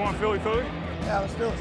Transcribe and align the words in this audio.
want 0.00 0.16
Philly 0.16 0.38
Philly? 0.38 0.64
Yeah, 1.02 1.20
let's 1.20 1.34
do 1.34 1.44
it. 1.44 1.52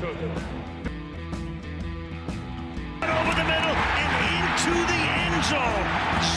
Over 3.03 3.35
the 3.35 3.47
middle 3.51 3.75
and 3.99 4.11
into 4.31 4.73
the 4.91 5.01
end 5.19 5.43
zone. 5.43 5.87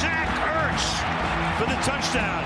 Zach 0.00 0.30
Ertz 0.58 0.86
for 1.58 1.66
the 1.70 1.78
touchdown. 1.86 2.42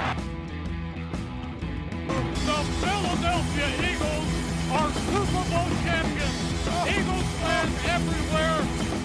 The 2.46 2.61
Philadelphia 2.82 3.69
Eagles 3.91 4.30
are 4.77 4.91
Super 5.09 5.45
Bowl 5.50 5.70
champions. 5.84 6.38
Eagles 6.86 7.29
fans 7.41 7.77
everywhere, 7.96 8.61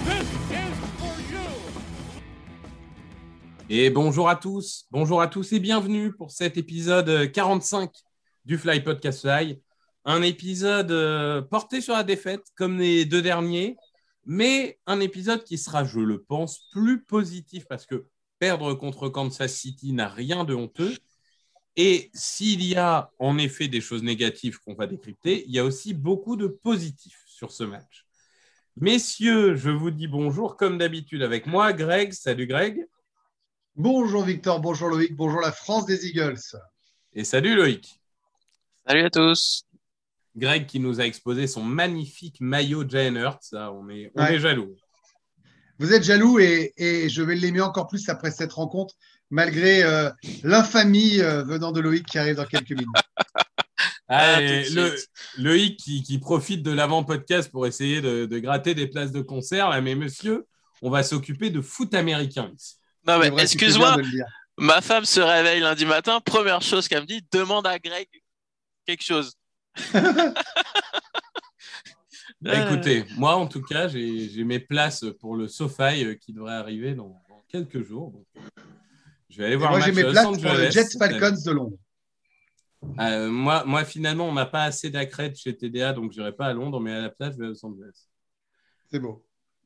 this 0.05 0.27
is 0.51 0.75
for 0.99 1.15
you. 1.31 1.47
Et 3.69 3.89
bonjour 3.89 4.27
à 4.27 4.35
tous, 4.35 4.85
bonjour 4.91 5.21
à 5.21 5.27
tous 5.27 5.53
et 5.53 5.59
bienvenue 5.59 6.11
pour 6.11 6.31
cet 6.31 6.57
épisode 6.57 7.31
45 7.31 7.89
du 8.43 8.57
Fly 8.57 8.81
Podcast 8.81 9.21
Fly. 9.21 9.61
Un 10.05 10.21
épisode 10.21 10.91
euh, 10.91 11.41
porté 11.41 11.81
sur 11.81 11.93
la 11.93 12.03
défaite 12.03 12.43
comme 12.55 12.79
les 12.79 13.05
deux 13.05 13.21
derniers, 13.21 13.77
mais 14.25 14.79
un 14.87 14.99
épisode 14.99 15.43
qui 15.43 15.57
sera, 15.57 15.83
je 15.83 15.99
le 15.99 16.21
pense, 16.21 16.67
plus 16.71 17.03
positif 17.03 17.65
parce 17.67 17.85
que 17.85 18.05
perdre 18.39 18.73
contre 18.73 19.09
Kansas 19.09 19.53
City 19.53 19.93
n'a 19.93 20.07
rien 20.07 20.43
de 20.43 20.55
honteux. 20.55 20.95
Et 21.75 22.09
s'il 22.13 22.63
y 22.65 22.75
a 22.75 23.11
en 23.19 23.37
effet 23.37 23.67
des 23.67 23.81
choses 23.81 24.03
négatives 24.03 24.59
qu'on 24.59 24.73
va 24.73 24.87
décrypter, 24.87 25.45
il 25.47 25.53
y 25.53 25.59
a 25.59 25.63
aussi 25.63 25.93
beaucoup 25.93 26.35
de 26.35 26.47
positifs 26.47 27.23
sur 27.27 27.51
ce 27.51 27.63
match. 27.63 28.05
Messieurs, 28.77 29.55
je 29.55 29.69
vous 29.69 29.91
dis 29.91 30.07
bonjour 30.07 30.57
comme 30.57 30.77
d'habitude 30.77 31.21
avec 31.21 31.45
moi, 31.45 31.73
Greg. 31.73 32.13
Salut 32.13 32.47
Greg. 32.47 32.85
Bonjour 33.75 34.23
Victor, 34.23 34.59
bonjour 34.59 34.89
Loïc, 34.89 35.15
bonjour 35.15 35.39
la 35.39 35.51
France 35.51 35.85
des 35.85 36.07
Eagles. 36.07 36.39
Et 37.13 37.23
salut 37.23 37.55
Loïc. 37.55 38.01
Salut 38.85 39.03
à 39.03 39.09
tous. 39.09 39.65
Greg 40.35 40.65
qui 40.65 40.79
nous 40.79 41.01
a 41.01 41.05
exposé 41.05 41.47
son 41.47 41.63
magnifique 41.63 42.37
maillot 42.39 42.87
Jalen 42.87 43.17
Hurts. 43.17 43.39
Ça, 43.43 43.71
on 43.71 43.89
est, 43.89 44.11
on 44.15 44.21
Ouais. 44.23 44.35
est 44.35 44.39
jaloux. 44.39 44.75
Vous 45.79 45.93
êtes 45.93 46.03
jaloux 46.03 46.39
et, 46.39 46.73
et 46.77 47.09
je 47.09 47.21
vais 47.23 47.35
l'aimer 47.35 47.61
encore 47.61 47.87
plus 47.87 48.07
après 48.09 48.29
cette 48.31 48.53
rencontre, 48.53 48.93
malgré 49.29 49.83
euh, 49.83 50.09
l'infamie 50.43 51.19
euh, 51.19 51.43
venant 51.43 51.71
de 51.71 51.79
Loïc 51.81 52.05
qui 52.05 52.19
arrive 52.19 52.35
dans 52.35 52.45
quelques 52.45 52.71
minutes. 52.71 52.87
Ah, 54.13 54.35
Ah, 54.35 54.41
le. 54.41 54.93
Loïc 55.37 55.77
qui, 55.79 56.03
qui 56.03 56.19
profite 56.19 56.63
de 56.63 56.71
l'avant-podcast 56.71 57.49
pour 57.49 57.65
essayer 57.65 58.01
de, 58.01 58.25
de 58.25 58.39
gratter 58.39 58.75
des 58.75 58.87
places 58.87 59.13
de 59.13 59.21
concert. 59.21 59.69
Là, 59.69 59.79
mais 59.79 59.95
monsieur, 59.95 60.45
on 60.81 60.89
va 60.89 61.01
s'occuper 61.01 61.49
de 61.49 61.61
foot 61.61 61.93
américain 61.93 62.51
ici. 62.53 62.75
Non, 63.07 63.19
mais 63.19 63.31
excuse-moi, 63.41 63.95
ma 64.57 64.81
femme 64.81 65.05
se 65.05 65.21
réveille 65.21 65.61
lundi 65.61 65.85
matin. 65.85 66.19
Première 66.19 66.61
chose 66.61 66.89
qu'elle 66.89 67.03
me 67.03 67.07
dit, 67.07 67.25
demande 67.31 67.65
à 67.65 67.79
Greg 67.79 68.05
quelque 68.85 69.01
chose. 69.03 69.31
Bah, 72.41 72.53
Euh, 72.55 72.65
écoutez, 72.65 73.05
moi 73.17 73.35
en 73.35 73.45
tout 73.45 73.61
cas, 73.61 73.87
j'ai 73.87 74.43
mes 74.43 74.59
places 74.59 75.05
pour 75.19 75.35
le 75.35 75.47
SoFi 75.47 76.03
euh, 76.03 76.15
qui 76.15 76.33
devrait 76.33 76.55
arriver 76.55 76.95
dans, 76.95 77.21
dans 77.29 77.43
quelques 77.47 77.83
jours. 77.83 78.09
Donc, 78.11 78.25
euh, 78.35 78.61
je 79.29 79.37
vais 79.37 79.45
aller 79.45 79.53
Et 79.53 79.57
voir 79.57 79.71
moi, 79.71 79.79
j'ai 79.79 79.91
mes 79.91 80.03
places 80.03 80.25
pour 80.25 80.53
le 80.53 80.69
Jets. 80.71 80.97
Falcons 80.97 81.37
de 81.45 81.51
Londres. 81.51 81.77
Euh, 82.99 83.29
moi, 83.29 83.63
moi, 83.65 83.85
finalement, 83.85 84.27
on 84.27 84.33
n'a 84.33 84.47
pas 84.47 84.63
assez 84.63 84.89
d'accrède 84.89 85.35
chez 85.35 85.55
TDA, 85.55 85.93
donc 85.93 86.13
je 86.13 86.19
n'irai 86.19 86.31
pas 86.31 86.47
à 86.47 86.53
Londres, 86.53 86.79
mais 86.79 86.91
à 86.93 87.01
la 87.01 87.09
place, 87.09 87.35
je 87.35 87.39
vais 87.39 87.45
à 87.45 87.49
Los 87.49 87.63
Angeles. 87.63 88.07
C'est 88.89 88.99
beau. 88.99 89.23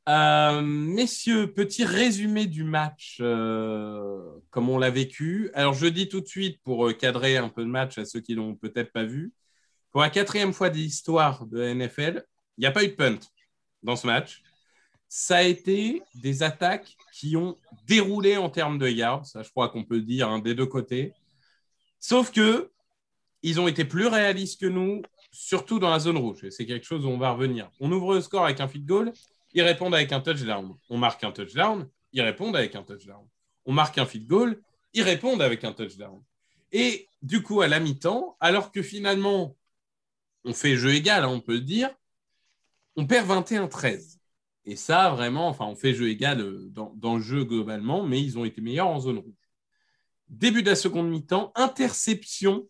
Euh, 0.08 0.62
messieurs, 0.62 1.52
petit 1.54 1.84
résumé 1.84 2.46
du 2.46 2.64
match, 2.64 3.18
euh, 3.22 4.22
comme 4.52 4.70
on 4.70 4.78
l'a 4.78 4.92
vécu. 4.92 5.50
Alors, 5.54 5.74
je 5.74 5.88
dis 5.88 6.10
tout 6.10 6.22
de 6.22 6.28
suite, 6.28 6.62
pour 6.64 6.88
euh, 6.88 6.94
cadrer 6.94 7.38
un 7.38 7.50
peu 7.50 7.62
le 7.62 7.70
match 7.70 7.98
à 7.98 8.06
ceux 8.06 8.20
qui 8.20 8.36
l'ont 8.36 8.56
peut-être 8.56 8.92
pas 8.92 9.06
vu, 9.06 9.34
pour 9.96 10.02
la 10.02 10.10
quatrième 10.10 10.52
fois 10.52 10.70
de 10.70 10.76
l'histoire 10.76 11.46
de 11.46 11.58
la 11.58 11.74
NFL, 11.74 12.26
il 12.58 12.62
n'y 12.62 12.66
a 12.66 12.72
pas 12.72 12.84
eu 12.84 12.90
de 12.90 12.96
punt 12.96 13.18
dans 13.82 13.96
ce 13.96 14.06
match. 14.06 14.44
Ça 15.08 15.38
a 15.38 15.44
été 15.44 16.02
des 16.16 16.44
attaques 16.44 16.98
qui 17.14 17.38
ont 17.38 17.58
déroulé 17.88 18.36
en 18.36 18.50
termes 18.50 18.78
de 18.78 18.90
yards, 18.90 19.26
ça 19.26 19.42
je 19.42 19.50
crois 19.52 19.70
qu'on 19.70 19.86
peut 19.86 20.02
dire 20.02 20.28
hein, 20.28 20.40
des 20.40 20.54
deux 20.54 20.66
côtés. 20.66 21.14
Sauf 21.98 22.34
que 22.34 22.74
ils 23.42 23.62
ont 23.62 23.70
été 23.70 23.86
plus 23.86 24.08
réalistes 24.08 24.60
que 24.60 24.66
nous, 24.66 25.02
surtout 25.32 25.80
dans 25.80 25.92
la 25.92 26.00
zone 26.00 26.18
rouge. 26.18 26.44
Et 26.44 26.52
c'est 26.52 26.66
quelque 26.66 26.86
chose 26.86 27.06
où 27.06 27.10
on 27.10 27.18
va 27.18 27.32
revenir. 27.32 27.72
On 27.80 27.90
ouvre 27.90 28.16
le 28.16 28.20
score 28.20 28.44
avec 28.44 28.60
un 28.60 28.68
field 28.68 28.86
goal, 28.86 29.14
ils 29.54 29.62
répondent 29.62 29.96
avec 29.96 30.12
un 30.12 30.20
touchdown. 30.20 30.76
On 30.90 30.98
marque 30.98 31.24
un 31.24 31.32
touchdown, 31.32 31.88
ils 32.12 32.22
répondent 32.22 32.58
avec 32.58 32.76
un 32.76 32.84
touchdown. 32.84 33.26
On 33.66 33.72
marque 33.72 33.98
un 33.98 34.06
field 34.06 34.28
goal, 34.28 34.62
ils 34.94 35.04
répondent 35.04 35.42
avec 35.42 35.64
un 35.64 35.72
touchdown. 35.72 36.22
Et 36.74 37.08
du 37.22 37.42
coup, 37.42 37.62
à 37.62 37.70
la 37.70 37.80
mi-temps, 37.80 38.36
alors 38.42 38.74
que 38.74 38.82
finalement, 38.82 39.56
on 40.46 40.54
fait 40.54 40.78
jeu 40.78 40.94
égal, 40.94 41.24
hein, 41.24 41.30
on 41.30 41.42
peut 41.42 41.60
dire, 41.60 41.90
on 42.96 43.06
perd 43.06 43.28
21-13. 43.28 44.18
Et 44.66 44.76
ça, 44.76 45.10
vraiment, 45.10 45.48
enfin, 45.48 45.66
on 45.66 45.76
fait 45.76 45.94
jeu 45.94 46.10
égal 46.10 46.42
euh, 46.42 46.72
dans, 46.72 47.16
le 47.16 47.22
jeu 47.22 47.44
globalement, 47.44 48.04
mais 48.04 48.22
ils 48.22 48.38
ont 48.38 48.46
été 48.46 48.62
meilleurs 48.62 48.88
en 48.88 49.00
zone 49.00 49.20
rouge. 49.20 49.34
Début 50.30 50.64
de 50.64 50.70
la 50.70 50.76
seconde 50.76 51.10
mi-temps, 51.10 51.52
interception 51.56 52.68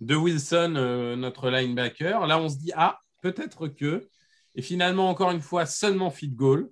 de 0.00 0.16
Wilson, 0.16 0.74
euh, 0.76 1.16
notre 1.16 1.50
linebacker. 1.50 2.26
Là, 2.26 2.38
on 2.38 2.48
se 2.48 2.56
dit, 2.56 2.72
ah, 2.74 3.00
peut-être 3.22 3.68
que. 3.68 4.08
Et 4.54 4.62
finalement, 4.62 5.08
encore 5.08 5.30
une 5.30 5.40
fois, 5.40 5.64
seulement 5.66 6.10
field 6.10 6.34
goal. 6.34 6.70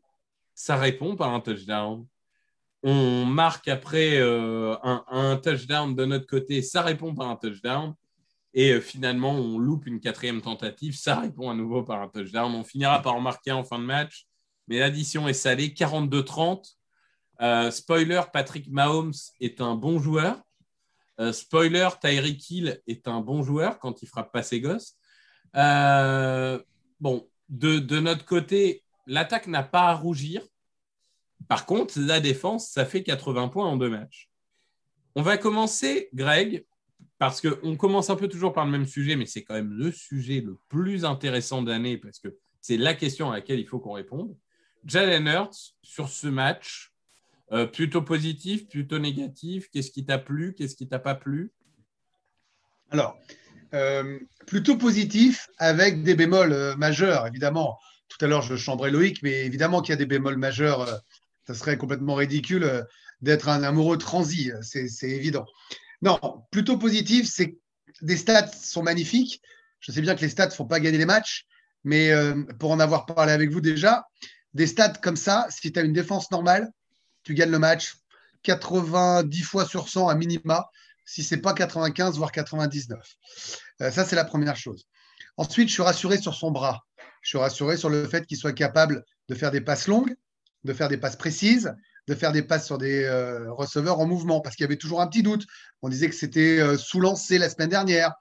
Ça 0.54 0.76
répond 0.76 1.14
par 1.14 1.32
un 1.32 1.40
touchdown. 1.40 2.04
On 2.82 3.24
marque 3.24 3.68
après 3.68 4.18
euh, 4.18 4.76
un 4.82 5.36
touchdown 5.36 5.94
de 5.94 6.04
notre 6.04 6.26
côté. 6.26 6.62
Ça 6.62 6.82
répond 6.82 7.14
par 7.14 7.28
un 7.28 7.36
touchdown. 7.36 7.94
Et 8.58 8.72
euh, 8.72 8.80
finalement, 8.80 9.30
on 9.30 9.56
loupe 9.56 9.86
une 9.86 10.00
quatrième 10.00 10.42
tentative. 10.42 10.96
Ça 10.96 11.20
répond 11.20 11.48
à 11.48 11.54
nouveau 11.54 11.84
par 11.84 12.02
un 12.02 12.08
touchdown. 12.08 12.52
On 12.52 12.64
finira 12.64 13.00
par 13.00 13.14
en 13.14 13.20
marquer 13.20 13.52
en 13.52 13.62
fin 13.62 13.78
de 13.78 13.84
match. 13.84 14.26
Mais 14.66 14.80
l'addition 14.80 15.28
est 15.28 15.32
salée. 15.32 15.68
42-30. 15.68 16.74
Euh, 17.40 17.70
spoiler, 17.70 18.20
Patrick 18.32 18.68
Mahomes 18.68 19.14
est 19.38 19.60
un 19.60 19.76
bon 19.76 20.00
joueur. 20.00 20.42
Euh, 21.20 21.32
spoiler, 21.32 21.88
Tyreek 22.00 22.50
Hill 22.50 22.82
est 22.88 23.06
un 23.06 23.20
bon 23.20 23.44
joueur 23.44 23.78
quand 23.78 24.02
il 24.02 24.08
frappe 24.08 24.32
pas 24.32 24.42
ses 24.42 24.60
gosses. 24.60 24.96
Bon, 25.54 27.28
de 27.48 28.00
notre 28.00 28.24
côté, 28.24 28.82
l'attaque 29.06 29.46
n'a 29.46 29.62
pas 29.62 29.82
à 29.82 29.94
rougir. 29.94 30.42
Par 31.46 31.64
contre, 31.64 31.94
la 32.00 32.18
défense, 32.18 32.70
ça 32.70 32.84
fait 32.84 33.04
80 33.04 33.50
points 33.50 33.66
en 33.66 33.76
deux 33.76 33.88
matchs. 33.88 34.28
On 35.14 35.22
va 35.22 35.36
commencer, 35.36 36.08
Greg, 36.12 36.66
parce 37.18 37.40
qu'on 37.40 37.76
commence 37.76 38.10
un 38.10 38.16
peu 38.16 38.28
toujours 38.28 38.52
par 38.52 38.64
le 38.64 38.70
même 38.70 38.86
sujet, 38.86 39.16
mais 39.16 39.26
c'est 39.26 39.42
quand 39.42 39.54
même 39.54 39.72
le 39.72 39.90
sujet 39.90 40.40
le 40.40 40.56
plus 40.68 41.04
intéressant 41.04 41.62
de 41.62 41.70
l'année 41.70 41.98
parce 41.98 42.18
que 42.20 42.36
c'est 42.60 42.76
la 42.76 42.94
question 42.94 43.30
à 43.30 43.36
laquelle 43.36 43.58
il 43.58 43.66
faut 43.66 43.80
qu'on 43.80 43.92
réponde. 43.92 44.36
Jalen 44.84 45.26
Hurts, 45.26 45.74
sur 45.82 46.08
ce 46.08 46.28
match, 46.28 46.92
euh, 47.52 47.66
plutôt 47.66 48.02
positif, 48.02 48.68
plutôt 48.68 48.98
négatif 48.98 49.68
Qu'est-ce 49.72 49.90
qui 49.90 50.04
t'a 50.04 50.18
plu 50.18 50.54
Qu'est-ce 50.54 50.76
qui 50.76 50.86
t'a 50.86 50.98
pas 50.98 51.14
plu? 51.14 51.52
Alors, 52.90 53.18
euh, 53.74 54.18
plutôt 54.46 54.76
positif 54.76 55.48
avec 55.58 56.02
des 56.02 56.14
bémols 56.14 56.52
euh, 56.52 56.76
majeurs, 56.76 57.26
évidemment. 57.26 57.78
Tout 58.08 58.24
à 58.24 58.28
l'heure, 58.28 58.42
je 58.42 58.54
chambrais 58.56 58.90
Loïc, 58.90 59.22
mais 59.22 59.44
évidemment 59.44 59.82
qu'il 59.82 59.92
y 59.92 59.94
a 59.94 59.96
des 59.96 60.06
bémols 60.06 60.36
majeurs. 60.36 60.86
ça 61.46 61.54
serait 61.54 61.76
complètement 61.76 62.14
ridicule 62.14 62.86
d'être 63.20 63.48
un 63.48 63.62
amoureux 63.62 63.98
transi, 63.98 64.50
c'est 64.62 65.10
évident. 65.10 65.44
Non, 66.02 66.44
plutôt 66.50 66.78
positif, 66.78 67.28
c'est 67.30 67.52
que 67.52 67.58
des 68.02 68.16
stats 68.16 68.52
sont 68.52 68.82
magnifiques. 68.82 69.42
Je 69.80 69.92
sais 69.92 70.00
bien 70.00 70.14
que 70.14 70.20
les 70.20 70.28
stats 70.28 70.46
ne 70.46 70.52
font 70.52 70.66
pas 70.66 70.80
gagner 70.80 70.98
les 70.98 71.06
matchs, 71.06 71.46
mais 71.84 72.10
euh, 72.10 72.44
pour 72.58 72.70
en 72.70 72.80
avoir 72.80 73.06
parlé 73.06 73.32
avec 73.32 73.50
vous 73.50 73.60
déjà, 73.60 74.04
des 74.54 74.66
stats 74.66 74.94
comme 74.94 75.16
ça, 75.16 75.46
si 75.50 75.72
tu 75.72 75.78
as 75.78 75.82
une 75.82 75.92
défense 75.92 76.30
normale, 76.30 76.70
tu 77.22 77.34
gagnes 77.34 77.50
le 77.50 77.58
match 77.58 77.94
90 78.42 79.42
fois 79.42 79.66
sur 79.66 79.88
100 79.88 80.08
à 80.08 80.14
minima 80.14 80.68
si 81.08 81.22
c'est 81.22 81.38
pas 81.38 81.54
95, 81.54 82.18
voire 82.18 82.30
99. 82.32 82.98
Euh, 83.80 83.90
ça, 83.90 84.04
c'est 84.04 84.14
la 84.14 84.26
première 84.26 84.56
chose. 84.56 84.86
Ensuite, 85.38 85.68
je 85.68 85.72
suis 85.72 85.82
rassuré 85.82 86.18
sur 86.18 86.34
son 86.34 86.50
bras. 86.50 86.84
Je 87.22 87.30
suis 87.30 87.38
rassuré 87.38 87.78
sur 87.78 87.88
le 87.88 88.06
fait 88.06 88.26
qu'il 88.26 88.36
soit 88.36 88.52
capable 88.52 89.02
de 89.30 89.34
faire 89.34 89.50
des 89.50 89.62
passes 89.62 89.86
longues, 89.86 90.14
de 90.64 90.72
faire 90.74 90.88
des 90.88 90.98
passes 90.98 91.16
précises, 91.16 91.74
de 92.08 92.14
faire 92.14 92.32
des 92.32 92.42
passes 92.42 92.66
sur 92.66 92.78
des 92.78 93.04
euh, 93.04 93.52
receveurs 93.52 94.00
en 94.00 94.06
mouvement, 94.06 94.40
parce 94.40 94.56
qu'il 94.56 94.64
y 94.64 94.66
avait 94.66 94.76
toujours 94.76 95.02
un 95.02 95.06
petit 95.06 95.22
doute. 95.22 95.46
On 95.82 95.90
disait 95.90 96.08
que 96.08 96.14
c'était 96.14 96.58
euh, 96.58 96.78
sous-lancé 96.78 97.36
la 97.38 97.50
semaine 97.50 97.68
dernière. 97.68 98.14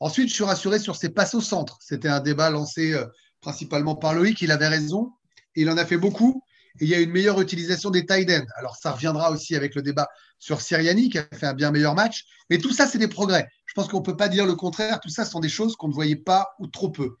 Ensuite, 0.00 0.30
je 0.30 0.34
suis 0.34 0.44
rassuré 0.44 0.78
sur 0.78 0.96
ses 0.96 1.10
passes 1.10 1.34
au 1.34 1.42
centre. 1.42 1.78
C'était 1.80 2.08
un 2.08 2.20
débat 2.20 2.48
lancé 2.48 2.94
euh, 2.94 3.04
principalement 3.42 3.96
par 3.96 4.14
Loïc. 4.14 4.40
Il 4.40 4.50
avait 4.50 4.66
raison. 4.66 5.12
Il 5.54 5.68
en 5.68 5.76
a 5.76 5.84
fait 5.84 5.98
beaucoup. 5.98 6.42
Et 6.80 6.84
il 6.86 6.88
y 6.88 6.94
a 6.94 7.00
une 7.00 7.10
meilleure 7.10 7.40
utilisation 7.40 7.90
des 7.90 8.06
tight 8.06 8.28
ends. 8.30 8.46
Alors, 8.56 8.76
ça 8.76 8.92
reviendra 8.92 9.30
aussi 9.30 9.54
avec 9.54 9.74
le 9.74 9.82
débat 9.82 10.08
sur 10.38 10.62
Siriani, 10.62 11.10
qui 11.10 11.18
a 11.18 11.26
fait 11.32 11.46
un 11.46 11.54
bien 11.54 11.70
meilleur 11.70 11.94
match. 11.94 12.24
Mais 12.48 12.58
tout 12.58 12.72
ça, 12.72 12.86
c'est 12.86 12.98
des 12.98 13.08
progrès. 13.08 13.46
Je 13.66 13.74
pense 13.74 13.88
qu'on 13.88 14.00
ne 14.00 14.04
peut 14.04 14.16
pas 14.16 14.28
dire 14.28 14.46
le 14.46 14.54
contraire. 14.54 15.00
Tout 15.00 15.10
ça, 15.10 15.26
ce 15.26 15.30
sont 15.30 15.40
des 15.40 15.50
choses 15.50 15.76
qu'on 15.76 15.88
ne 15.88 15.92
voyait 15.92 16.16
pas 16.16 16.54
ou 16.58 16.66
trop 16.66 16.90
peu. 16.90 17.16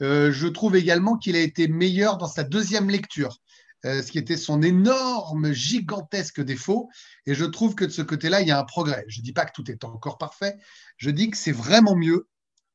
Je 0.00 0.46
trouve 0.46 0.76
également 0.76 1.16
qu'il 1.16 1.34
a 1.34 1.40
été 1.40 1.66
meilleur 1.66 2.18
dans 2.18 2.28
sa 2.28 2.44
deuxième 2.44 2.90
lecture, 2.90 3.38
ce 3.84 4.10
qui 4.10 4.18
était 4.18 4.36
son 4.36 4.62
énorme, 4.62 5.52
gigantesque 5.52 6.40
défaut. 6.40 6.88
Et 7.26 7.34
je 7.34 7.44
trouve 7.44 7.74
que 7.74 7.84
de 7.84 7.90
ce 7.90 8.02
côté-là, 8.02 8.40
il 8.40 8.48
y 8.48 8.50
a 8.50 8.58
un 8.58 8.64
progrès. 8.64 9.04
Je 9.08 9.20
ne 9.20 9.24
dis 9.24 9.32
pas 9.32 9.44
que 9.44 9.52
tout 9.52 9.70
est 9.70 9.84
encore 9.84 10.18
parfait. 10.18 10.56
Je 10.96 11.10
dis 11.10 11.30
que 11.30 11.36
c'est 11.36 11.52
vraiment 11.52 11.94
mieux 11.94 12.28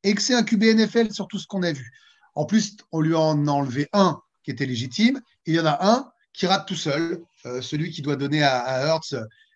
et 0.04 0.14
que 0.14 0.22
c'est 0.22 0.36
un 0.36 0.44
QB 0.44 0.64
NFL 0.64 1.12
sur 1.12 1.28
tout 1.28 1.40
ce 1.40 1.48
qu'on 1.48 1.64
a 1.64 1.72
vu. 1.72 1.92
En 2.36 2.46
plus, 2.46 2.78
on 2.92 3.02
lui 3.02 3.16
en 3.16 3.48
a 3.48 3.52
enlevé 3.52 3.90
un 3.94 4.22
qui 4.44 4.52
était 4.52 4.66
légitime, 4.66 5.20
il 5.46 5.56
y 5.56 5.60
en 5.60 5.66
a 5.66 5.86
un 5.86 6.12
qui 6.34 6.48
rate 6.48 6.68
tout 6.68 6.76
seul, 6.76 7.22
euh, 7.46 7.62
celui 7.62 7.92
qui 7.92 8.02
doit 8.02 8.16
donner 8.16 8.44
à, 8.44 8.60
à 8.60 8.86
Hertz, 8.86 9.16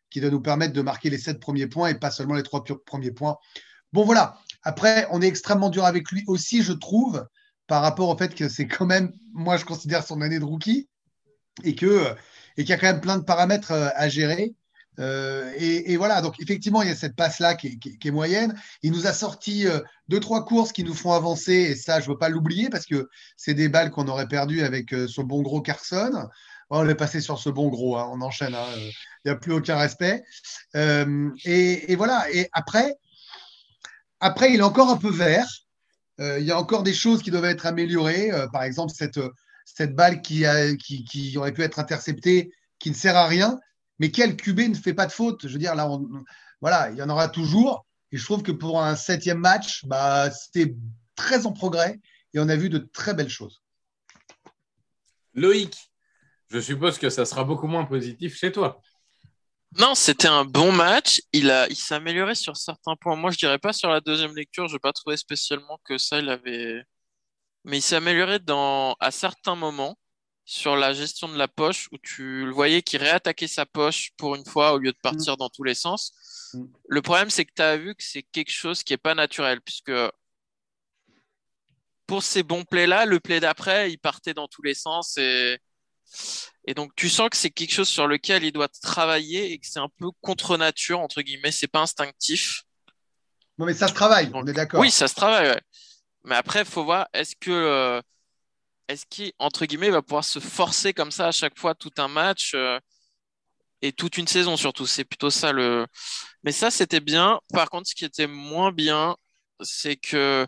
qui 0.09 0.19
doit 0.19 0.29
nous 0.29 0.41
permettre 0.41 0.73
de 0.73 0.81
marquer 0.81 1.09
les 1.09 1.17
sept 1.17 1.39
premiers 1.39 1.67
points 1.67 1.89
et 1.89 1.95
pas 1.95 2.11
seulement 2.11 2.35
les 2.35 2.43
trois 2.43 2.63
premiers 2.85 3.11
points. 3.11 3.37
Bon, 3.93 4.03
voilà. 4.03 4.37
Après, 4.63 5.07
on 5.11 5.21
est 5.21 5.27
extrêmement 5.27 5.69
dur 5.69 5.85
avec 5.85 6.11
lui 6.11 6.23
aussi, 6.27 6.61
je 6.63 6.73
trouve, 6.73 7.25
par 7.67 7.81
rapport 7.81 8.09
au 8.09 8.17
fait 8.17 8.35
que 8.35 8.49
c'est 8.49 8.67
quand 8.67 8.85
même, 8.85 9.11
moi, 9.33 9.57
je 9.57 9.65
considère 9.65 10.05
son 10.05 10.21
année 10.21 10.39
de 10.39 10.45
rookie 10.45 10.89
et 11.63 11.75
que 11.75 12.15
et 12.57 12.63
qu'il 12.63 12.69
y 12.69 12.73
a 12.73 12.77
quand 12.77 12.87
même 12.87 13.01
plein 13.01 13.17
de 13.17 13.23
paramètres 13.23 13.71
euh, 13.71 13.89
à 13.95 14.09
gérer. 14.09 14.53
Euh, 14.99 15.51
et, 15.57 15.97
voilà, 15.97 16.21
donc 16.21 16.39
effectivement, 16.39 16.83
il 16.83 16.87
y 16.87 16.91
a 16.91 16.95
cette 16.95 17.15
passe-là 17.15 17.55
qui, 17.55 17.79
est 18.03 18.11
moyenne. 18.11 18.55
Il 18.83 18.91
nous 18.91 19.07
a 19.07 19.13
sorti 19.13 19.67
euh, 19.67 19.79
deux, 20.07 20.19
trois 20.19 20.45
courses 20.45 20.71
qui 20.71 20.83
nous 20.83 20.93
font 20.93 21.13
avancer, 21.13 21.53
et 21.53 21.75
ça, 21.75 21.99
je 21.99 22.05
ne 22.05 22.11
veux 22.13 22.19
pas 22.19 22.29
l'oublier 22.29 22.69
parce 22.69 22.85
que 22.85 23.09
c'est 23.35 23.55
des 23.55 23.69
balles 23.69 23.89
qu'on 23.89 24.07
aurait 24.07 24.27
perdues 24.27 24.61
avec 24.61 24.91
ce 24.91 25.21
bon 25.21 25.41
gros 25.41 25.61
Carson. 25.61 26.27
on 26.69 26.87
est 26.87 26.93
passé 26.93 27.21
sur 27.21 27.39
ce 27.39 27.49
bon 27.49 27.69
gros, 27.69 27.97
hein, 27.97 28.07
on 28.11 28.21
enchaîne, 28.21 28.53
hein, 28.53 28.67
il 28.75 28.91
n'y 29.25 29.31
a 29.31 29.35
plus 29.35 29.53
aucun 29.53 29.77
respect. 29.77 30.23
Et, 30.75 31.91
et, 31.91 31.95
voilà, 31.95 32.27
et 32.31 32.49
après, 32.53 32.95
après, 34.19 34.53
il 34.53 34.59
est 34.59 34.63
encore 34.63 34.91
un 34.91 34.97
peu 34.97 35.09
vert. 35.09 35.47
il 36.19 36.43
y 36.43 36.51
a 36.51 36.59
encore 36.59 36.83
des 36.83 36.93
choses 36.93 37.23
qui 37.23 37.31
doivent 37.31 37.45
être 37.45 37.65
améliorées. 37.65 38.29
par 38.51 38.61
exemple, 38.61 38.93
cette 38.95 39.19
cette 39.65 39.95
balle 39.95 40.21
qui, 40.21 40.45
a, 40.45 40.75
qui, 40.75 41.33
aurait 41.37 41.53
pu 41.53 41.61
être 41.61 41.79
interceptée, 41.79 42.51
qui 42.79 42.89
ne 42.89 42.95
sert 42.95 43.15
à 43.15 43.27
rien. 43.27 43.59
Mais 43.99 44.11
quel 44.11 44.35
QB 44.35 44.59
ne 44.69 44.75
fait 44.75 44.93
pas 44.93 45.05
de 45.05 45.11
faute? 45.11 45.47
Je 45.47 45.53
veux 45.53 45.59
dire, 45.59 45.75
là, 45.75 45.89
voilà, 46.61 46.89
il 46.91 46.97
y 46.97 47.01
en 47.01 47.09
aura 47.09 47.29
toujours. 47.29 47.85
Et 48.11 48.17
je 48.17 48.23
trouve 48.23 48.43
que 48.43 48.51
pour 48.51 48.81
un 48.81 48.95
septième 48.95 49.39
match, 49.39 49.85
bah, 49.85 50.29
c'était 50.31 50.75
très 51.15 51.45
en 51.45 51.51
progrès 51.51 51.99
et 52.33 52.39
on 52.39 52.49
a 52.49 52.55
vu 52.55 52.69
de 52.69 52.77
très 52.77 53.13
belles 53.13 53.29
choses. 53.29 53.61
Loïc, 55.33 55.91
je 56.49 56.59
suppose 56.59 56.99
que 56.99 57.09
ça 57.09 57.25
sera 57.25 57.43
beaucoup 57.43 57.67
moins 57.67 57.85
positif 57.85 58.37
chez 58.37 58.51
toi. 58.51 58.81
Non, 59.79 59.95
c'était 59.95 60.27
un 60.27 60.45
bon 60.45 60.71
match. 60.71 61.21
Il, 61.31 61.49
a, 61.49 61.67
il 61.67 61.75
s'est 61.75 61.95
amélioré 61.95 62.35
sur 62.35 62.57
certains 62.57 62.95
points. 62.95 63.15
Moi, 63.15 63.31
je 63.31 63.37
dirais 63.37 63.57
pas 63.57 63.73
sur 63.73 63.89
la 63.89 64.01
deuxième 64.01 64.35
lecture. 64.35 64.67
Je 64.67 64.73
n'ai 64.73 64.79
pas 64.79 64.93
trouvé 64.93 65.17
spécialement 65.17 65.79
que 65.83 65.97
ça, 65.97 66.19
il 66.19 66.29
avait, 66.29 66.83
mais 67.63 67.77
il 67.77 67.81
s'est 67.81 67.95
amélioré 67.95 68.39
dans, 68.39 68.95
à 68.99 69.11
certains 69.11 69.55
moments 69.55 69.97
sur 70.45 70.75
la 70.75 70.93
gestion 70.93 71.29
de 71.29 71.37
la 71.37 71.47
poche 71.47 71.87
où 71.91 71.97
tu 71.97 72.45
le 72.45 72.51
voyais 72.51 72.81
qu'il 72.81 73.01
réattaquait 73.01 73.47
sa 73.47 73.65
poche 73.65 74.11
pour 74.17 74.35
une 74.35 74.45
fois 74.45 74.73
au 74.73 74.77
lieu 74.77 74.91
de 74.91 74.97
partir 75.01 75.33
mm. 75.33 75.37
dans 75.37 75.49
tous 75.49 75.63
les 75.63 75.75
sens. 75.75 76.13
Mm. 76.53 76.65
Le 76.87 77.01
problème, 77.01 77.29
c'est 77.29 77.45
que 77.45 77.53
tu 77.55 77.61
as 77.61 77.77
vu 77.77 77.95
que 77.95 78.03
c'est 78.03 78.23
quelque 78.23 78.51
chose 78.51 78.83
qui 78.83 78.93
n'est 78.93 78.97
pas 78.97 79.15
naturel 79.15 79.61
puisque 79.61 79.93
pour 82.05 82.23
ces 82.23 82.43
bons 82.43 82.65
plays-là, 82.65 83.05
le 83.05 83.19
play 83.21 83.39
d'après, 83.39 83.91
il 83.91 83.97
partait 83.97 84.33
dans 84.33 84.49
tous 84.49 84.61
les 84.61 84.73
sens 84.73 85.17
et, 85.17 85.57
et 86.65 86.73
donc 86.73 86.93
tu 86.95 87.09
sens 87.09 87.29
que 87.29 87.37
c'est 87.37 87.49
quelque 87.49 87.71
chose 87.71 87.87
sur 87.87 88.07
lequel 88.07 88.43
il 88.43 88.51
doit 88.51 88.67
travailler 88.67 89.53
et 89.53 89.59
que 89.59 89.65
c'est 89.65 89.79
un 89.79 89.89
peu 89.97 90.07
contre 90.21 90.57
nature, 90.57 90.99
entre 90.99 91.21
guillemets, 91.21 91.51
c'est 91.51 91.67
pas 91.67 91.79
instinctif. 91.79 92.63
Non, 93.57 93.65
mais 93.65 93.73
ça 93.73 93.87
se 93.87 93.93
travaille, 93.93 94.29
on 94.33 94.45
est 94.45 94.53
d'accord. 94.53 94.81
Oui, 94.81 94.91
ça 94.91 95.07
se 95.07 95.15
travaille, 95.15 95.47
ouais. 95.47 95.61
Mais 96.25 96.35
après, 96.35 96.65
faut 96.65 96.83
voir, 96.83 97.07
est-ce 97.13 97.35
que 97.35 97.51
euh, 97.51 98.01
est-ce 98.87 99.05
qu'il, 99.07 99.33
entre 99.39 99.65
guillemets, 99.65 99.89
va 99.89 100.01
pouvoir 100.01 100.23
se 100.25 100.39
forcer 100.39 100.93
comme 100.93 101.11
ça 101.11 101.27
à 101.27 101.31
chaque 101.31 101.57
fois 101.59 101.75
tout 101.75 101.91
un 101.97 102.07
match 102.07 102.53
euh, 102.55 102.79
et 103.81 103.91
toute 103.93 104.17
une 104.17 104.27
saison 104.27 104.57
surtout? 104.57 104.85
C'est 104.87 105.05
plutôt 105.05 105.29
ça 105.29 105.51
le. 105.51 105.87
Mais 106.43 106.51
ça, 106.51 106.71
c'était 106.71 106.99
bien. 107.01 107.39
Par 107.53 107.69
contre, 107.69 107.89
ce 107.89 107.95
qui 107.95 108.05
était 108.05 108.27
moins 108.27 108.71
bien, 108.71 109.15
c'est 109.61 109.95
que 109.97 110.47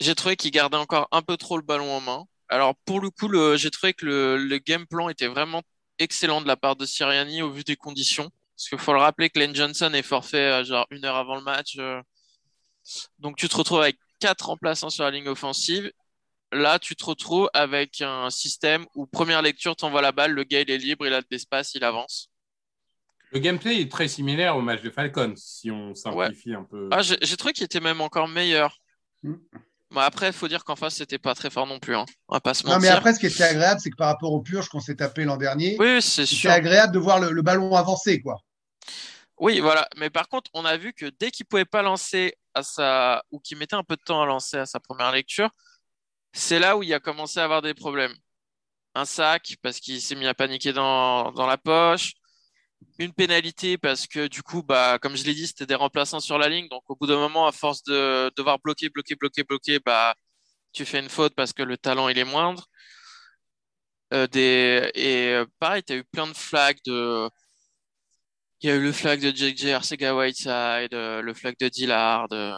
j'ai 0.00 0.14
trouvé 0.14 0.36
qu'il 0.36 0.50
gardait 0.50 0.76
encore 0.76 1.08
un 1.12 1.22
peu 1.22 1.36
trop 1.36 1.56
le 1.56 1.62
ballon 1.62 1.92
en 1.92 2.00
main. 2.00 2.24
Alors, 2.48 2.74
pour 2.84 3.00
le 3.00 3.10
coup, 3.10 3.28
j'ai 3.56 3.70
trouvé 3.70 3.94
que 3.94 4.06
le, 4.06 4.36
le, 4.36 4.58
game 4.58 4.86
plan 4.86 5.08
était 5.08 5.28
vraiment 5.28 5.62
excellent 5.98 6.40
de 6.42 6.46
la 6.46 6.56
part 6.56 6.76
de 6.76 6.86
Siriani 6.86 7.42
au 7.42 7.50
vu 7.50 7.64
des 7.64 7.76
conditions. 7.76 8.30
Parce 8.56 8.68
qu'il 8.68 8.78
faut 8.78 8.92
le 8.92 9.00
rappeler 9.00 9.30
que 9.30 9.38
Len 9.38 9.54
Johnson 9.54 9.92
est 9.94 10.02
forfait 10.02 10.38
euh, 10.38 10.64
genre 10.64 10.86
une 10.90 11.04
heure 11.04 11.16
avant 11.16 11.36
le 11.36 11.42
match. 11.42 11.78
Donc, 13.18 13.36
tu 13.36 13.48
te 13.48 13.56
retrouves 13.56 13.80
avec 13.80 13.98
quatre 14.24 14.46
remplaçants 14.46 14.88
sur 14.88 15.04
la 15.04 15.10
ligne 15.10 15.28
offensive. 15.28 15.92
Là, 16.50 16.78
tu 16.78 16.96
te 16.96 17.04
retrouves 17.04 17.50
avec 17.52 18.00
un 18.00 18.30
système 18.30 18.86
où 18.94 19.04
première 19.06 19.42
lecture, 19.42 19.76
tu 19.76 19.84
envoies 19.84 20.00
la 20.00 20.12
balle, 20.12 20.32
le 20.32 20.44
gars 20.44 20.62
il 20.62 20.70
est 20.70 20.78
libre, 20.78 21.06
il 21.06 21.12
a 21.12 21.20
de 21.20 21.26
l'espace, 21.30 21.74
il 21.74 21.84
avance. 21.84 22.30
Le 23.32 23.40
gameplay 23.40 23.82
est 23.82 23.90
très 23.90 24.08
similaire 24.08 24.56
au 24.56 24.62
match 24.62 24.80
de 24.80 24.88
Falcons, 24.88 25.34
si 25.36 25.70
on 25.70 25.94
simplifie 25.94 26.54
un 26.54 26.64
peu. 26.64 26.88
Ah, 26.90 27.02
j'ai 27.02 27.36
trouvé 27.36 27.52
qu'il 27.52 27.64
était 27.64 27.80
même 27.80 28.00
encore 28.00 28.28
meilleur. 28.28 28.78
Mm. 29.22 29.34
après, 29.96 30.28
il 30.28 30.32
faut 30.32 30.48
dire 30.48 30.64
qu'en 30.64 30.76
face, 30.76 30.94
c'était 30.94 31.18
pas 31.18 31.34
très 31.34 31.50
fort 31.50 31.66
non 31.66 31.78
plus. 31.78 31.96
Hein. 31.96 32.06
On 32.28 32.36
va 32.36 32.40
pas 32.40 32.54
se 32.54 32.62
mentir. 32.62 32.78
Non, 32.78 32.82
mais 32.82 32.88
après, 32.88 33.12
ce 33.12 33.20
qui 33.20 33.26
était 33.26 33.42
agréable, 33.42 33.80
c'est 33.82 33.90
que 33.90 33.96
par 33.96 34.08
rapport 34.08 34.32
au 34.32 34.40
purge 34.40 34.70
qu'on 34.70 34.80
s'est 34.80 34.96
tapé 34.96 35.24
l'an 35.24 35.36
dernier, 35.36 35.76
oui, 35.78 36.00
c'est 36.00 36.48
agréable 36.48 36.94
de 36.94 36.98
voir 36.98 37.20
le, 37.20 37.30
le, 37.30 37.42
ballon 37.42 37.74
avancer. 37.74 38.22
quoi. 38.22 38.38
Oui, 39.38 39.60
voilà. 39.60 39.86
Mais 39.98 40.08
par 40.08 40.28
contre, 40.28 40.50
on 40.54 40.64
a 40.64 40.78
vu 40.78 40.94
que 40.94 41.06
dès 41.18 41.30
qu'il 41.30 41.44
pouvait 41.44 41.66
pas 41.66 41.82
lancer 41.82 42.34
à 42.54 42.62
sa 42.62 43.24
ou 43.30 43.40
qu'il 43.40 43.58
mettait 43.58 43.76
un 43.76 43.84
peu 43.84 43.96
de 43.96 44.02
temps 44.02 44.22
à 44.22 44.26
lancer 44.26 44.58
à 44.58 44.66
sa 44.66 44.80
première 44.80 45.12
lecture, 45.12 45.50
c'est 46.32 46.58
là 46.58 46.76
où 46.76 46.82
il 46.82 46.92
a 46.94 47.00
commencé 47.00 47.40
à 47.40 47.44
avoir 47.44 47.62
des 47.62 47.74
problèmes. 47.74 48.14
Un 48.94 49.04
sac 49.04 49.56
parce 49.62 49.80
qu'il 49.80 50.00
s'est 50.02 50.14
mis 50.16 50.26
à 50.26 50.34
paniquer 50.34 50.72
dans, 50.72 51.32
dans 51.32 51.46
la 51.46 51.58
poche, 51.58 52.14
une 52.98 53.12
pénalité 53.12 53.78
parce 53.78 54.06
que 54.06 54.28
du 54.28 54.42
coup, 54.42 54.62
bah, 54.62 54.98
comme 55.00 55.16
je 55.16 55.24
l'ai 55.24 55.34
dit, 55.34 55.46
c'était 55.46 55.66
des 55.66 55.74
remplaçants 55.74 56.20
sur 56.20 56.38
la 56.38 56.48
ligne. 56.48 56.68
Donc 56.68 56.82
au 56.88 56.96
bout 56.96 57.06
d'un 57.06 57.18
moment, 57.18 57.46
à 57.46 57.52
force 57.52 57.82
de 57.84 58.32
devoir 58.36 58.58
bloquer, 58.60 58.88
bloquer, 58.90 59.16
bloquer, 59.16 59.44
bloquer, 59.44 59.78
bah, 59.80 60.14
tu 60.72 60.84
fais 60.84 61.00
une 61.00 61.08
faute 61.08 61.34
parce 61.34 61.52
que 61.52 61.62
le 61.62 61.78
talent 61.78 62.08
il 62.08 62.18
est 62.18 62.24
moindre. 62.24 62.66
Euh, 64.12 64.26
des... 64.28 64.90
Et 64.94 65.28
euh, 65.30 65.46
pareil, 65.58 65.82
tu 65.82 65.92
as 65.94 65.96
eu 65.96 66.04
plein 66.04 66.26
de 66.26 66.34
flags 66.34 66.78
de 66.86 67.28
il 68.64 68.68
y 68.68 68.70
a 68.70 68.76
eu 68.76 68.80
le 68.80 68.92
flag 68.92 69.20
de 69.20 69.30
JJ 69.30 69.72
Arcega 69.72 70.16
Whiteside, 70.16 70.94
euh, 70.94 71.20
le 71.20 71.34
flag 71.34 71.54
de 71.60 71.68
Dillard, 71.68 72.28
euh, 72.32 72.54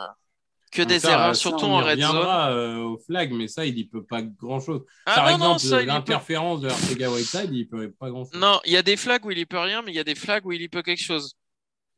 que 0.70 0.82
des 0.82 1.05
erreurs, 1.05 1.35
surtout 1.35 1.64
en 1.64 1.79
red 1.79 2.00
zone. 2.00 2.17
Euh, 2.17 2.76
au 2.76 2.99
flag, 2.99 3.32
mais 3.32 3.49
ça, 3.49 3.67
il 3.67 3.75
n'y 3.75 3.87
peut 3.87 4.05
pas 4.05 4.23
grand-chose. 4.23 4.85
Ah 5.05 5.17
Par 5.17 5.31
exemple, 5.31 5.85
l'interférence 5.85 6.61
de 6.61 6.69
Arcega 6.69 7.11
Whiteside, 7.11 7.50
il 7.53 7.69
peut 7.69 7.91
pas 7.91 8.08
grand-chose. 8.08 8.38
Non, 8.38 8.61
il 8.64 8.73
y 8.73 8.76
a 8.76 8.85
des 8.85 8.97
flags 8.97 9.25
où 9.26 9.32
il 9.32 9.38
n'y 9.38 9.47
peut 9.47 9.58
rien, 9.58 9.82
mais 9.82 9.91
il 9.91 9.97
y 9.97 10.00
a 10.00 10.05
des 10.05 10.14
flags 10.14 10.47
où 10.47 10.53
il 10.53 10.62
y 10.62 10.69
peut 10.69 10.82
quelque 10.82 11.03
chose. 11.03 11.35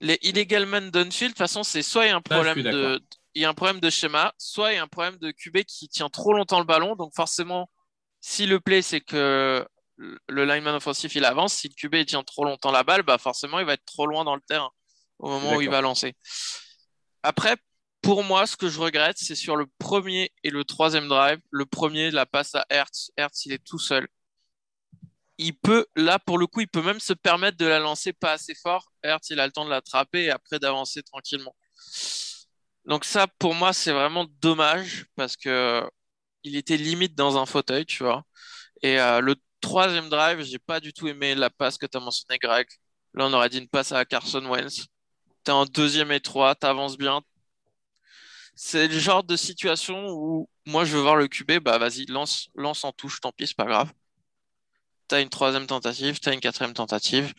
Les 0.00 0.18
illegal 0.22 0.64
man 0.64 0.90
downfield, 0.90 1.32
de 1.32 1.34
toute 1.34 1.38
façon, 1.38 1.62
c'est 1.62 1.82
soit 1.82 2.06
il 2.06 2.08
y 2.08 2.12
a 2.12 2.16
un 2.16 2.22
problème 2.22 2.62
de, 2.62 2.98
il 3.34 3.42
y 3.42 3.44
a 3.44 3.50
un 3.50 3.54
problème 3.54 3.80
de 3.80 3.90
schéma, 3.90 4.32
soit 4.38 4.72
il 4.72 4.76
y 4.76 4.78
a 4.78 4.82
un 4.84 4.88
problème 4.88 5.18
de 5.18 5.32
QB 5.32 5.64
qui 5.64 5.86
tient 5.88 6.08
trop 6.08 6.32
longtemps 6.32 6.60
le 6.60 6.64
ballon. 6.64 6.96
Donc 6.96 7.12
forcément, 7.14 7.68
si 8.20 8.46
le 8.46 8.58
play 8.58 8.80
c'est 8.80 9.02
que 9.02 9.66
le 9.98 10.44
lineman 10.44 10.74
offensif 10.74 11.14
il 11.14 11.24
avance, 11.24 11.54
si 11.54 11.68
le 11.68 11.74
QB 11.74 12.06
tient 12.06 12.22
trop 12.22 12.44
longtemps 12.44 12.70
la 12.70 12.84
balle, 12.84 13.02
bah 13.02 13.18
forcément 13.18 13.58
il 13.58 13.66
va 13.66 13.74
être 13.74 13.84
trop 13.84 14.06
loin 14.06 14.24
dans 14.24 14.34
le 14.34 14.40
terrain 14.40 14.70
au 15.18 15.28
moment 15.28 15.56
où 15.56 15.60
il 15.60 15.68
va 15.68 15.80
lancer. 15.80 16.14
Après, 17.22 17.56
pour 18.02 18.22
moi, 18.22 18.46
ce 18.46 18.56
que 18.56 18.68
je 18.68 18.78
regrette, 18.78 19.18
c'est 19.18 19.34
sur 19.34 19.56
le 19.56 19.66
premier 19.78 20.32
et 20.44 20.50
le 20.50 20.64
troisième 20.64 21.08
drive. 21.08 21.40
Le 21.50 21.66
premier, 21.66 22.10
la 22.10 22.26
passe 22.26 22.54
à 22.54 22.64
Hertz. 22.70 23.10
Hertz, 23.16 23.44
il 23.46 23.52
est 23.52 23.64
tout 23.64 23.78
seul. 23.78 24.06
Il 25.36 25.56
peut, 25.56 25.86
là, 25.96 26.18
pour 26.18 26.38
le 26.38 26.46
coup, 26.46 26.60
il 26.60 26.68
peut 26.68 26.82
même 26.82 27.00
se 27.00 27.12
permettre 27.12 27.58
de 27.58 27.66
la 27.66 27.78
lancer 27.78 28.12
pas 28.12 28.32
assez 28.32 28.54
fort. 28.54 28.92
Hertz, 29.02 29.30
il 29.30 29.40
a 29.40 29.46
le 29.46 29.52
temps 29.52 29.64
de 29.64 29.70
l'attraper 29.70 30.24
et 30.24 30.30
après 30.30 30.58
d'avancer 30.58 31.02
tranquillement. 31.02 31.54
Donc 32.84 33.04
ça, 33.04 33.26
pour 33.26 33.54
moi, 33.54 33.72
c'est 33.72 33.92
vraiment 33.92 34.26
dommage 34.40 35.06
parce 35.16 35.36
que 35.36 35.82
il 36.44 36.56
était 36.56 36.76
limite 36.76 37.14
dans 37.14 37.36
un 37.36 37.46
fauteuil, 37.46 37.84
tu 37.84 38.04
vois. 38.04 38.24
Et 38.82 39.00
euh, 39.00 39.20
le 39.20 39.34
troisième 39.60 40.08
drive, 40.08 40.42
j'ai 40.42 40.58
pas 40.58 40.80
du 40.80 40.92
tout 40.92 41.08
aimé 41.08 41.34
la 41.34 41.50
passe 41.50 41.78
que 41.78 41.86
tu 41.86 41.96
as 41.96 42.00
mentionné, 42.00 42.38
Greg. 42.38 42.66
Là, 43.14 43.26
on 43.26 43.32
aurait 43.32 43.48
dit 43.48 43.58
une 43.58 43.68
passe 43.68 43.92
à 43.92 44.04
Carson 44.04 44.44
Wentz. 44.44 44.86
Tu 45.44 45.50
es 45.50 45.54
en 45.54 45.64
deuxième 45.64 46.12
et 46.12 46.20
trois, 46.20 46.54
tu 46.54 46.66
avances 46.66 46.98
bien. 46.98 47.20
C'est 48.54 48.88
le 48.88 48.98
genre 48.98 49.22
de 49.22 49.36
situation 49.36 50.08
où 50.08 50.48
moi, 50.66 50.84
je 50.84 50.96
veux 50.96 51.02
voir 51.02 51.16
le 51.16 51.28
QB, 51.28 51.60
bah 51.60 51.78
vas-y, 51.78 52.06
lance, 52.06 52.48
lance 52.54 52.84
en 52.84 52.92
touche, 52.92 53.20
tant 53.20 53.32
pis, 53.32 53.46
c'est 53.46 53.56
pas 53.56 53.64
grave. 53.64 53.92
Tu 55.08 55.14
as 55.14 55.20
une 55.20 55.28
troisième 55.28 55.66
tentative, 55.66 56.18
tu 56.20 56.28
as 56.28 56.34
une 56.34 56.40
quatrième 56.40 56.74
tentative. 56.74 57.32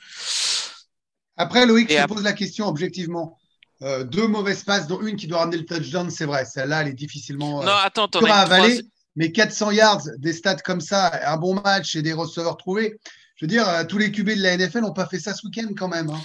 Après, 1.38 1.66
Loïc, 1.66 1.92
je 1.92 2.06
pose 2.06 2.24
la 2.24 2.34
question 2.34 2.68
objectivement. 2.68 3.38
Euh, 3.82 4.04
deux 4.04 4.28
mauvaises 4.28 4.64
passes, 4.64 4.88
dont 4.88 5.02
une 5.02 5.16
qui 5.16 5.28
doit 5.28 5.40
ramener 5.40 5.58
le 5.58 5.66
touchdown, 5.66 6.10
c'est 6.10 6.26
vrai. 6.26 6.44
Celle-là, 6.44 6.82
elle 6.82 6.90
est 6.90 6.94
difficilement. 6.94 7.62
Euh, 7.62 7.66
non, 7.66 7.72
attends, 7.72 8.08
t'en 8.08 8.24
as 8.26 8.34
avaler 8.34 8.82
mais 9.20 9.34
400 9.34 9.72
yards, 9.72 10.04
des 10.18 10.32
stats 10.32 10.56
comme 10.56 10.80
ça, 10.80 11.12
un 11.30 11.36
bon 11.36 11.54
match 11.54 11.94
et 11.98 12.02
des 12.02 12.14
receveurs 12.14 12.56
trouvés, 12.56 12.98
je 13.36 13.46
veux 13.46 13.50
dire, 13.50 13.68
euh, 13.68 13.84
tous 13.84 13.98
les 13.98 14.14
QB 14.14 14.30
de 14.30 14.42
la 14.42 14.56
NFL 14.56 14.80
n'ont 14.80 14.94
pas 14.94 15.08
fait 15.08 15.20
ça 15.20 15.34
ce 15.34 15.46
week-end 15.46 15.68
quand 15.78 15.90
même. 15.90 16.10
Hein. 16.10 16.22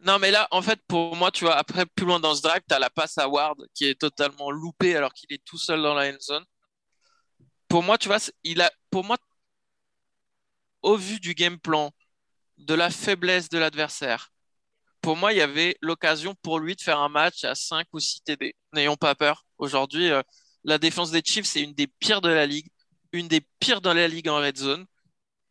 Non, 0.00 0.18
mais 0.18 0.30
là, 0.30 0.48
en 0.50 0.62
fait, 0.62 0.80
pour 0.88 1.14
moi, 1.14 1.30
tu 1.30 1.44
vois, 1.44 1.56
après, 1.56 1.84
plus 1.84 2.06
loin 2.06 2.18
dans 2.18 2.34
ce 2.34 2.40
drive, 2.40 2.62
tu 2.66 2.74
as 2.74 2.78
la 2.78 2.88
passe 2.88 3.18
à 3.18 3.28
Ward 3.28 3.58
qui 3.74 3.84
est 3.84 4.00
totalement 4.00 4.50
loupée 4.50 4.96
alors 4.96 5.12
qu'il 5.12 5.30
est 5.30 5.44
tout 5.44 5.58
seul 5.58 5.82
dans 5.82 5.92
la 5.92 6.08
end 6.08 6.16
zone. 6.22 6.44
Pour 7.68 7.82
moi, 7.82 7.98
tu 7.98 8.08
vois, 8.08 8.18
il 8.44 8.62
a, 8.62 8.72
pour 8.90 9.04
moi, 9.04 9.18
au 10.80 10.96
vu 10.96 11.20
du 11.20 11.34
game 11.34 11.58
plan, 11.58 11.90
de 12.56 12.72
la 12.72 12.88
faiblesse 12.88 13.50
de 13.50 13.58
l'adversaire, 13.58 14.32
pour 15.02 15.16
moi, 15.16 15.34
il 15.34 15.38
y 15.38 15.42
avait 15.42 15.76
l'occasion 15.82 16.34
pour 16.40 16.60
lui 16.60 16.76
de 16.76 16.80
faire 16.80 16.98
un 16.98 17.10
match 17.10 17.44
à 17.44 17.54
5 17.54 17.86
ou 17.92 18.00
6 18.00 18.22
TD. 18.22 18.56
N'ayons 18.72 18.96
pas 18.96 19.14
peur. 19.14 19.44
Aujourd'hui, 19.58 20.10
euh, 20.10 20.22
la 20.68 20.78
défense 20.78 21.10
des 21.10 21.22
Chiefs, 21.24 21.46
c'est 21.46 21.62
une 21.62 21.74
des 21.74 21.86
pires 21.86 22.20
de 22.20 22.28
la 22.28 22.46
ligue, 22.46 22.68
une 23.12 23.28
des 23.28 23.40
pires 23.60 23.80
dans 23.80 23.94
la 23.94 24.06
ligue 24.08 24.28
en 24.28 24.36
red 24.36 24.56
zone. 24.56 24.86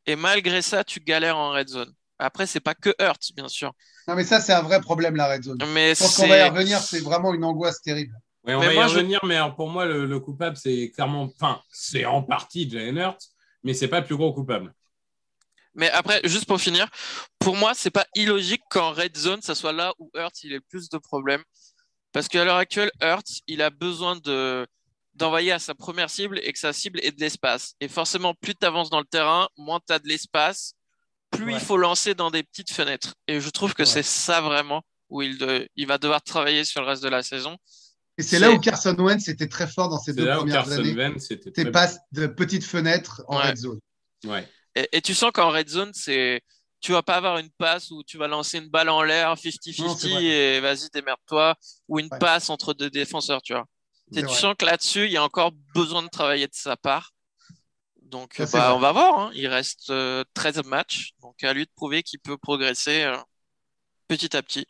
Et 0.06 0.16
malgré 0.16 0.62
ça, 0.62 0.84
tu 0.84 1.00
galères 1.02 1.38
en 1.38 1.52
red 1.52 1.68
zone. 1.68 1.94
Après, 2.20 2.48
c'est 2.48 2.60
pas 2.62 2.74
que 2.76 2.94
Hurts, 3.00 3.34
bien 3.36 3.48
sûr. 3.48 3.74
Non, 4.08 4.16
mais 4.16 4.24
ça, 4.24 4.40
c'est 4.40 4.54
un 4.54 4.62
vrai 4.62 4.80
problème, 4.82 5.16
la 5.16 5.28
red 5.28 5.44
zone. 5.44 5.58
Mais 5.74 5.94
Je 5.96 6.00
pense 6.00 6.16
qu'on 6.16 6.28
va 6.28 6.38
y 6.38 6.50
revenir, 6.50 6.80
c'est 6.80 7.02
vraiment 7.02 7.34
une 7.34 7.44
angoisse 7.44 7.82
terrible. 7.82 8.14
Ouais, 8.46 8.56
on 8.56 8.60
Mais 8.62 8.68
va 8.68 8.74
moi, 8.74 8.86
y 8.86 8.90
je- 8.90 8.96
revenir, 8.96 9.20
mais 9.26 9.38
pour 9.56 9.70
moi, 9.70 9.86
le, 9.86 10.06
le 10.06 10.20
coupable, 10.20 10.56
c'est 10.56 10.92
clairement. 10.92 11.24
Enfin, 11.24 11.62
c'est 11.72 12.06
en 12.06 12.24
partie 12.24 12.70
Jalen 12.70 12.98
Hurts, 12.98 13.18
mais 13.64 13.74
c'est 13.74 13.88
pas 13.90 14.00
le 14.00 14.06
plus 14.06 14.16
gros 14.16 14.34
coupable. 14.34 14.74
Mais 15.76 15.90
après, 15.92 16.22
juste 16.24 16.46
pour 16.46 16.60
finir, 16.60 16.88
pour 17.40 17.56
moi, 17.56 17.74
c'est 17.76 17.92
pas 17.92 18.08
illogique 18.16 18.64
qu'en 18.70 18.92
red 18.94 19.16
zone, 19.16 19.42
ça 19.42 19.54
soit 19.54 19.74
là 19.74 19.94
où 20.00 20.10
Hurts 20.16 20.44
il 20.44 20.52
ait 20.54 20.56
le 20.56 20.62
plus 20.62 20.90
de 20.90 20.98
problèmes. 20.98 21.44
Parce 22.14 22.28
qu'à 22.28 22.44
l'heure 22.46 22.56
actuelle, 22.58 22.92
Hurts, 23.02 23.42
il 23.48 23.62
a 23.62 23.70
besoin 23.70 24.16
de 24.16 24.66
d'envoyer 25.18 25.52
à 25.52 25.60
sa 25.60 25.76
première 25.76 26.10
cible 26.10 26.40
et 26.44 26.54
que 26.54 26.60
sa 26.60 26.74
cible 26.74 27.00
ait 27.04 27.12
de 27.12 27.20
l'espace. 27.20 27.74
Et 27.82 27.88
forcément, 27.88 28.34
plus 28.36 28.56
tu 28.56 28.66
avances 28.66 28.90
dans 28.90 29.00
le 29.00 29.06
terrain, 29.06 29.50
moins 29.58 29.80
tu 29.86 29.92
as 29.94 30.00
de 30.00 30.08
l'espace, 30.08 30.74
plus 31.32 31.46
Ouais. 31.46 31.54
il 31.54 31.60
faut 31.60 31.78
lancer 31.78 32.14
dans 32.16 32.32
des 32.32 32.44
petites 32.44 32.72
fenêtres. 32.72 33.16
Et 33.28 33.42
je 33.42 33.50
trouve 33.50 33.74
que 33.74 33.82
Ouais. 33.84 33.86
c'est 33.88 34.04
ça 34.04 34.42
vraiment 34.42 34.84
où 35.10 35.22
il, 35.22 35.38
de- 35.38 35.68
il 35.76 35.88
va 35.88 35.98
devoir 35.98 36.22
travailler 36.22 36.64
sur 36.66 36.82
le 36.82 36.88
reste 36.88 37.04
de 37.04 37.10
la 37.10 37.24
saison. 37.24 37.58
Et 38.18 38.24
c'est 38.24 38.40
là 38.40 38.52
où 38.52 38.60
Carson 38.60 38.96
Wentz 38.98 39.28
était 39.28 39.48
très 39.48 39.68
fort 39.68 39.90
dans 39.90 40.00
ses 40.00 40.12
C'est 40.12 40.18
deux 40.18 40.26
là 40.26 40.38
où 40.38 40.40
premières 40.40 40.64
Carson 40.66 40.80
années. 40.80 40.94
Wentz 40.96 41.28
Tes 41.54 41.66
passes 41.72 42.00
de 42.14 42.26
petites 42.28 42.64
fenêtres 42.66 43.24
en 43.28 43.38
Ouais. 43.38 43.50
red 43.50 43.58
zone. 43.58 43.80
Et, 44.76 44.88
et 44.92 45.02
tu 45.02 45.14
sens 45.14 45.32
qu'en 45.34 45.50
red 45.52 45.70
zone, 45.70 45.92
c'est 45.94 46.42
tu 46.80 46.92
vas 46.92 47.02
pas 47.04 47.16
avoir 47.16 47.38
une 47.40 47.50
passe 47.58 47.90
où 47.92 48.04
tu 48.04 48.18
vas 48.18 48.28
lancer 48.28 48.60
une 48.60 48.70
balle 48.70 48.90
en 48.90 49.02
l'air 49.02 49.30
Non, 49.30 49.36
c'est 49.36 49.50
50-50 49.52 50.10
vrai. 50.12 50.24
et 50.26 50.60
vas-y, 50.60 50.90
démerde-toi, 50.94 51.56
ou 51.88 52.00
une 52.00 52.08
Ouais. 52.12 52.20
passe 52.20 52.50
entre 52.52 52.74
deux 52.76 52.90
défenseurs, 52.92 53.42
tu 53.42 53.54
vois. 53.54 53.66
Tu 54.14 54.22
vrai. 54.22 54.34
sens 54.34 54.56
que 54.58 54.66
là-dessus, 54.66 55.06
il 55.06 55.12
y 55.12 55.18
a 55.18 55.24
encore 55.24 55.52
besoin 55.74 56.02
de 56.04 56.08
travailler 56.10 56.48
de 56.48 56.54
sa 56.54 56.78
part. 56.78 57.12
Donc, 58.02 58.36
Ça, 58.36 58.44
euh, 58.44 58.48
bah, 58.54 58.76
on 58.76 58.80
va 58.80 58.92
voir. 58.94 59.20
hein. 59.20 59.32
Il 59.36 59.48
reste 59.48 59.90
euh, 59.90 60.24
13 60.34 60.64
matchs. 60.64 61.12
Donc, 61.22 61.44
à 61.44 61.54
lui 61.54 61.66
de 61.66 61.72
prouver 61.76 62.04
qu'il 62.04 62.20
peut 62.20 62.38
progresser 62.38 63.04
euh, 63.04 63.18
petit 64.08 64.36
à 64.36 64.42
petit. 64.42 64.66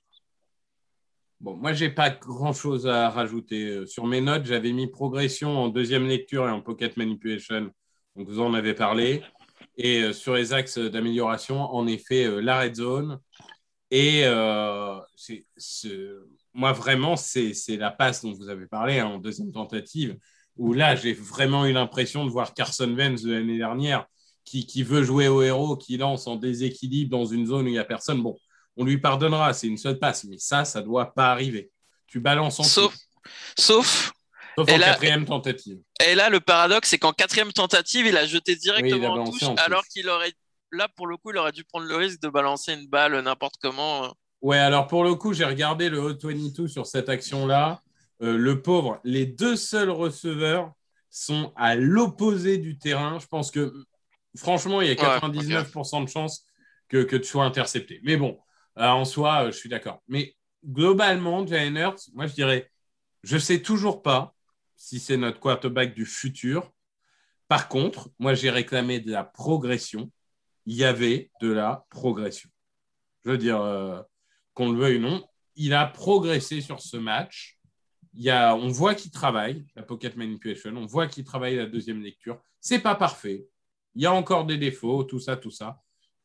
Bon, 1.39 1.55
moi, 1.55 1.71
j'ai 1.73 1.89
pas 1.89 2.09
grand-chose 2.09 2.87
à 2.87 3.09
rajouter. 3.11 3.63
Euh, 3.65 3.85
Sur 3.85 4.05
mes 4.07 4.21
notes, 4.21 4.45
j'avais 4.45 4.71
mis 4.71 4.87
progression 4.87 5.55
en 5.55 5.67
deuxième 5.69 6.07
lecture 6.07 6.47
et 6.47 6.51
en 6.51 6.61
pocket 6.61 6.97
manipulation. 6.97 7.71
Donc, 8.15 8.27
vous 8.27 8.39
en 8.39 8.55
avez 8.55 8.73
parlé. 8.73 9.21
Et 9.77 10.01
euh, 10.01 10.13
sur 10.13 10.33
les 10.33 10.53
axes 10.53 10.79
d'amélioration, 10.79 11.61
en 11.61 11.85
effet, 11.85 12.25
euh, 12.25 12.39
la 12.39 12.61
red 12.61 12.75
zone. 12.75 13.19
Et 13.91 14.23
euh, 14.25 14.97
c'est- 15.15 15.45
c'est- 15.55 16.09
moi, 16.57 16.71
vraiment, 16.73 17.15
c'est 17.15 17.53
la 17.77 17.91
passe 17.91 18.23
dont 18.23 18.33
vous 18.33 18.49
avez 18.49 18.65
parlé 18.65 18.97
hein, 18.99 19.05
en 19.05 19.19
deuxième 19.19 19.51
tentative, 19.51 20.17
où 20.57 20.73
là, 20.73 20.95
j'ai 20.95 21.13
vraiment 21.13 21.67
eu 21.67 21.71
l'impression 21.71 22.25
de 22.25 22.31
voir 22.31 22.53
Carson 22.55 22.91
Wentz 22.97 23.21
de 23.21 23.31
l'année 23.31 23.59
dernière, 23.59 24.07
qui, 24.43 24.65
qui 24.65 24.81
veut 24.81 25.03
jouer 25.03 25.27
au 25.27 25.43
héros, 25.43 25.77
qui 25.77 25.97
lance 25.97 26.25
en 26.25 26.35
déséquilibre 26.35 27.11
dans 27.15 27.25
une 27.25 27.45
zone 27.45 27.65
où 27.65 27.67
il 27.67 27.73
n'y 27.73 27.77
a 27.79 27.83
personne. 27.85 28.23
Bon, 28.23 28.35
on 28.75 28.85
lui 28.85 28.97
pardonnera, 28.97 29.53
c'est 29.53 29.67
une 29.67 29.77
seule 29.77 29.99
passe, 29.99 30.23
mais 30.23 30.37
ça, 30.39 30.65
ça 30.65 30.81
doit 30.81 31.13
pas 31.13 31.31
arriver. 31.31 31.69
Tu 32.07 32.19
balances 32.19 32.59
en 32.59 32.63
Sauf, 32.63 32.93
touche, 32.93 33.31
sauf, 33.57 34.11
sauf 34.57 34.67
et 34.69 34.73
en 34.73 34.77
là- 34.77 34.85
quatrième 34.93 35.25
tentative. 35.25 35.77
et 36.03 36.15
là, 36.15 36.29
le 36.29 36.39
paradoxe, 36.39 36.89
c'est 36.89 36.97
qu'en 36.97 37.13
quatrième 37.13 37.51
tentative, 37.53 38.07
il 38.07 38.17
a 38.17 38.25
jeté 38.25 38.53
Oui, 38.53 38.57
il 38.57 38.69
a 38.71 38.79
directement 38.81 39.13
en 39.13 39.29
touche, 39.29 39.43
en 39.43 39.55
alors 39.55 39.85
qu'il 39.87 40.09
aurait, 40.09 40.33
là, 40.71 40.87
pour 40.95 41.05
le 41.05 41.17
coup, 41.17 41.29
il 41.31 41.37
aurait 41.37 41.51
dû 41.51 41.63
prendre 41.65 41.85
le 41.85 41.95
risque 41.97 42.19
de 42.21 42.29
balancer 42.29 42.73
une 42.73 42.87
balle 42.87 43.19
n'importe 43.21 43.55
comment. 43.61 44.11
Ouais, 44.41 44.57
alors 44.57 44.87
pour 44.87 45.03
le 45.03 45.15
coup, 45.15 45.33
j'ai 45.33 45.45
regardé 45.45 45.89
le 45.89 45.99
Hot 45.99 46.17
22 46.21 46.67
sur 46.67 46.85
cette 46.85 47.09
action-là. 47.09 47.81
Euh, 48.21 48.37
le 48.37 48.61
pauvre, 48.61 48.99
les 49.03 49.25
deux 49.25 49.55
seuls 49.55 49.89
receveurs 49.89 50.73
sont 51.09 51.53
à 51.55 51.75
l'opposé 51.75 52.57
du 52.57 52.77
terrain. 52.77 53.19
Je 53.19 53.27
pense 53.27 53.51
que, 53.51 53.73
franchement, 54.35 54.81
il 54.81 54.87
y 54.87 54.91
a 54.91 54.95
99% 54.95 56.03
de 56.03 56.09
chances 56.09 56.45
que, 56.87 57.03
que 57.03 57.15
tu 57.15 57.25
sois 57.25 57.45
intercepté. 57.45 57.99
Mais 58.03 58.17
bon, 58.17 58.39
euh, 58.77 58.87
en 58.87 59.05
soi, 59.05 59.45
euh, 59.45 59.51
je 59.51 59.57
suis 59.57 59.69
d'accord. 59.69 60.01
Mais 60.07 60.35
globalement, 60.65 61.45
Jalen 61.45 61.77
Hurts, 61.77 62.09
moi, 62.13 62.27
je 62.27 62.33
dirais, 62.33 62.69
je 63.23 63.37
sais 63.37 63.61
toujours 63.61 64.03
pas 64.03 64.35
si 64.75 64.99
c'est 64.99 65.17
notre 65.17 65.39
quarterback 65.39 65.95
du 65.95 66.05
futur. 66.05 66.71
Par 67.47 67.69
contre, 67.69 68.09
moi, 68.19 68.35
j'ai 68.35 68.51
réclamé 68.51 68.99
de 68.99 69.11
la 69.11 69.23
progression. 69.23 70.11
Il 70.67 70.75
y 70.75 70.83
avait 70.83 71.31
de 71.41 71.51
la 71.51 71.85
progression. 71.89 72.49
Je 73.25 73.31
veux 73.31 73.37
dire, 73.37 74.05
qu'on 74.57 74.71
le 74.71 74.79
veuille 74.79 74.97
ou 74.97 75.01
non, 75.01 75.23
il 75.55 75.75
a 75.75 75.85
progressé 75.85 76.61
sur 76.61 76.81
ce 76.81 76.97
match. 76.97 77.59
Il 78.15 78.23
y 78.23 78.31
a, 78.31 78.55
on 78.55 78.69
voit 78.69 78.95
qu'il 78.95 79.11
travaille, 79.11 79.63
la 79.75 79.83
pocket 79.83 80.15
manipulation, 80.15 80.71
on 80.75 80.87
voit 80.87 81.05
qu'il 81.05 81.23
travaille 81.23 81.55
la 81.55 81.67
deuxième 81.67 82.01
lecture. 82.01 82.41
C'est 82.59 82.79
pas 82.79 82.95
parfait. 82.95 83.45
Il 83.93 84.01
y 84.01 84.07
a 84.07 84.13
encore 84.13 84.45
des 84.45 84.57
défauts, 84.57 85.03
tout 85.03 85.19
ça, 85.19 85.37
tout 85.37 85.51
ça. 85.51 85.79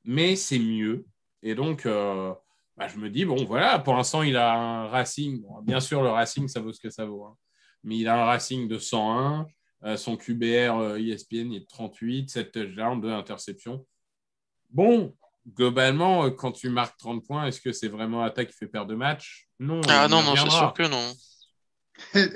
Mais 0.04 0.34
c'est 0.34 0.58
mieux. 0.58 1.04
Et 1.42 1.54
donc, 1.54 1.84
euh, 1.84 2.32
bah, 2.74 2.88
je 2.88 2.96
me 2.96 3.10
dis, 3.10 3.26
bon, 3.26 3.44
voilà, 3.44 3.78
pour 3.78 3.94
l'instant, 3.94 4.22
il 4.22 4.38
a 4.38 4.54
un 4.54 4.88
Racing. 4.88 5.44
Bien 5.64 5.80
sûr, 5.80 6.02
le 6.02 6.08
Racing, 6.08 6.48
ça 6.48 6.60
vaut 6.60 6.72
ce 6.72 6.80
que 6.80 6.88
ça 6.88 7.04
vaut. 7.04 7.24
hein. 7.26 7.36
Mais 7.84 7.98
il 7.98 8.08
a 8.08 8.22
un 8.22 8.24
Racing 8.24 8.66
de 8.66 8.78
101. 8.78 9.46
Euh, 9.84 9.96
son 9.96 10.16
QBR 10.16 10.78
euh, 10.78 10.96
ESPN 10.96 11.50
il 11.50 11.56
est 11.56 11.60
de 11.60 11.66
38, 11.66 12.30
7 12.30 12.52
touchdowns, 12.52 13.00
2 13.00 13.10
interceptions. 13.10 13.84
Bon, 14.70 15.14
globalement, 15.46 16.25
euh, 16.25 16.30
quand 16.30 16.52
tu 16.52 16.68
marques 16.68 16.99
30 16.99 17.25
points, 17.25 17.46
est-ce 17.46 17.61
que 17.61 17.72
c'est 17.72 17.88
vraiment 17.88 18.22
l'attaque 18.22 18.49
qui 18.49 18.56
fait 18.56 18.66
perdre 18.66 18.90
de 18.90 18.94
match? 18.94 19.49
Non. 19.58 19.80
Ah 19.88 20.06
on 20.06 20.08
non, 20.08 20.22
non, 20.22 20.34
c'est 20.37 20.50
sûr 20.50 20.72
que 20.72 20.88
non. 20.88 21.12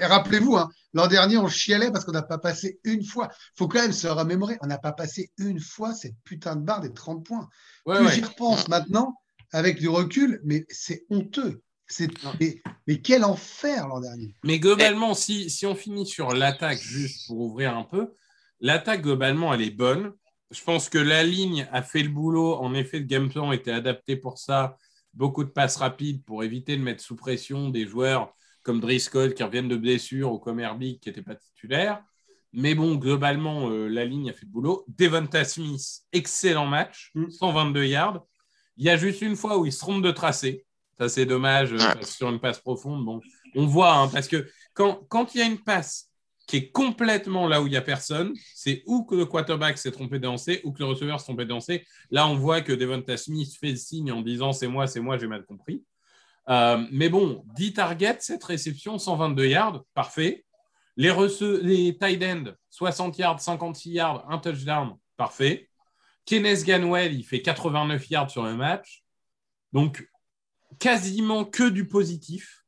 Rappelez-vous, 0.00 0.56
hein, 0.56 0.70
l'an 0.92 1.06
dernier, 1.06 1.38
on 1.38 1.48
chialait 1.48 1.90
parce 1.90 2.04
qu'on 2.04 2.12
n'a 2.12 2.22
pas 2.22 2.38
passé 2.38 2.78
une 2.84 3.04
fois. 3.04 3.28
Il 3.32 3.58
faut 3.58 3.68
quand 3.68 3.80
même 3.80 3.92
se 3.92 4.06
remémorer, 4.06 4.56
on 4.62 4.66
n'a 4.66 4.78
pas 4.78 4.92
passé 4.92 5.30
une 5.38 5.60
fois 5.60 5.94
cette 5.94 6.14
putain 6.24 6.56
de 6.56 6.62
barre 6.62 6.80
des 6.80 6.92
30 6.92 7.24
points. 7.24 7.48
Ouais, 7.84 7.96
Plus 7.96 8.06
ouais. 8.06 8.14
j'y 8.14 8.22
repense 8.22 8.68
maintenant, 8.68 9.16
avec 9.52 9.78
du 9.78 9.88
recul, 9.88 10.40
mais 10.44 10.64
c'est 10.68 11.04
honteux. 11.10 11.62
Mais, 12.40 12.60
mais 12.88 13.00
quel 13.00 13.24
enfer 13.24 13.86
l'an 13.86 14.00
dernier. 14.00 14.34
Mais 14.42 14.58
globalement, 14.58 15.14
si, 15.14 15.48
si 15.48 15.66
on 15.66 15.76
finit 15.76 16.06
sur 16.06 16.32
l'attaque, 16.34 16.80
juste 16.80 17.28
pour 17.28 17.38
ouvrir 17.38 17.76
un 17.76 17.84
peu, 17.84 18.12
l'attaque, 18.60 19.02
globalement, 19.02 19.54
elle 19.54 19.62
est 19.62 19.70
bonne. 19.70 20.12
Je 20.50 20.62
pense 20.62 20.88
que 20.88 20.98
la 20.98 21.24
ligne 21.24 21.68
a 21.72 21.82
fait 21.82 22.02
le 22.02 22.08
boulot. 22.08 22.54
En 22.54 22.74
effet, 22.74 22.98
le 23.00 23.04
game 23.04 23.28
plan 23.28 23.52
était 23.52 23.72
adapté 23.72 24.16
pour 24.16 24.38
ça. 24.38 24.76
Beaucoup 25.14 25.44
de 25.44 25.48
passes 25.50 25.76
rapides 25.76 26.22
pour 26.24 26.44
éviter 26.44 26.76
de 26.76 26.82
mettre 26.82 27.02
sous 27.02 27.16
pression 27.16 27.68
des 27.70 27.86
joueurs 27.86 28.32
comme 28.62 28.80
Driscoll 28.80 29.34
qui 29.34 29.42
reviennent 29.42 29.68
de 29.68 29.76
blessure 29.76 30.32
ou 30.32 30.38
comme 30.38 30.60
Herbig 30.60 31.00
qui 31.00 31.08
n'était 31.08 31.22
pas 31.22 31.34
titulaire. 31.36 32.02
Mais 32.52 32.74
bon, 32.74 32.94
globalement, 32.94 33.68
euh, 33.70 33.88
la 33.88 34.04
ligne 34.04 34.30
a 34.30 34.32
fait 34.32 34.44
le 34.46 34.50
boulot. 34.50 34.84
Devonta 34.88 35.44
Smith, 35.44 36.00
excellent 36.12 36.66
match, 36.66 37.10
Mm. 37.14 37.30
122 37.30 37.84
yards. 37.84 38.24
Il 38.76 38.84
y 38.84 38.90
a 38.90 38.96
juste 38.96 39.22
une 39.22 39.36
fois 39.36 39.58
où 39.58 39.66
il 39.66 39.72
se 39.72 39.78
trompe 39.80 40.02
de 40.02 40.10
tracé. 40.10 40.64
Ça, 40.98 41.08
c'est 41.08 41.26
dommage 41.26 41.72
euh, 41.72 42.02
sur 42.02 42.28
une 42.28 42.40
passe 42.40 42.58
profonde. 42.60 43.04
Bon, 43.04 43.20
on 43.54 43.66
voit, 43.66 43.94
hein, 43.94 44.08
parce 44.08 44.28
que 44.28 44.48
quand, 44.74 45.06
quand 45.08 45.34
il 45.34 45.38
y 45.38 45.42
a 45.42 45.46
une 45.46 45.58
passe 45.62 46.10
qui 46.46 46.58
est 46.58 46.70
complètement 46.70 47.48
là 47.48 47.60
où 47.60 47.66
il 47.66 47.70
n'y 47.70 47.76
a 47.76 47.82
personne, 47.82 48.32
c'est 48.54 48.82
ou 48.86 49.04
que 49.04 49.16
le 49.16 49.26
quarterback 49.26 49.78
s'est 49.78 49.90
trompé 49.90 50.18
de 50.18 50.26
lancer 50.26 50.60
ou 50.64 50.72
que 50.72 50.78
le 50.78 50.86
receveur 50.86 51.18
s'est 51.18 51.26
trompé 51.26 51.44
de 51.44 51.50
lancer. 51.50 51.84
Là, 52.10 52.28
on 52.28 52.36
voit 52.36 52.60
que 52.60 52.72
Devonta 52.72 53.16
Smith 53.16 53.56
fait 53.58 53.70
le 53.70 53.76
signe 53.76 54.12
en 54.12 54.22
disant 54.22 54.52
c'est 54.52 54.68
moi, 54.68 54.86
c'est 54.86 55.00
moi, 55.00 55.18
j'ai 55.18 55.26
mal 55.26 55.44
compris. 55.44 55.84
Euh, 56.48 56.86
mais 56.92 57.08
bon, 57.08 57.44
10 57.56 57.74
targets, 57.74 58.18
cette 58.20 58.44
réception, 58.44 58.98
122 58.98 59.46
yards, 59.46 59.82
parfait. 59.94 60.44
Les 60.96 61.96
tight 62.00 62.22
ends, 62.22 62.52
60 62.70 63.18
yards, 63.18 63.40
56 63.40 63.90
yards, 63.90 64.24
un 64.30 64.38
touchdown, 64.38 64.96
parfait. 65.16 65.68
Kenneth 66.24 66.64
Ganwell, 66.64 67.12
il 67.12 67.24
fait 67.24 67.42
89 67.42 68.08
yards 68.10 68.30
sur 68.30 68.44
le 68.44 68.54
match. 68.54 69.04
Donc, 69.72 70.08
quasiment 70.78 71.44
que 71.44 71.68
du 71.68 71.86
positif. 71.86 72.64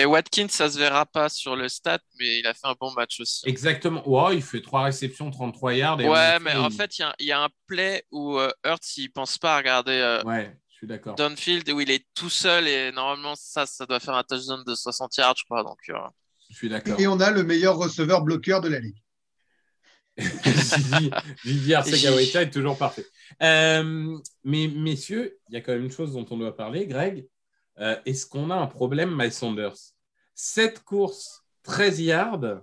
Et 0.00 0.04
Watkins, 0.06 0.46
ça 0.48 0.70
se 0.70 0.78
verra 0.78 1.04
pas 1.06 1.28
sur 1.28 1.56
le 1.56 1.68
stat, 1.68 1.98
mais 2.20 2.38
il 2.38 2.46
a 2.46 2.54
fait 2.54 2.68
un 2.68 2.74
bon 2.80 2.92
match 2.92 3.18
aussi. 3.20 3.48
Exactement. 3.48 4.08
Ouais, 4.08 4.36
il 4.36 4.42
fait 4.42 4.62
3 4.62 4.84
réceptions, 4.84 5.28
33 5.30 5.74
yards. 5.74 6.00
et 6.00 6.08
Ouais, 6.08 6.38
mais 6.38 6.54
en 6.54 6.68
il- 6.68 6.74
fait, 6.76 6.98
il 6.98 7.02
y 7.02 7.04
a, 7.04 7.14
il 7.18 7.26
y 7.26 7.32
a 7.32 7.42
un 7.42 7.48
play 7.66 8.04
où 8.12 8.38
euh, 8.38 8.48
Hurts, 8.64 8.96
il 8.96 9.10
pense 9.10 9.38
pas 9.38 9.54
à 9.54 9.58
regarder 9.58 9.90
euh, 9.92 10.22
Ouais, 10.22 10.56
je 10.70 10.76
suis 10.76 10.86
d'accord. 10.86 11.16
downfield, 11.16 11.68
où 11.70 11.80
il 11.80 11.90
est 11.90 12.06
tout 12.14 12.30
seul, 12.30 12.68
et 12.68 12.92
normalement, 12.92 13.34
ça, 13.36 13.66
ça 13.66 13.86
doit 13.86 13.98
faire 13.98 14.14
un 14.14 14.22
touchdown 14.22 14.62
de 14.64 14.74
60 14.76 15.16
yards, 15.16 15.34
je 15.36 15.44
crois. 15.44 15.64
Donc, 15.64 15.78
euh, 15.88 15.94
Je 16.48 16.54
suis 16.54 16.68
d'accord. 16.68 16.98
Et 17.00 17.08
on 17.08 17.18
a 17.18 17.32
le 17.32 17.42
meilleur 17.42 17.76
receveur 17.76 18.22
bloqueur 18.22 18.60
de 18.60 18.68
la 18.68 18.78
ligue. 18.78 19.02
Gigi 21.44 21.74
Arcega-Whiteside 21.74 22.36
est 22.48 22.50
toujours 22.50 22.76
parfait. 22.78 23.06
Euh, 23.42 24.16
mais 24.44 24.68
messieurs, 24.68 25.38
il 25.48 25.54
y 25.54 25.56
a 25.56 25.60
quand 25.60 25.72
même 25.72 25.84
une 25.84 25.90
chose 25.92 26.12
dont 26.12 26.26
on 26.30 26.36
doit 26.36 26.56
parler, 26.56 26.86
Greg. 26.86 27.26
Euh, 27.80 27.96
Est-ce 28.06 28.26
qu'on 28.26 28.50
a 28.50 28.56
un 28.56 28.66
problème, 28.66 29.14
Miles 29.16 29.32
Sanders? 29.32 29.76
7 30.34 30.82
courses, 30.84 31.44
13 31.62 32.00
yards, 32.00 32.60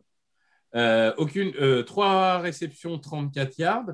euh, 0.76 1.14
aucune, 1.18 1.54
euh, 1.60 1.84
3 1.84 2.40
réceptions, 2.40 3.00
34 3.00 3.58
yards. 3.58 3.92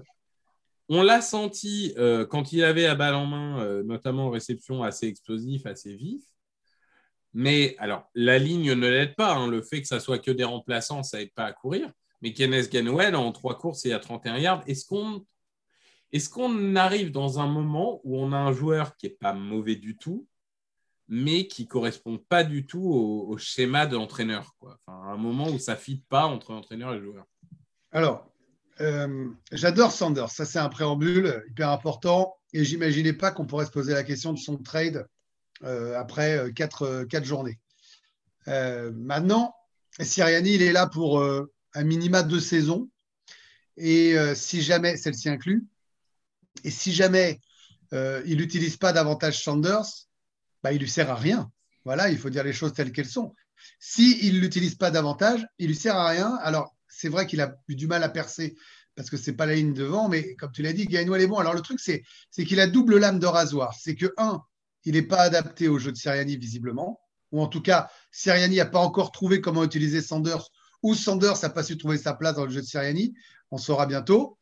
on 0.90 1.04
l'a 1.04 1.22
senti 1.22 1.94
euh, 1.98 2.25
quand 2.25 2.51
il 2.54 2.63
avait 2.63 2.84
la 2.84 2.96
balle 2.96 3.16
en 3.16 3.25
main, 3.25 3.62
euh, 3.63 3.84
notamment 3.84 4.28
en 4.28 4.30
réception, 4.30 4.84
assez 4.84 5.08
explosif, 5.08 5.66
assez 5.66 5.96
vif. 5.96 6.24
Mais 7.34 7.75
alors, 7.80 8.10
la 8.13 8.38
ligne 8.40 8.74
ne 8.74 8.88
l'aide 8.88 9.16
pas. 9.16 9.34
Hein. 9.36 9.48
Le 9.48 9.62
fait 9.62 9.82
que 9.82 9.88
ça 9.88 10.00
soit 10.01 10.20
que 10.20 10.32
des 10.32 10.44
remplaçants, 10.44 11.01
ça 11.04 11.18
n'aide 11.20 11.34
pas 11.34 11.46
à 11.46 11.54
courir. 11.54 11.90
Mais 12.22 12.34
Kenneth 12.34 12.72
Ganwell, 12.72 13.16
en 13.16 13.32
trois 13.32 13.58
courses 13.58 13.86
et 13.86 13.94
à 13.94 14.00
31 14.00 14.38
yards, 14.38 14.63
est-ce 14.68 14.86
qu'on 14.86 15.25
est 16.12 16.30
qu'on 16.30 16.75
arrive 16.75 17.12
dans 17.12 17.40
un 17.40 17.48
moment 17.48 18.01
où 18.04 18.18
on 18.18 18.34
a 18.34 18.38
un 18.38 18.51
joueur 18.51 18.98
qui 18.98 19.08
n'est 19.08 19.13
pas 19.13 19.34
mauvais 19.34 19.78
du 19.78 19.98
tout, 19.98 20.28
mais 21.12 21.46
qui 21.46 21.63
ne 21.63 21.68
correspond 21.68 22.18
pas 22.18 22.46
du 22.46 22.65
tout 22.65 22.82
au, 22.82 23.38
schéma 23.38 23.86
de 23.86 23.98
l'entraîneur 23.98 24.56
enfin, 24.62 24.77
Un 24.88 25.18
moment 25.18 25.50
où 25.50 25.60
ça 25.60 25.74
ne 25.74 25.77
fit 25.77 26.01
pas 26.08 26.25
entre 26.25 26.53
l'entraîneur 26.53 26.94
et 26.94 27.00
le 27.00 27.03
joueur. 27.03 27.25
Alors, 27.91 28.32
euh, 28.80 29.27
j'adore 29.51 29.91
Sanders. 29.91 30.30
Ça, 30.30 30.46
c'est 30.46 30.58
un 30.58 30.70
préambule 30.70 31.44
hyper 31.50 31.70
important. 31.70 32.38
Et 32.53 32.63
j'imaginais 32.63 33.12
pas 33.12 33.32
qu'on 33.32 33.46
pourrait 33.46 33.65
se 33.65 33.72
poser 33.72 33.94
la 33.94 34.03
question 34.03 34.32
de 34.32 34.39
son 34.39 34.58
trade 34.58 35.06
euh, 35.63 36.00
après 36.00 36.38
euh, 36.38 36.51
quatre, 36.51 37.06
journées. 37.24 37.60
maintenant, 38.48 39.53
Siriani, 40.00 40.53
il 40.53 40.62
est 40.62 40.72
là 40.72 40.88
pour 40.88 41.22
un 41.22 41.84
minima 41.84 42.24
de 42.24 42.39
saison. 42.39 42.89
Et 43.75 44.15
si 44.34 44.62
jamais, 44.62 44.96
celle-ci 44.96 45.27
inclut, 45.27 45.68
et 46.63 46.72
si 46.72 46.94
jamais 46.94 47.41
il 47.91 48.38
n'utilise 48.38 48.77
pas 48.77 48.94
davantage 48.94 49.44
Sanders, 49.44 50.08
bah, 50.63 50.74
il 50.74 50.80
lui 50.80 50.89
sert 50.89 51.10
à 51.10 51.15
rien. 51.15 51.51
Voilà, 51.86 52.10
il 52.10 52.18
faut 52.18 52.30
dire 52.30 52.44
les 52.44 52.53
choses 52.53 52.74
telles 52.74 52.91
qu'elles 52.91 53.06
sont. 53.06 53.34
S'il 53.80 54.36
ne 54.36 54.39
l'utilise 54.39 54.75
pas 54.75 54.91
davantage, 54.91 55.46
il 55.60 55.68
lui 55.68 55.75
sert 55.75 55.96
à 55.96 56.10
rien. 56.10 56.36
Alors, 56.41 56.75
c'est 56.88 57.10
vrai 57.10 57.25
qu'il 57.25 57.41
a 57.41 57.56
eu 57.68 57.75
du 57.75 57.88
mal 57.88 58.03
à 58.03 58.10
percer 58.10 58.56
parce 58.96 59.10
que 59.10 59.18
c'est 59.18 59.34
pas 59.34 59.46
la 59.46 59.56
ligne 59.56 59.74
devant, 59.74 60.10
mais 60.10 60.36
comme 60.36 60.51
tu 60.51 60.62
l'as 60.62 60.74
dit, 60.74 60.86
Gainwell 60.86 61.22
est 61.22 61.27
bon. 61.27 61.38
Alors 61.38 61.53
le 61.53 61.62
truc, 61.62 61.80
c'est, 61.80 62.03
qu'il 62.32 62.60
a 62.60 62.68
double 62.68 62.98
lame 62.98 63.20
de 63.20 63.25
rasoir. 63.25 63.74
C'est 63.80 63.96
que, 63.96 64.13
un, 64.18 64.41
il 64.84 64.94
n'est 64.94 65.01
pas 65.01 65.22
adapté 65.22 65.68
au 65.68 65.80
jeu 65.80 65.91
de 65.91 65.98
Siriani 65.98 66.38
visiblement, 66.38 67.00
ou 67.32 67.41
en 67.41 67.48
tout 67.48 67.62
cas, 67.62 67.89
Siriani 68.12 68.58
n'a 68.58 68.65
pas 68.65 68.80
encore 68.80 69.12
trouvé 69.12 69.39
comment 69.41 69.63
utiliser 69.63 70.01
Sanders, 70.01 70.50
ou 70.84 70.94
Sanders 70.96 71.41
n'a 71.41 71.50
pas 71.50 71.63
su 71.63 71.77
trouver 71.77 71.98
sa 71.98 72.13
place 72.13 72.36
dans 72.36 72.46
le 72.46 72.51
jeu 72.51 72.62
de 72.62 72.65
Siriani. 72.65 73.13
On 73.51 73.58
saura 73.58 73.86
bientôt. 73.86 74.38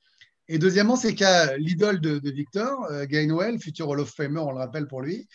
Et 0.52 0.58
deuxièmement, 0.58 0.96
c'est 0.96 1.22
a 1.22 1.56
l'idole 1.58 2.02
de, 2.02 2.20
Victor, 2.28 2.84
euh, 2.86 3.06
Gainwell, 3.06 3.60
futur 3.60 3.88
Hall 3.88 4.00
of 4.00 4.12
Famer, 4.12 4.40
on 4.40 4.52
le 4.52 4.58
rappelle 4.58 4.88
pour 4.88 5.02
lui, 5.02 5.28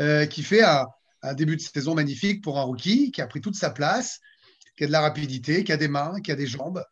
euh, 0.00 0.24
qui 0.24 0.42
fait 0.42 0.62
un, 0.62 0.86
un, 1.20 1.34
début 1.34 1.56
de 1.56 1.60
saison 1.60 1.94
magnifique 1.94 2.42
pour 2.42 2.58
un 2.58 2.62
rookie, 2.62 3.12
qui 3.12 3.20
a 3.20 3.26
pris 3.26 3.42
toute 3.42 3.56
sa 3.56 3.68
place, 3.68 4.20
qui 4.78 4.84
a 4.84 4.86
de 4.86 4.92
la 4.92 5.02
rapidité, 5.02 5.64
qui 5.64 5.72
a 5.72 5.76
des 5.76 5.86
mains, 5.86 6.18
qui 6.22 6.32
a 6.32 6.34
des 6.34 6.46
jambes. 6.46 6.82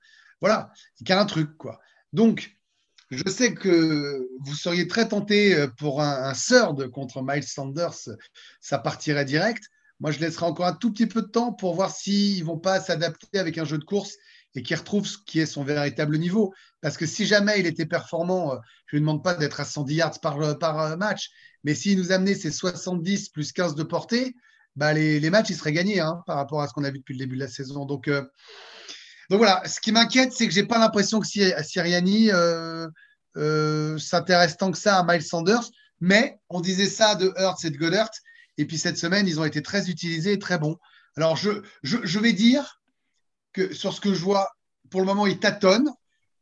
Voilà, 0.43 0.71
qui 1.03 1.11
a 1.11 1.19
un 1.19 1.25
truc, 1.25 1.57
quoi. 1.57 1.81
Donc, 2.13 2.59
je 3.11 3.27
sais 3.27 3.55
que 3.55 4.29
vous 4.41 4.55
seriez 4.55 4.87
très 4.87 5.09
tenté 5.09 5.55
euh, 5.55 5.67
pour 5.67 6.03
un, 6.03 6.25
un 6.25 6.35
third 6.35 6.91
contre 6.91 7.23
Miles 7.23 7.43
Sanders, 7.43 8.11
ça 8.61 8.79
partirait 8.79 9.25
direct. 9.25 9.65
Moi, 9.99 10.11
je 10.11 10.19
laisserai 10.19 10.45
encore 10.45 10.67
un 10.67 10.75
tout 10.75 10.93
petit 10.93 11.07
peu 11.07 11.23
de 11.23 11.29
temps 11.29 11.55
pour 11.55 11.75
voir 11.75 11.91
s'ils 11.91 12.41
ne 12.41 12.45
vont 12.45 12.59
pas 12.59 12.81
s'adapter 12.81 13.39
avec 13.39 13.57
un 13.57 13.65
jeu 13.65 13.79
de 13.79 13.85
course 13.85 14.19
et 14.55 14.63
qu'ils 14.63 14.77
retrouvent 14.77 15.07
ce 15.07 15.19
qui 15.27 15.41
est 15.41 15.47
son 15.47 15.65
véritable 15.65 16.19
niveau. 16.19 16.53
Parce 16.81 16.97
que 16.97 17.07
si 17.07 17.27
jamais 17.27 17.61
il 17.61 17.67
était 17.67 17.87
performant, 17.87 18.53
euh, 18.53 18.57
je 18.87 18.97
ne 18.97 18.99
lui 18.99 19.01
demande 19.01 19.23
pas 19.23 19.35
d'être 19.35 19.61
à 19.61 19.65
110 19.65 19.95
yards 19.95 20.21
par, 20.21 20.41
euh, 20.41 20.55
par 20.55 20.97
match, 20.97 21.31
mais 21.65 21.75
s'il 21.75 21.99
nous 21.99 22.13
amenait 22.13 22.35
ses 22.35 22.51
70 22.51 23.31
plus 23.31 23.53
15 23.53 23.75
de 23.75 23.83
portée, 23.83 24.35
bah, 24.77 24.93
les, 24.93 25.31
matchs, 25.31 25.51
ils 25.51 25.57
seraient 25.57 25.73
gagnés 25.73 26.01
hein, 26.01 26.23
par 26.27 26.37
rapport 26.37 26.63
à 26.63 26.69
ce 26.69 26.73
qu'on 26.73 26.85
a 26.85 26.91
vu 26.91 26.99
depuis 26.99 27.15
le 27.15 27.19
début 27.19 27.37
de 27.37 27.41
la 27.41 27.49
saison. 27.49 27.85
Donc, 27.85 28.09
euh, 28.09 28.25
voilà, 29.31 29.63
ce 29.67 29.81
qui 29.81 29.93
m'inquiète, 29.93 30.33
c'est 30.33 30.47
que 30.47 30.55
je 30.55 30.61
n'ai 30.61 30.67
pas 30.67 30.79
l'impression 30.79 31.21
que 31.21 31.27
Siriani 31.27 32.31
euh, 32.31 32.89
euh, 33.37 33.99
s'intéresse 33.99 34.57
tant 34.57 34.71
que 34.71 34.79
ça 34.79 34.99
à 34.99 35.05
Miles 35.05 35.23
Sanders. 35.23 35.71
Mais 36.01 36.41
on 36.49 36.61
disait 36.61 36.87
ça 36.87 37.15
de 37.15 37.33
Hurts 37.37 37.65
et 37.65 37.71
de 37.71 37.77
Goddard. 37.77 38.11
Et 38.59 38.67
puis 38.67 38.79
cette 38.79 38.99
semaine, 38.99 39.27
ils 39.27 39.41
ont 39.41 39.45
été 39.45 39.63
très 39.63 39.89
utilisés 39.89 40.33
et 40.33 40.39
très 40.39 40.59
bons. 40.59 40.77
Alors, 41.17 41.37
je, 41.37 42.19
vais 42.19 42.33
dire 42.33 42.81
que 43.53 43.75
sur 43.75 43.93
ce 43.93 44.01
que 44.01 44.15
je 44.15 44.21
vois, 44.21 44.51
pour 44.91 45.01
le 45.01 45.07
moment, 45.07 45.27
il 45.27 45.39
tâtonne. 45.39 45.89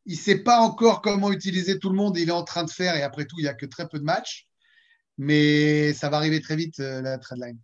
Il 0.07 0.15
ne 0.15 0.21
sait 0.21 0.39
pas 0.39 0.61
encore 0.61 1.03
comment 1.03 1.31
utiliser 1.31 1.79
tout 1.79 1.91
le 1.91 1.97
monde. 1.97 2.17
Il 2.17 2.29
est 2.29 2.33
en 2.33 2.45
train 2.45 2.65
de 2.65 2.71
faire. 2.71 2.97
Et 2.97 3.03
après 3.03 3.27
tout, 3.27 3.37
il 3.39 3.43
n'y 3.43 3.49
a 3.49 3.55
que 3.55 3.67
très 3.67 3.89
peu 3.89 3.99
de 3.99 4.05
matchs. 4.05 4.49
Mais 5.19 5.93
ça 5.93 6.09
va 6.09 6.17
arriver 6.17 6.41
très 6.41 6.57
vite, 6.57 6.79
la 6.79 7.19
trade 7.19 7.41
line. 7.41 7.59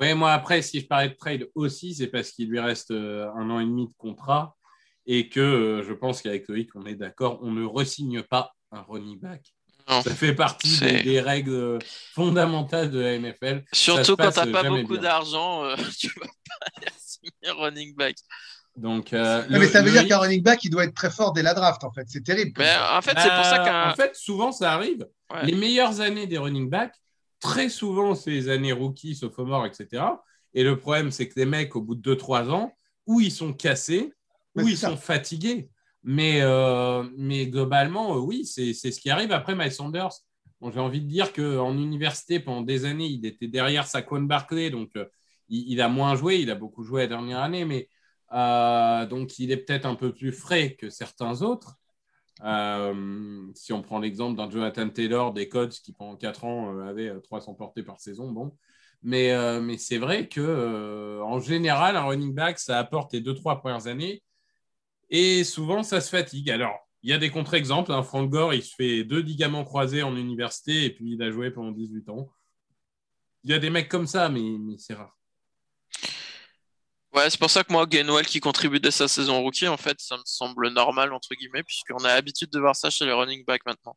Oui, 0.00 0.14
moi 0.14 0.32
après, 0.32 0.62
si 0.62 0.80
je 0.80 0.86
parlais 0.86 1.10
de 1.10 1.14
trade 1.14 1.46
aussi, 1.54 1.94
c'est 1.94 2.06
parce 2.06 2.30
qu'il 2.30 2.48
lui 2.48 2.58
reste 2.58 2.90
euh, 2.90 3.30
un 3.36 3.50
an 3.50 3.60
et 3.60 3.66
demi 3.66 3.86
de 3.86 3.92
contrat 3.98 4.56
et 5.04 5.28
que 5.28 5.40
euh, 5.40 5.82
je 5.82 5.92
pense 5.92 6.22
qu'avec 6.22 6.48
Loïc, 6.48 6.70
on 6.74 6.86
est 6.86 6.94
d'accord, 6.94 7.38
on 7.42 7.50
ne 7.50 7.64
resigne 7.64 8.22
pas 8.22 8.54
un 8.72 8.80
running 8.80 9.20
back. 9.20 9.42
Ça 9.86 10.14
fait 10.14 10.34
partie 10.34 10.78
des, 10.78 11.20
règles 11.20 11.80
fondamentales 12.14 12.90
de 12.90 13.00
la 13.00 13.18
NFL. 13.18 13.64
Surtout 13.72 14.16
quand 14.16 14.30
tu 14.30 14.38
n'as 14.38 14.46
pas 14.46 14.68
beaucoup 14.68 14.96
d'argent, 14.96 15.64
euh, 15.64 15.76
tu 15.98 16.06
ne 16.06 16.20
vas 16.20 16.26
pas 16.26 16.90
signer 16.98 17.32
un 17.48 17.54
running 17.54 17.94
back. 17.94 18.16
Donc, 18.80 19.12
mais 19.12 19.66
ça 19.66 19.82
veut 19.82 19.90
dire 19.90 20.06
qu'un 20.06 20.18
running 20.18 20.42
back, 20.42 20.64
il 20.64 20.70
doit 20.70 20.84
être 20.84 20.94
très 20.94 21.10
fort 21.10 21.32
dès 21.32 21.42
la 21.42 21.54
draft, 21.54 21.84
en 21.84 21.92
fait. 21.92 22.04
C'est 22.08 22.24
terrible. 22.24 22.52
en 22.60 23.02
fait, 23.02 23.14
c'est 23.16 23.28
pour 23.28 23.44
ça 23.44 23.58
qu'un. 23.64 23.90
En 23.90 23.94
fait, 23.94 24.16
souvent, 24.16 24.52
ça 24.52 24.72
arrive. 24.72 25.06
Les 25.44 25.54
meilleures 25.54 26.00
années 26.00 26.26
des 26.26 26.38
running 26.38 26.68
backs, 26.68 26.94
très 27.40 27.68
souvent 27.68 28.14
ces 28.14 28.48
années 28.48 28.72
rookies, 28.72 29.14
sophomore, 29.14 29.66
etc. 29.66 30.02
Et 30.54 30.62
le 30.64 30.78
problème, 30.78 31.10
c'est 31.10 31.28
que 31.28 31.38
les 31.38 31.46
mecs, 31.46 31.76
au 31.76 31.82
bout 31.82 31.94
de 31.94 32.14
2-3 32.14 32.50
ans, 32.50 32.72
ou 33.06 33.20
ils 33.20 33.32
sont 33.32 33.52
cassés, 33.52 34.12
ou 34.54 34.68
ils 34.68 34.76
sont 34.76 34.96
fatigués. 34.96 35.70
Mais, 36.02 36.40
euh, 36.40 37.04
mais 37.16 37.46
globalement, 37.46 38.16
euh, 38.16 38.20
oui, 38.20 38.46
c'est 38.46 38.72
ce 38.72 39.00
qui 39.00 39.10
arrive. 39.10 39.32
Après, 39.32 39.54
Miles 39.54 39.72
Sanders, 39.72 40.12
j'ai 40.62 40.80
envie 40.80 41.00
de 41.00 41.06
dire 41.06 41.32
qu'en 41.32 41.76
université, 41.76 42.40
pendant 42.40 42.62
des 42.62 42.84
années, 42.84 43.06
il 43.06 43.24
était 43.26 43.48
derrière 43.48 43.86
Saquon 43.86 44.22
Barclay, 44.22 44.70
donc 44.70 44.90
euh, 44.96 45.06
il, 45.48 45.80
a 45.80 45.88
moins 45.88 46.14
joué, 46.14 46.40
il 46.40 46.50
a 46.50 46.54
beaucoup 46.54 46.82
joué 46.82 47.02
la 47.02 47.06
dernière 47.08 47.40
année, 47.40 47.64
mais 47.64 47.88
donc 48.30 49.38
il 49.38 49.50
est 49.50 49.56
peut-être 49.56 49.86
un 49.86 49.94
peu 49.94 50.12
plus 50.12 50.32
frais 50.32 50.74
que 50.74 50.90
certains 50.90 51.42
autres. 51.42 51.80
Euh, 52.42 53.46
si 53.54 53.72
on 53.72 53.82
prend 53.82 53.98
l'exemple 53.98 54.36
d'un 54.36 54.50
Jonathan 54.50 54.88
Taylor 54.88 55.32
des 55.32 55.48
Codes 55.48 55.72
qui 55.72 55.92
pendant 55.92 56.16
4 56.16 56.44
ans 56.44 56.74
euh, 56.74 56.88
avait 56.88 57.12
300 57.20 57.52
euh, 57.52 57.54
portées 57.54 57.82
par 57.82 58.00
saison, 58.00 58.30
bon. 58.30 58.56
Mais, 59.02 59.32
mais 59.62 59.78
c'est 59.78 59.96
vrai 59.96 60.28
que 60.28 61.22
en 61.22 61.40
général, 61.40 61.96
un 61.96 62.02
running 62.02 62.34
back, 62.34 62.58
ça 62.58 62.78
apporte 62.78 63.14
les 63.14 63.22
2-3 63.22 63.58
premières 63.58 63.86
années 63.86 64.22
et 65.08 65.42
souvent 65.44 65.82
ça 65.82 66.02
se 66.02 66.10
fatigue. 66.10 66.50
Alors, 66.50 66.86
il 67.02 67.08
y 67.10 67.14
a 67.14 67.18
des 67.18 67.30
contre-exemples. 67.30 67.92
Hein. 67.92 68.02
Frank 68.02 68.28
Gore, 68.28 68.52
il 68.52 68.62
se 68.62 68.74
fait 68.74 69.04
deux 69.04 69.22
ligaments 69.22 69.64
croisés 69.64 70.02
en 70.02 70.14
université 70.16 70.84
et 70.84 70.90
puis 70.90 71.12
il 71.14 71.22
a 71.22 71.30
joué 71.30 71.50
pendant 71.50 71.72
18 71.72 72.10
ans. 72.10 72.30
Il 73.44 73.50
y 73.50 73.54
a 73.54 73.58
des 73.58 73.70
mecs 73.70 73.88
comme 73.88 74.06
ça, 74.06 74.28
mais, 74.28 74.58
mais 74.58 74.76
c'est 74.76 74.94
rare. 74.94 75.19
C'est 77.28 77.40
pour 77.40 77.50
ça 77.50 77.64
que 77.64 77.72
moi, 77.72 77.86
Gainwell 77.86 78.26
qui 78.26 78.40
contribue 78.40 78.80
dès 78.80 78.90
sa 78.90 79.08
saison 79.08 79.42
rookie, 79.42 79.68
en 79.68 79.76
fait, 79.76 80.00
ça 80.00 80.16
me 80.16 80.22
semble 80.24 80.68
normal, 80.70 81.12
entre 81.12 81.34
guillemets, 81.34 81.62
puisqu'on 81.62 82.04
a 82.04 82.14
l'habitude 82.14 82.50
de 82.50 82.60
voir 82.60 82.76
ça 82.76 82.88
chez 82.90 83.04
les 83.04 83.12
running 83.12 83.44
backs 83.44 83.66
maintenant. 83.66 83.96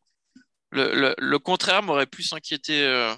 Le, 0.72 1.38
contraire 1.38 1.84
m'aurait 1.84 2.08
plus 2.08 2.34
inquiété 2.34 2.84
euh, 2.84 3.14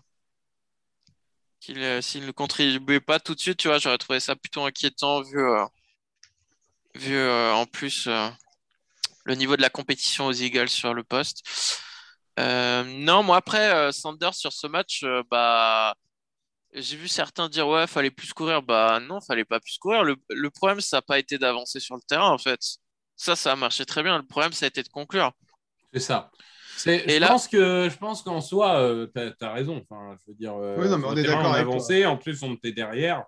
euh, 1.69 2.01
s'il 2.01 2.25
ne 2.25 2.31
contribuait 2.31 2.99
pas 2.99 3.19
tout 3.19 3.33
de 3.33 3.39
suite, 3.39 3.57
tu 3.57 3.69
vois, 3.69 3.77
j'aurais 3.77 3.97
trouvé 3.97 4.19
ça 4.19 4.35
plutôt 4.35 4.65
inquiétant 4.65 5.21
vu, 5.21 5.39
euh, 5.39 5.65
vu 6.95 7.17
en 7.29 7.65
plus 7.65 8.07
le 9.25 9.35
niveau 9.35 9.55
de 9.55 9.61
la 9.61 9.69
compétition 9.69 10.27
aux 10.27 10.33
Eagles 10.33 10.69
sur 10.69 10.93
le 10.93 11.03
poste. 11.03 11.43
non, 12.37 13.23
moi 13.23 13.37
après, 13.37 13.91
Sanders 13.93 14.35
sur 14.35 14.51
ce 14.51 14.67
match, 14.67 15.05
bah 15.31 15.95
j'ai 16.75 16.97
vu 16.97 17.07
certains 17.07 17.49
dire 17.49 17.67
ouais, 17.67 17.87
fallait 17.87 18.11
plus 18.11 18.33
courir. 18.33 18.61
Bah 18.61 18.99
non, 18.99 19.21
fallait 19.21 19.45
pas 19.45 19.59
plus 19.59 19.77
courir. 19.77 20.03
Le, 20.03 20.15
le 20.29 20.49
problème, 20.49 20.81
ça 20.81 20.97
n'a 20.97 21.01
pas 21.01 21.19
été 21.19 21.37
d'avancer 21.37 21.79
sur 21.79 21.95
le 21.95 22.01
terrain 22.07 22.29
en 22.29 22.37
fait. 22.37 22.59
Ça, 23.15 23.35
ça 23.35 23.53
a 23.53 23.55
marché 23.55 23.85
très 23.85 24.03
bien. 24.03 24.17
Le 24.17 24.25
problème, 24.25 24.51
ça 24.51 24.65
a 24.65 24.67
été 24.67 24.83
de 24.83 24.89
conclure. 24.89 25.31
C'est 25.93 26.01
ça. 26.01 26.31
Et 26.85 27.03
je, 27.07 27.19
là... 27.19 27.27
pense 27.29 27.47
que, 27.47 27.89
je 27.89 27.97
pense 27.97 28.21
qu'en 28.21 28.41
soi, 28.41 28.79
euh, 28.79 29.07
tu 29.15 29.45
as, 29.45 29.53
raison. 29.53 29.81
Enfin, 29.89 30.17
je 30.19 30.31
veux 30.31 30.37
dire, 30.37 30.55
euh, 30.55 30.75
oui, 30.77 30.89
non, 30.89 30.97
mais 30.97 31.07
on 31.07 31.15
est 31.15 31.23
d'accord. 31.23 31.53
avancé, 31.53 32.05
en 32.05 32.17
plus, 32.17 32.43
on 32.43 32.53
était 32.53 32.73
derrière. 32.73 33.23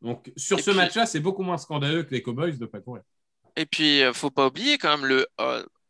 Donc, 0.00 0.32
sur 0.36 0.60
ce 0.60 0.70
match-là, 0.70 1.06
c'est 1.06 1.20
beaucoup 1.20 1.42
moins 1.42 1.58
scandaleux 1.58 2.04
que 2.04 2.14
les 2.14 2.22
Cowboys 2.22 2.56
de 2.56 2.64
ne 2.64 2.66
pas 2.66 2.80
courir. 2.80 3.02
Et 3.56 3.66
puis, 3.66 4.02
euh, 4.02 4.12
faut 4.12 4.30
pas 4.30 4.46
oublier 4.46 4.78
quand 4.78 4.96
même, 4.96 5.06
le, 5.06 5.26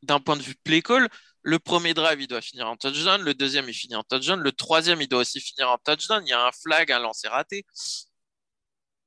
d'un 0.07 0.21
point 0.21 0.37
de 0.37 0.43
vue 0.43 0.55
play 0.65 0.83
call, 0.83 1.09
le 1.43 1.59
premier 1.61 1.95
drive, 1.95 2.21
il 2.21 2.27
doit 2.27 2.41
finir 2.41 2.67
en 2.67 2.77
touchdown. 2.77 3.23
Le 3.23 3.35
deuxième, 3.35 3.69
il 3.69 3.75
finit 3.75 3.95
en 3.95 4.03
touchdown. 4.03 4.41
Le 4.41 4.53
troisième, 4.53 5.01
il 5.01 5.09
doit 5.09 5.21
aussi 5.21 5.41
finir 5.41 5.71
en 5.71 5.79
touchdown. 5.79 6.23
Il 6.27 6.31
y 6.31 6.33
a 6.33 6.45
un 6.45 6.51
flag, 6.53 6.91
un 6.91 6.99
lancer 6.99 7.29
raté. 7.29 7.65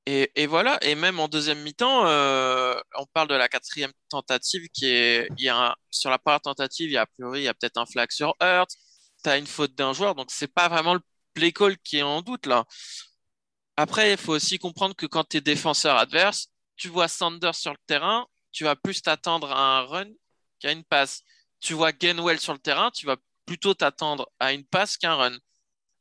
Et, 0.06 0.48
voilà. 0.48 0.80
Et 0.82 0.96
même 0.96 1.20
en 1.20 1.28
deuxième 1.28 1.62
mi-temps, 1.62 2.08
euh, 2.08 2.80
on 2.96 3.06
parle 3.14 3.28
de 3.28 3.36
la 3.36 3.48
quatrième 3.48 3.92
tentative 4.10 4.68
qui 4.74 4.88
est. 4.88 5.28
Sur 5.92 6.10
la 6.10 6.18
première 6.18 6.42
tentative, 6.42 6.90
il 6.90 6.94
y 6.94 6.98
a, 6.98 7.02
a 7.02 7.06
priori, 7.06 7.42
il 7.42 7.44
y 7.44 7.48
a 7.48 7.54
peut-être 7.54 7.78
un 7.78 7.86
flag 7.86 8.10
sur 8.12 8.36
Hurt. 8.42 8.72
Tu 9.24 9.30
as 9.30 9.38
une 9.38 9.46
faute 9.48 9.76
d'un 9.76 9.94
joueur. 9.94 10.16
Donc, 10.16 10.32
c'est 10.32 10.48
pas 10.48 10.70
vraiment 10.70 10.94
le 10.94 11.02
play 11.34 11.52
call 11.52 11.78
qui 11.80 11.98
est 11.98 12.04
en 12.04 12.22
doute 12.22 12.46
là. 12.46 12.66
Après, 13.78 14.12
il 14.12 14.18
faut 14.18 14.34
aussi 14.34 14.60
comprendre 14.60 14.96
que 14.96 15.06
quand 15.06 15.26
tu 15.26 15.38
es 15.38 15.42
défenseur 15.42 15.98
adverse, 15.98 16.48
tu 16.76 16.88
vois 16.88 17.08
Sanders 17.08 17.56
sur 17.56 17.72
le 17.72 17.78
terrain, 17.88 18.28
tu 18.52 18.64
vas 18.64 18.76
plus 18.76 19.02
t'attendre 19.02 19.52
à 19.52 19.80
un 19.80 19.82
run 19.82 20.10
qu'à 20.60 20.72
une 20.72 20.84
passe. 20.84 21.24
tu 21.60 21.74
vois 21.74 21.92
Gainwell 21.92 22.40
sur 22.40 22.54
le 22.54 22.60
terrain, 22.60 22.92
tu 22.92 23.06
vas 23.06 23.18
plutôt 23.46 23.74
t'attendre 23.74 24.30
à 24.40 24.54
une 24.54 24.66
passe 24.66 24.98
qu'un 24.98 25.16
run. 25.16 25.38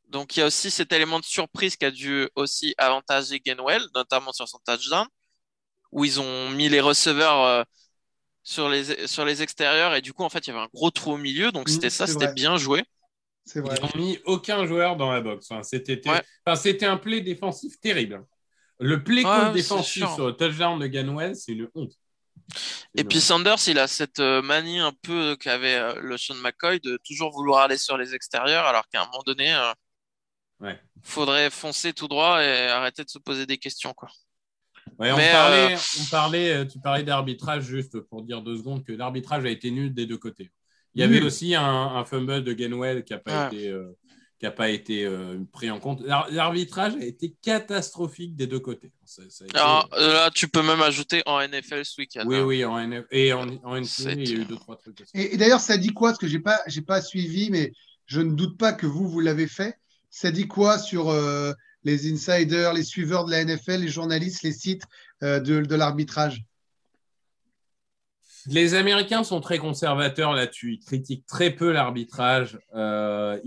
Donc 0.09 0.37
il 0.37 0.41
y 0.41 0.43
a 0.43 0.47
aussi 0.47 0.71
cet 0.71 0.93
élément 0.93 1.21
de 1.21 1.25
surprise 1.25 1.77
qui 1.77 1.85
a 1.85 1.91
dû 1.91 2.29
aussi 2.35 2.75
avantager 2.79 3.41
Gainwell, 3.41 3.83
notamment 3.95 4.33
sur 4.33 4.49
son 4.49 4.59
touchdown, 4.67 5.07
où 5.93 6.05
ils 6.05 6.21
ont 6.21 6.51
mis 6.51 6.69
les 6.69 6.81
receveurs 6.81 7.43
euh, 7.45 7.63
sur, 8.43 8.69
les, 8.69 9.07
sur 9.07 9.25
les 9.25 9.43
extérieurs 9.43 9.95
et 9.95 10.01
du 10.01 10.13
coup 10.13 10.25
en 10.25 10.31
fait 10.31 10.47
il 10.47 10.51
y 10.51 10.53
avait 10.53 10.63
un 10.63 10.69
gros 10.73 10.91
trou 10.91 11.13
au 11.13 11.17
milieu, 11.19 11.53
donc 11.53 11.69
c'était 11.69 11.91
ça, 11.91 12.07
c'était 12.07 12.33
bien 12.33 12.57
joué. 12.57 12.83
Ils 13.55 13.63
n'ont 13.63 13.91
mis 13.97 14.19
aucun 14.27 14.67
joueur 14.67 14.97
dans 14.97 15.11
la 15.11 15.21
box. 15.21 15.49
c'était 15.63 16.87
un 16.87 16.97
play 16.97 17.21
défensif 17.21 17.81
terrible. 17.81 18.25
Le 18.81 19.03
play 19.03 19.23
défensif 19.53 20.05
sur 20.15 20.27
le 20.27 20.33
touchdown 20.33 20.79
de 20.79 20.87
Ganwell, 20.87 21.35
c'est 21.35 21.53
une 21.53 21.69
honte. 21.75 21.93
Et 22.95 23.05
puis 23.05 23.21
Sanders, 23.21 23.69
il 23.69 23.79
a 23.79 23.87
cette 23.87 24.21
euh, 24.21 24.43
manie 24.43 24.79
un 24.79 24.93
peu 25.03 25.37
qu'avait 25.37 25.77
euh, 25.77 26.01
le 26.01 26.17
Sean 26.17 26.35
McCoy 26.37 26.81
de 26.81 26.99
toujours 27.05 27.31
vouloir 27.33 27.63
aller 27.65 27.77
sur 27.77 27.97
les 27.99 28.15
extérieurs, 28.15 28.65
alors 28.65 28.89
qu'à 28.89 29.03
un 29.03 29.07
moment 29.07 29.23
donné, 29.27 29.49
il 30.61 30.67
euh, 30.67 30.75
faudrait 31.03 31.51
foncer 31.51 31.93
tout 31.93 32.09
droit 32.09 32.43
et 32.43 32.69
arrêter 32.69 33.05
de 33.05 33.11
se 33.11 33.19
poser 33.19 33.47
des 33.47 33.59
questions. 33.59 33.93
Quoi. 33.93 34.09
on, 34.99 35.17
parlait, 35.17 35.77
on 36.01 36.05
parlait, 36.11 36.67
tu 36.67 36.81
parlais 36.81 37.03
d'arbitrage, 37.03 37.65
juste 37.65 38.01
pour 38.01 38.23
dire 38.23 38.43
deux 38.43 38.57
secondes, 38.57 38.85
que 38.85 38.93
l'arbitrage 38.93 39.45
a 39.45 39.51
été 39.51 39.71
nul 39.71 39.93
des 39.93 40.07
deux 40.07 40.19
côtés. 40.19 40.51
Il 40.95 41.01
y 41.01 41.05
avait 41.05 41.23
aussi 41.23 41.55
un, 41.55 42.05
fumble 42.05 42.43
de 42.43 42.53
Gainwell 42.53 43.05
qui 43.05 43.13
n'a 43.13 43.21
pas 43.21 43.47
été, 43.47 43.69
euh, 43.69 43.97
pas 44.47 44.71
été 44.71 45.05
euh, 45.05 45.39
pris 45.53 45.71
en 45.71 45.81
compte. 45.81 46.01
L'arbitrage 46.03 46.95
a 46.95 47.05
été 47.05 47.35
catastrophique 47.43 48.37
des 48.37 48.47
deux 48.47 48.61
côtés. 48.61 48.93
Euh, 49.19 49.25
là, 49.55 50.31
tu 50.33 50.49
peux 50.49 50.63
même 50.63 50.81
ajouter 50.81 51.23
en 51.27 51.41
NFL 51.41 51.85
ce 51.85 52.01
week-end. 52.01 52.25
Oui, 52.27 52.37
hein. 52.37 52.45
oui, 52.45 52.65
en 52.65 52.79
NFL. 52.79 53.07
Et 53.11 53.33
en, 53.33 53.49
en 53.65 53.81
NFL, 53.81 54.21
il 54.21 54.31
y 54.31 54.37
a 54.37 54.41
eu 54.41 54.45
deux, 54.45 54.57
trois 54.57 54.77
trucs. 54.77 55.03
Et, 55.15 55.37
d'ailleurs, 55.37 55.61
ça 55.61 55.77
dit 55.77 55.93
quoi 55.93 56.11
Parce 56.11 56.19
que 56.19 56.29
je 56.29 56.37
n'ai 56.37 56.43
pas, 56.43 56.61
pas 56.87 57.03
suivi, 57.03 57.51
mais 57.51 57.73
je 58.07 58.21
ne 58.21 58.33
doute 58.33 58.57
pas 58.59 58.73
que 58.73 58.87
vous, 58.87 59.09
vous 59.09 59.21
l'avez 59.21 59.49
fait. 59.49 59.77
Ça 60.11 60.31
dit 60.31 60.47
quoi 60.47 60.79
sur 60.79 61.13
les 61.85 62.13
insiders, 62.13 62.73
les 62.73 62.85
suiveurs 62.85 63.25
de 63.25 63.31
la 63.31 63.45
NFL, 63.45 63.81
les 63.81 63.89
journalistes, 63.89 64.43
les 64.43 64.53
sites 64.53 64.85
de, 65.21 65.39
de 65.39 65.75
l'arbitrage 65.75 66.45
les 68.51 68.75
Américains 68.75 69.25
sont 69.25 69.41
très 69.41 69.59
conservateurs 69.59 70.33
là-dessus. 70.33 70.75
Ils 70.75 70.85
critiquent 70.85 71.27
très 71.27 71.51
peu 71.51 71.73
l'arbitrage. 71.73 72.59
Euh, 72.75 73.39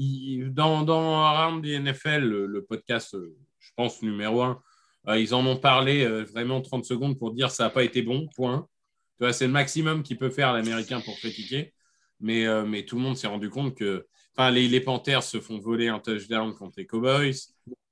dans, 0.49 0.85
Around 1.23 1.63
the 1.63 1.79
NFL, 1.79 2.19
le, 2.23 2.65
podcast, 2.65 3.15
euh, 3.15 3.35
je 3.59 3.69
pense, 3.75 4.01
numéro 4.01 4.41
un, 4.41 4.61
euh, 5.07 5.19
ils 5.19 5.33
en 5.33 5.45
ont 5.45 5.57
parlé 5.57 6.05
vraiment 6.23 6.61
30 6.61 6.85
secondes 6.85 7.17
pour 7.17 7.33
dire 7.33 7.51
ça 7.51 7.63
n'a 7.63 7.69
pas 7.69 7.83
été 7.83 8.01
bon, 8.01 8.27
point. 8.35 8.67
C'est 9.31 9.45
le 9.45 9.53
maximum 9.53 10.01
qu'il 10.01 10.17
peut 10.17 10.31
faire 10.31 10.51
l'Américain 10.51 10.99
pour 10.99 11.15
critiquer. 11.15 11.73
Mais, 12.19 12.45
tout 12.85 12.95
le 12.95 13.01
monde 13.01 13.17
s'est 13.17 13.27
rendu 13.27 13.49
compte 13.49 13.75
que 13.75 14.07
Enfin, 14.37 14.49
les, 14.49 14.79
Panthers 14.79 15.23
se 15.23 15.41
font 15.41 15.59
voler 15.59 15.89
un 15.89 15.99
touchdown 15.99 16.55
contre 16.55 16.75
les 16.77 16.85
Cowboys. 16.85 17.35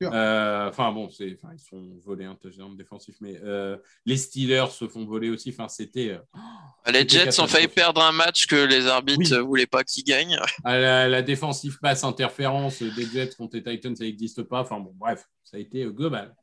Euh, 0.01 0.69
enfin, 0.69 0.91
bon, 0.91 1.09
c'est, 1.09 1.27
ils 1.27 1.59
se 1.59 1.67
font 1.67 1.89
voler 2.03 2.25
un 2.25 2.35
touchdown 2.35 2.75
défensif, 2.75 3.15
mais 3.21 3.39
euh, 3.43 3.77
les 4.05 4.17
Steelers 4.17 4.71
se 4.71 4.87
font 4.87 5.05
voler 5.05 5.29
aussi. 5.29 5.49
Enfin, 5.49 5.67
c'était. 5.67 6.11
Euh, 6.11 6.19
les 6.91 7.07
Jets 7.07 7.39
ont 7.39 7.47
failli 7.47 7.67
perdre 7.67 8.01
un 8.01 8.11
match 8.11 8.47
que 8.47 8.55
les 8.55 8.87
arbitres 8.87 9.35
ne 9.35 9.41
voulaient 9.41 9.67
pas 9.67 9.83
qu'ils 9.83 10.03
gagnent. 10.03 10.39
La, 10.63 11.07
la, 11.07 11.21
défensive 11.21 11.79
passe 11.81 12.03
interférence 12.03 12.81
des 12.81 13.05
Jets 13.05 13.35
contre 13.37 13.57
les 13.57 13.63
Titans, 13.63 13.95
ça 13.95 14.03
n'existe 14.03 14.43
pas. 14.43 14.61
Enfin, 14.61 14.79
bon, 14.79 14.93
bref, 14.95 15.25
ça 15.43 15.57
a 15.57 15.59
été 15.59 15.85
global. 15.85 16.35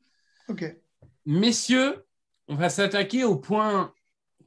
OK. 0.48 0.64
Messieurs, 1.24 2.04
on 2.48 2.54
va 2.54 2.68
s'attaquer 2.68 3.24
au 3.24 3.36
point 3.36 3.92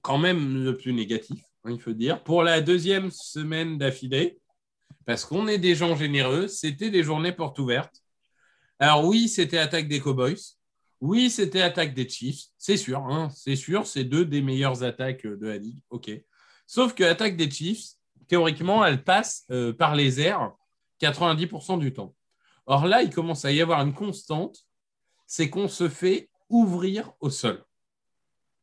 quand 0.02 0.18
même 0.18 0.64
le 0.64 0.78
plus 0.78 0.94
négatif, 0.94 1.44
hein, 1.64 1.72
il 1.72 1.80
faut 1.80 1.94
dire. 1.94 2.24
Pour 2.24 2.44
la 2.44 2.62
deuxième 2.62 3.12
semaine 3.12 3.78
d'affilée, 3.78 4.40
parce 5.06 5.26
qu'on 5.26 5.48
est 5.48 5.58
des 5.58 5.76
gens 5.76 5.96
généreux, 5.96 6.48
c'était 6.48 6.90
des 6.90 7.04
journées 7.04 7.32
portes 7.32 7.60
ouvertes. 7.60 8.04
Alors 8.80 9.06
oui, 9.06 9.28
c'était 9.28 9.58
attaque 9.58 9.88
des 9.88 10.00
Cowboys. 10.00 10.56
Oui, 11.02 11.30
c'était 11.30 11.62
attaque 11.62 11.94
des 11.94 12.08
Chiefs. 12.08 12.46
C'est 12.58 12.78
sûr, 12.78 13.00
hein, 13.00 13.30
c'est 13.30 13.56
sûr, 13.56 13.86
c'est 13.86 14.04
deux 14.04 14.26
des 14.26 14.42
meilleures 14.42 14.84
attaques 14.84 15.26
de 15.26 15.48
la 15.48 15.58
ligue. 15.58 15.80
OK. 15.90 16.10
Sauf 16.66 16.94
que 16.94 17.04
l'attaque 17.04 17.36
des 17.36 17.50
Chiefs, 17.50 17.92
théoriquement, 18.28 18.86
elle 18.86 19.04
passe 19.04 19.46
euh, 19.52 19.74
par 19.74 19.96
les 19.96 20.22
airs 20.22 20.54
90% 21.02 21.80
du 21.80 21.94
temps. 21.94 22.16
Or 22.66 22.86
là, 22.86 23.02
il 23.02 23.10
commence 23.10 23.46
à 23.46 23.52
y 23.52 23.62
avoir 23.62 23.82
une 23.82 23.94
constante, 23.94 24.66
c'est 25.26 25.50
qu'on 25.50 25.68
se 25.68 25.90
fait 25.90 26.30
ouvrir 26.50 27.12
au 27.20 27.30
sol. 27.30 27.64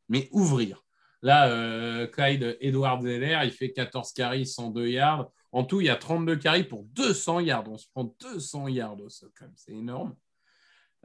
Mais 0.09 0.29
ouvrir. 0.31 0.83
Là, 1.21 1.49
euh, 1.49 2.07
Clyde 2.07 2.57
Edward 2.61 3.01
Zeller, 3.01 3.39
il 3.43 3.51
fait 3.51 3.71
14 3.71 4.13
carries, 4.13 4.45
102 4.45 4.87
yards. 4.87 5.31
En 5.57 5.63
tout, 5.63 5.81
il 5.81 5.87
y 5.87 5.89
a 5.89 5.95
32 5.95 6.35
carries 6.35 6.65
pour 6.65 6.83
200 6.83 7.39
yards. 7.39 7.67
On 7.67 7.79
se 7.79 7.87
prend 7.87 8.15
200 8.19 8.67
yards 8.67 9.01
au 9.01 9.09
sol, 9.09 9.31
C'est 9.55 9.71
énorme. 9.71 10.15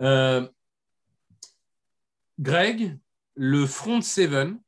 Euh, 0.03 0.47
Greg, 2.39 2.99
le 3.35 3.65
front 3.65 4.03
seven, 4.03 4.61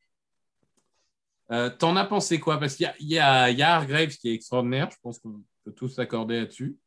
euh, 1.50 1.68
t'en 1.68 1.96
as 1.96 2.06
pensé 2.06 2.40
quoi? 2.40 2.58
Parce 2.58 2.76
qu'il 2.76 2.90
y, 3.00 3.18
a, 3.18 3.50
y, 3.50 3.60
Hargraves 3.60 4.16
qui 4.16 4.30
est 4.30 4.34
extraordinaire. 4.34 4.88
Je 4.90 4.96
pense 5.02 5.18
qu'on 5.18 5.44
peut 5.64 5.72
tous 5.72 5.90
s'accorder 5.90 6.40
là-dessus. 6.40 6.78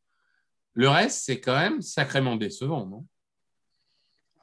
Le 0.72 0.88
reste, 0.88 1.22
c'est 1.22 1.40
quand 1.40 1.56
même 1.56 1.80
sacrément 1.80 2.34
décevant, 2.34 2.84
non? 2.84 3.06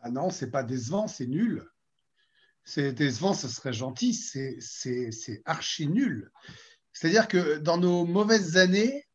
Ah 0.01 0.09
non, 0.09 0.29
c'est 0.29 0.49
pas 0.49 0.63
décevant, 0.63 1.09
c'est 1.09 1.27
nul. 1.27 1.69
C'est 2.63 2.93
décevant, 2.93 3.33
ce 3.33 3.49
serait 3.49 3.73
gentil. 3.73 4.13
C'est 4.13 5.41
archi 5.43 5.87
nul. 5.87 6.31
C'est-à-dire 6.95 7.27
que 7.27 7.57
dans 7.57 7.77
nos 7.77 8.05
mauvaises 8.05 8.55
années, 8.55 9.05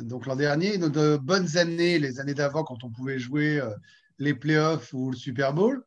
donc 0.00 0.26
l'an 0.26 0.34
dernier, 0.34 0.76
nos 0.76 1.18
bonnes 1.18 1.56
années, 1.56 2.00
les 2.00 2.18
années 2.18 2.34
d'avant, 2.34 2.64
quand 2.64 2.82
on 2.82 2.90
pouvait 2.90 3.18
jouer 3.18 3.60
euh, 3.60 3.70
les 4.18 4.34
playoffs 4.34 4.92
ou 4.92 5.12
le 5.12 5.16
Super 5.16 5.54
Bowl, 5.54 5.84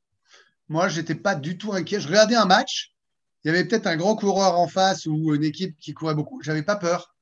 moi, 0.69 0.87
je 0.87 1.01
n'étais 1.01 1.15
pas 1.15 1.35
du 1.35 1.57
tout 1.57 1.73
inquiet. 1.73 1.99
Je 1.99 2.07
regardais 2.07 2.35
un 2.35 2.45
match, 2.45 2.95
il 3.43 3.49
y 3.49 3.51
avait 3.51 3.65
peut-être 3.65 3.85
un 3.85 3.97
grand 3.97 4.15
coureur 4.15 4.57
en 4.57 4.69
face 4.69 5.05
ou 5.05 5.35
une 5.35 5.43
équipe 5.43 5.77
qui 5.77 5.93
courait 5.93 6.15
beaucoup. 6.15 6.41
Je 6.41 6.49
n'avais 6.49 6.63
pas 6.63 6.77
peur. 6.77 7.13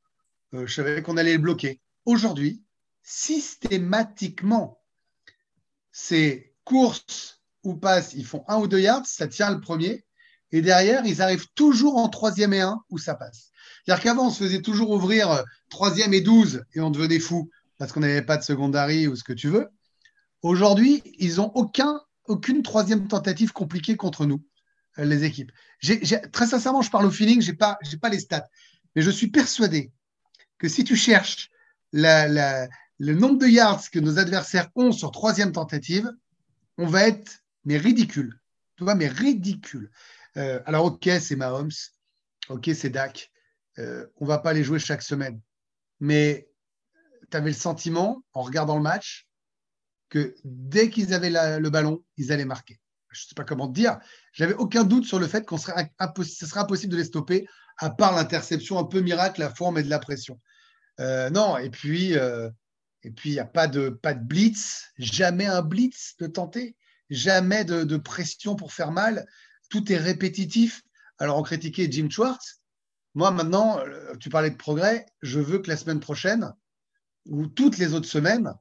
Euh, 0.54 0.68
je 0.68 0.74
savais 0.74 1.02
qu'on 1.02 1.18
allait 1.18 1.34
le 1.34 1.40
bloquer. 1.40 1.82
Aujourd'hui, 2.06 2.62
systématiquement, 3.02 4.80
ces 5.92 6.54
courses 6.66 7.42
ou 7.64 7.74
passes, 7.74 8.14
ils 8.14 8.26
font 8.26 8.46
un 8.48 8.60
ou 8.60 8.68
deux 8.68 8.80
yards, 8.80 9.08
ça 9.08 9.28
tient 9.28 9.52
le 9.52 9.60
premier. 9.60 10.06
Et 10.52 10.62
derrière, 10.62 11.06
ils 11.06 11.22
arrivent 11.22 11.48
toujours 11.56 11.98
en 11.98 12.10
troisième 12.10 12.54
et 12.54 12.62
un 12.62 12.82
où 12.90 12.98
ça 12.98 13.16
passe. 13.16 13.52
C'est-à-dire 13.86 14.04
qu'avant, 14.04 14.28
on 14.28 14.30
se 14.30 14.44
faisait 14.44 14.62
toujours 14.62 14.92
ouvrir 14.92 15.32
euh, 15.32 15.44
troisième 15.70 16.14
et 16.14 16.22
12 16.22 16.64
et 16.74 16.82
on 16.82 16.90
devenait 16.90 17.20
fou 17.20 17.50
parce 17.78 17.92
qu'on 17.92 18.02
n'avait 18.02 18.22
pas 18.22 18.38
de 18.38 18.44
secondary 18.44 19.08
ou 19.08 19.16
ce 19.16 19.24
que 19.24 19.34
tu 19.34 19.48
veux. 19.48 19.70
Aujourd'hui, 20.42 21.02
ils 21.18 21.36
n'ont 21.36 21.52
aucun, 21.56 22.02
aucune 22.26 22.64
troisième 22.64 23.08
tentative 23.08 23.54
compliquée 23.54 23.96
contre 23.96 24.26
nous, 24.26 24.44
euh, 25.00 25.06
les 25.06 25.24
équipes. 25.24 25.52
très 26.32 26.48
sincèrement, 26.48 26.82
je 26.82 26.92
parle 26.92 27.06
au 27.06 27.12
feeling, 27.12 27.42
je 27.42 27.52
n'ai 27.52 27.58
pas, 27.58 27.80
pas 28.02 28.10
les 28.10 28.20
stats. 28.20 28.48
Mais 28.96 29.02
je 29.02 29.10
suis 29.10 29.28
persuadé 29.28 29.92
que 30.58 30.68
si 30.68 30.84
tu 30.84 30.96
cherches 30.96 31.50
le 31.94 33.14
nombre 33.14 33.40
de 33.40 33.48
yards 33.48 33.90
que 33.90 34.00
nos 34.00 34.20
adversaires 34.20 34.70
ont 34.76 34.92
sur 34.92 35.12
troisième 35.12 35.52
tentative, 35.52 36.12
on 36.78 36.86
va 36.86 37.08
être 37.08 37.42
mais 37.66 37.78
ridicule. 37.78 38.40
Tu 38.76 38.84
vois, 38.84 38.96
mais 38.96 39.08
ridicule. 39.08 39.92
Euh, 40.38 40.62
alors, 40.66 40.86
ok, 40.86 41.10
c'est 41.20 41.36
Mahomes. 41.36 41.72
Ok, 42.50 42.70
c'est 42.74 42.90
Dak. 42.90 43.32
Euh, 43.80 44.06
on 44.18 44.26
ne 44.26 44.30
va 44.30 44.40
pas 44.40 44.54
les 44.54 44.64
jouer 44.64 44.80
chaque 44.80 45.02
semaine. 45.02 45.42
Mais 46.00 46.50
tu 47.30 47.38
avais 47.38 47.50
le 47.50 47.56
sentiment, 47.56 48.24
en 48.34 48.42
regardant 48.42 48.76
le 48.76 48.82
match, 48.82 49.28
que 50.10 50.36
dès 50.44 50.90
qu'ils 50.90 51.14
avaient 51.14 51.30
le 51.60 51.70
ballon, 51.70 52.04
ils 52.18 52.32
allaient 52.32 52.46
marquer. 52.46 52.80
Je 53.10 53.24
ne 53.24 53.28
sais 53.28 53.36
pas 53.36 53.44
comment 53.44 53.68
te 53.68 53.74
dire. 53.74 54.00
J'avais 54.34 54.54
aucun 54.54 54.84
doute 54.84 55.06
sur 55.06 55.20
le 55.20 55.28
fait 55.28 55.46
qu'on 55.46 55.58
serait 55.58 55.92
ce 56.24 56.46
serait 56.46 56.62
impossible 56.62 56.92
de 56.92 56.98
les 56.98 57.06
stopper, 57.06 57.48
à 57.78 57.90
part 57.90 58.16
l'interception 58.16 58.78
un 58.78 58.84
peu 58.84 59.02
miracle, 59.02 59.40
la 59.40 59.54
forme 59.54 59.78
et 59.78 59.84
de 59.84 59.90
la 59.90 60.00
pression. 60.00 60.40
Euh, 61.00 61.30
non, 61.30 61.58
et 61.58 61.70
puis 61.70 62.14
il 62.14 63.32
n'y 63.32 63.40
a 63.40 63.46
pas 63.46 63.68
de 63.68 64.00
blitz, 64.22 64.92
jamais 64.98 65.46
un 65.46 65.62
blitz 65.62 66.16
de 66.20 66.28
tenter, 66.28 66.76
jamais 67.12 67.66
de, 67.66 67.98
pression 67.98 68.56
pour 68.56 68.74
faire 68.74 68.92
mal. 68.92 69.28
Tout 69.72 69.92
est 69.92 69.98
répétitif. 69.98 70.84
Alors 71.18 71.40
on 71.40 71.42
critiquait 71.42 71.92
Jim 71.92 72.10
Schwartz, 72.12 72.62
moi, 73.14 73.32
maintenant, 73.32 73.80
euh, 73.80 74.16
tu 74.20 74.30
parlais 74.30 74.52
de 74.52 74.56
progrès, 74.56 75.06
je 75.22 75.40
veux 75.40 75.60
que 75.60 75.70
la 75.70 75.76
semaine 75.76 76.00
prochaine, 76.00 76.54
ou 77.26 77.46
toutes 77.48 77.78
les 77.78 77.94
autres 77.94 78.08
semaines, 78.08 78.54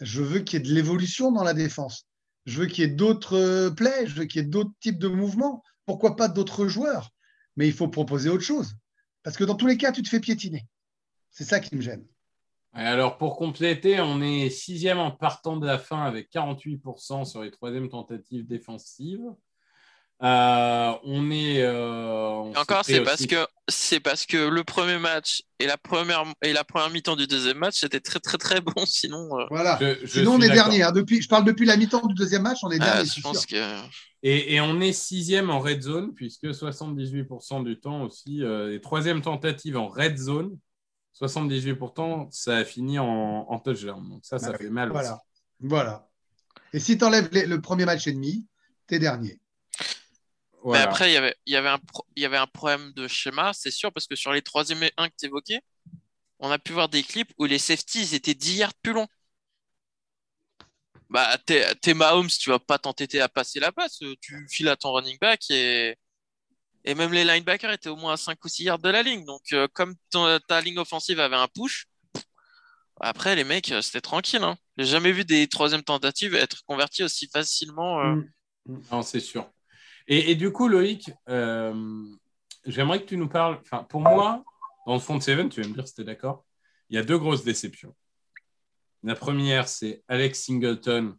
je 0.00 0.22
veux 0.22 0.40
qu'il 0.40 0.58
y 0.58 0.62
ait 0.62 0.66
de 0.66 0.74
l'évolution 0.74 1.32
dans 1.32 1.44
la 1.44 1.54
défense. 1.54 2.06
Je 2.44 2.60
veux 2.60 2.66
qu'il 2.66 2.84
y 2.84 2.86
ait 2.86 2.94
d'autres 2.94 3.36
euh, 3.36 3.70
plays, 3.70 4.06
je 4.06 4.14
veux 4.14 4.24
qu'il 4.26 4.42
y 4.42 4.44
ait 4.44 4.48
d'autres 4.48 4.74
types 4.80 4.98
de 4.98 5.08
mouvements. 5.08 5.62
Pourquoi 5.86 6.16
pas 6.16 6.28
d'autres 6.28 6.66
joueurs? 6.66 7.10
Mais 7.56 7.66
il 7.66 7.72
faut 7.72 7.88
proposer 7.88 8.28
autre 8.28 8.42
chose. 8.42 8.74
Parce 9.22 9.38
que 9.38 9.44
dans 9.44 9.54
tous 9.54 9.66
les 9.66 9.78
cas, 9.78 9.92
tu 9.92 10.02
te 10.02 10.08
fais 10.08 10.20
piétiner. 10.20 10.66
C'est 11.30 11.44
ça 11.44 11.58
qui 11.60 11.74
me 11.74 11.80
gêne. 11.80 12.04
Alors, 12.74 13.16
pour 13.16 13.36
compléter, 13.36 14.00
on 14.00 14.20
est 14.20 14.50
sixième 14.50 14.98
en 14.98 15.12
partant 15.12 15.56
de 15.56 15.66
la 15.66 15.78
fin 15.78 16.02
avec 16.02 16.30
48% 16.30 17.24
sur 17.24 17.42
les 17.42 17.50
troisièmes 17.50 17.88
tentatives 17.88 18.46
défensives. 18.46 19.24
Euh, 20.22 20.92
on 21.04 21.30
est. 21.30 21.60
Euh, 21.62 22.52
encore, 22.54 22.84
c'est 22.84 23.02
parce 23.02 23.26
que 23.26 23.46
c'est 23.68 23.98
parce 23.98 24.26
que 24.26 24.48
le 24.48 24.62
premier 24.62 24.98
match 24.98 25.42
et 25.58 25.66
la 25.66 25.76
première 25.76 26.24
et 26.42 26.52
la 26.52 26.62
première 26.62 26.88
mi-temps 26.90 27.16
du 27.16 27.26
deuxième 27.26 27.58
match 27.58 27.80
c'était 27.80 28.00
très 28.00 28.20
très 28.20 28.38
très 28.38 28.60
bon. 28.60 28.72
Sinon, 28.86 29.38
euh, 29.38 29.44
voilà. 29.50 29.78
sinon 30.06 30.34
on 30.34 30.40
est 30.40 30.50
dernier. 30.50 30.82
Hein. 30.82 30.92
Depuis, 30.92 31.20
je 31.20 31.28
parle 31.28 31.44
depuis 31.44 31.66
la 31.66 31.76
mi-temps 31.76 32.06
du 32.06 32.14
deuxième 32.14 32.42
match, 32.42 32.58
on 32.62 32.70
est 32.70 32.78
ah, 32.80 32.94
dernier. 32.94 33.10
je 33.14 33.20
pense 33.20 33.44
que. 33.44 33.56
Et, 34.22 34.54
et, 34.54 34.60
on 34.62 34.80
est 34.80 34.92
sixième 34.92 35.50
en 35.50 35.58
red 35.58 35.82
zone 35.82 36.14
puisque 36.14 36.46
78% 36.46 37.62
du 37.62 37.78
temps 37.78 38.04
aussi 38.04 38.42
et 38.42 38.80
troisième 38.80 39.20
tentative 39.20 39.76
en 39.76 39.88
red 39.88 40.16
zone. 40.16 40.56
78%, 41.20 42.28
ça 42.32 42.56
a 42.56 42.64
fini 42.64 42.98
en, 42.98 43.06
en 43.06 43.58
touchdown. 43.60 44.08
Donc 44.08 44.24
ça, 44.24 44.38
ça 44.38 44.50
ah 44.54 44.58
fait 44.58 44.70
mal. 44.70 44.90
Voilà. 44.90 45.20
Voilà. 45.60 46.08
Et 46.72 46.80
si 46.80 46.98
tu 46.98 47.04
enlèves 47.04 47.28
le 47.32 47.60
premier 47.60 47.84
match 47.84 48.06
et 48.06 48.12
demi, 48.12 48.46
t'es 48.88 48.98
dernier. 48.98 49.38
Mais 50.64 50.78
après, 50.78 51.10
il 51.10 51.14
y 51.14 51.16
avait, 51.16 51.36
y, 51.46 51.56
avait 51.56 51.68
un 51.68 51.80
il 52.16 52.22
y 52.22 52.26
avait 52.26 52.38
un 52.38 52.46
problème 52.46 52.92
de 52.92 53.06
schéma, 53.06 53.52
c'est 53.52 53.70
sûr, 53.70 53.92
parce 53.92 54.06
que 54.06 54.16
sur 54.16 54.32
les 54.32 54.40
troisième 54.40 54.82
et 54.82 54.92
1 54.96 55.08
que 55.08 55.14
tu 55.18 55.26
évoquais, 55.26 55.60
on 56.38 56.50
a 56.50 56.58
pu 56.58 56.72
voir 56.72 56.88
des 56.88 57.02
clips 57.02 57.32
où 57.38 57.44
les 57.44 57.58
safeties 57.58 58.14
étaient 58.14 58.34
10 58.34 58.56
yards 58.56 58.74
plus 58.82 58.92
longs. 58.92 59.06
Bah, 61.10 61.36
t'es 61.46 61.94
Mahomes, 61.94 62.28
tu 62.28 62.50
vas 62.50 62.58
pas 62.58 62.78
t'entêter 62.78 63.20
à 63.20 63.28
passer 63.28 63.60
la 63.60 63.72
passe, 63.72 64.00
tu 64.20 64.46
files 64.50 64.68
à 64.68 64.76
ton 64.76 64.92
running 64.92 65.18
back 65.20 65.48
et, 65.50 65.96
et 66.84 66.94
même 66.94 67.12
les 67.12 67.24
linebackers 67.24 67.70
étaient 67.70 67.90
au 67.90 67.96
moins 67.96 68.14
à 68.14 68.16
5 68.16 68.42
ou 68.44 68.48
6 68.48 68.64
yards 68.64 68.78
de 68.78 68.88
la 68.88 69.02
ligne. 69.02 69.24
Donc, 69.24 69.42
euh, 69.52 69.68
comme 69.72 69.94
ta 70.10 70.60
ligne 70.60 70.78
offensive 70.78 71.20
avait 71.20 71.36
un 71.36 71.48
push, 71.48 71.86
après, 73.00 73.34
les 73.34 73.44
mecs, 73.44 73.72
euh, 73.72 73.82
c'était 73.82 74.00
tranquille. 74.00 74.42
Hein. 74.42 74.56
J'ai 74.78 74.86
jamais 74.86 75.12
vu 75.12 75.24
des 75.24 75.46
troisièmes 75.48 75.82
tentatives 75.82 76.34
être 76.34 76.64
converties 76.66 77.02
aussi 77.02 77.28
facilement. 77.28 78.00
Euh. 78.00 78.14
Mm. 78.66 78.80
Non, 78.90 79.02
c'est 79.02 79.20
sûr. 79.20 79.50
Et, 80.06 80.34
du 80.34 80.52
coup, 80.52 80.68
Loïc, 80.68 81.10
euh, 81.28 82.04
j'aimerais 82.66 83.00
que 83.00 83.06
tu 83.06 83.16
nous 83.16 83.28
parles. 83.28 83.58
Enfin, 83.62 83.84
pour 83.84 84.02
moi, 84.02 84.44
dans 84.86 84.94
le 84.94 85.00
fond 85.00 85.16
de 85.16 85.22
Seven, 85.22 85.48
tu 85.48 85.62
vas 85.62 85.68
me 85.68 85.74
dire 85.74 85.88
si 85.88 85.94
tu 85.94 86.02
es 86.02 86.04
d'accord, 86.04 86.44
il 86.90 86.96
y 86.96 86.98
a 86.98 87.02
deux 87.02 87.18
grosses 87.18 87.44
déceptions. 87.44 87.94
La 89.02 89.14
première, 89.14 89.68
c'est 89.68 90.02
Alex 90.08 90.44
Singleton, 90.44 91.16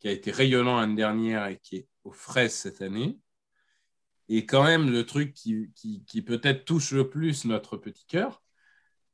qui 0.00 0.08
a 0.08 0.10
été 0.10 0.30
rayonnant 0.30 0.80
l'année 0.80 0.96
dernière 0.96 1.46
et 1.46 1.58
qui 1.58 1.76
est 1.76 1.88
aux 2.04 2.12
fraises 2.12 2.54
cette 2.54 2.82
année. 2.82 3.18
Et 4.28 4.46
quand 4.46 4.64
même, 4.64 4.90
le 4.90 5.06
truc 5.06 5.32
qui, 5.32 5.70
qui 5.74 6.22
peut-être 6.22 6.64
touche 6.64 6.92
le 6.92 7.08
plus 7.08 7.44
notre 7.44 7.76
petit 7.76 8.06
cœur, 8.06 8.42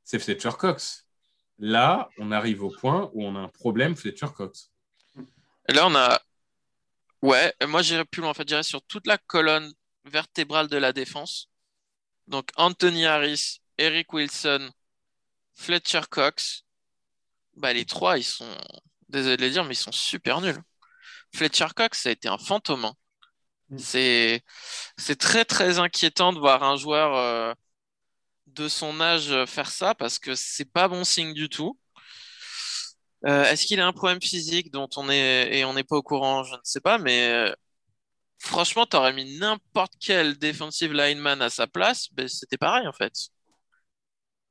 c'est 0.03 0.19
Fletcher 0.19 0.51
Cox. 0.57 1.07
Là, 1.59 2.09
on 2.17 2.31
arrive 2.31 2.63
au 2.63 2.69
point 2.69 3.09
où 3.13 3.25
on 3.25 3.35
a 3.35 3.39
un 3.39 3.47
problème 3.49 3.95
Fletcher 3.95 4.27
Cox. 4.35 4.71
Là, 5.69 5.87
on 5.87 5.95
a 5.95 6.21
Ouais, 7.21 7.53
moi 7.67 7.81
j'irais 7.81 8.05
plus 8.05 8.21
loin. 8.21 8.31
En 8.31 8.33
fait, 8.33 8.47
j'irais 8.47 8.63
sur 8.63 8.81
toute 8.83 9.07
la 9.07 9.17
colonne 9.17 9.71
vertébrale 10.05 10.67
de 10.67 10.77
la 10.77 10.93
défense. 10.93 11.49
Donc 12.27 12.49
Anthony 12.55 13.05
Harris, 13.05 13.61
Eric 13.77 14.13
Wilson, 14.13 14.71
Fletcher 15.55 16.01
Cox. 16.09 16.63
Bah, 17.55 17.73
les 17.73 17.85
trois, 17.85 18.17
ils 18.19 18.23
sont, 18.23 18.55
désolé 19.09 19.37
de 19.37 19.41
le 19.43 19.49
dire, 19.49 19.63
mais 19.65 19.73
ils 19.73 19.77
sont 19.77 19.91
super 19.91 20.41
nuls. 20.41 20.61
Fletcher 21.33 21.67
Cox, 21.75 22.01
ça 22.03 22.09
a 22.09 22.11
été 22.11 22.27
un 22.27 22.37
fantôme. 22.37 22.85
Hein. 22.85 22.93
Mm. 23.69 23.77
C'est, 23.79 24.43
c'est 24.97 25.17
très 25.17 25.45
très 25.45 25.79
inquiétant 25.79 26.33
de 26.33 26.39
voir 26.39 26.63
un 26.63 26.75
joueur 26.77 27.15
euh, 27.15 27.53
de 28.47 28.67
son 28.67 29.01
âge 29.01 29.45
faire 29.45 29.69
ça 29.71 29.95
parce 29.95 30.19
que 30.19 30.35
c'est 30.35 30.71
pas 30.71 30.87
bon 30.87 31.03
signe 31.03 31.33
du 31.33 31.49
tout. 31.49 31.77
Euh, 33.25 33.45
est-ce 33.45 33.65
qu'il 33.65 33.79
a 33.79 33.87
un 33.87 33.93
problème 33.93 34.21
physique 34.21 34.71
dont 34.71 34.89
on 34.95 35.09
est 35.09 35.57
et 35.57 35.65
on 35.65 35.73
n'est 35.73 35.83
pas 35.83 35.97
au 35.97 36.03
courant? 36.03 36.43
Je 36.43 36.53
ne 36.53 36.59
sais 36.63 36.81
pas, 36.81 36.97
mais 36.97 37.31
euh, 37.31 37.51
franchement, 38.37 38.85
tu 38.85 38.97
mis 39.13 39.37
n'importe 39.39 39.93
quel 39.99 40.37
defensive 40.37 40.93
lineman 40.93 41.41
à 41.41 41.49
sa 41.49 41.67
place, 41.67 42.07
ben, 42.13 42.27
c'était 42.27 42.57
pareil 42.57 42.87
en 42.87 42.93
fait. 42.93 43.13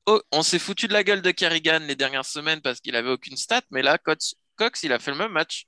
Oh, 0.07 0.20
on 0.33 0.42
s'est 0.42 0.59
foutu 0.59 0.87
de 0.87 0.92
la 0.92 1.02
gueule 1.02 1.22
de 1.22 1.31
Kerrigan 1.31 1.81
les 1.81 1.96
dernières 1.96 2.24
semaines 2.24 2.61
parce 2.61 2.81
qu'il 2.81 2.94
avait 2.94 3.11
aucune 3.11 3.37
stat, 3.37 3.62
mais 3.70 3.83
là, 3.83 3.98
Cox, 3.98 4.37
il 4.83 4.92
a 4.92 4.98
fait 4.98 5.11
le 5.11 5.18
même 5.18 5.33
match. 5.33 5.66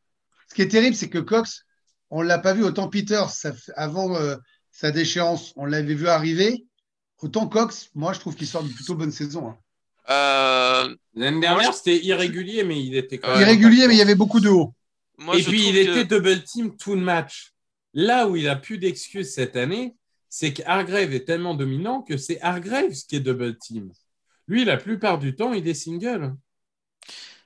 Ce 0.48 0.54
qui 0.54 0.62
est 0.62 0.68
terrible, 0.68 0.94
c'est 0.94 1.10
que 1.10 1.18
Cox, 1.18 1.64
on 2.10 2.22
l'a 2.22 2.38
pas 2.38 2.54
vu 2.54 2.64
autant 2.64 2.88
Peter 2.88 3.22
avant 3.76 4.16
euh, 4.16 4.36
sa 4.70 4.90
déchéance, 4.90 5.52
on 5.56 5.66
l'avait 5.66 5.94
vu 5.94 6.08
arriver. 6.08 6.66
Autant 7.18 7.48
Cox, 7.48 7.90
moi, 7.94 8.12
je 8.12 8.20
trouve 8.20 8.36
qu'il 8.36 8.46
sort 8.46 8.62
d'une 8.62 8.74
plutôt 8.74 8.94
bonne 8.94 9.10
saison. 9.10 9.48
Hein. 9.48 9.58
Euh, 10.10 10.94
L'année 11.14 11.40
dernière, 11.40 11.74
c'était 11.74 11.98
irrégulier, 11.98 12.64
mais 12.64 12.82
il 12.82 12.96
était 12.96 13.18
quand 13.18 13.32
même. 13.32 13.40
Irrégulier, 13.42 13.88
mais 13.88 13.94
il 13.94 13.98
y 13.98 14.02
avait 14.02 14.14
beaucoup 14.14 14.40
de 14.40 14.48
haut. 14.48 14.74
et 15.34 15.42
puis, 15.42 15.68
il 15.68 15.76
était 15.76 16.04
double 16.04 16.42
team 16.44 16.76
tout 16.76 16.94
le 16.94 17.00
match. 17.00 17.52
Là 17.94 18.28
où 18.28 18.36
il 18.36 18.48
a 18.48 18.56
plus 18.56 18.78
d'excuses 18.78 19.32
cette 19.32 19.56
année, 19.56 19.96
c'est 20.28 20.52
qu'Argrave 20.52 21.12
est 21.14 21.24
tellement 21.24 21.54
dominant 21.54 22.02
que 22.02 22.16
c'est 22.16 22.40
Hargrave 22.42 22.92
qui 22.92 23.16
est 23.16 23.20
double 23.20 23.56
team. 23.58 23.90
Lui, 24.46 24.64
la 24.64 24.76
plupart 24.76 25.18
du 25.18 25.34
temps, 25.34 25.52
il 25.52 25.66
est 25.66 25.74
single. 25.74 26.34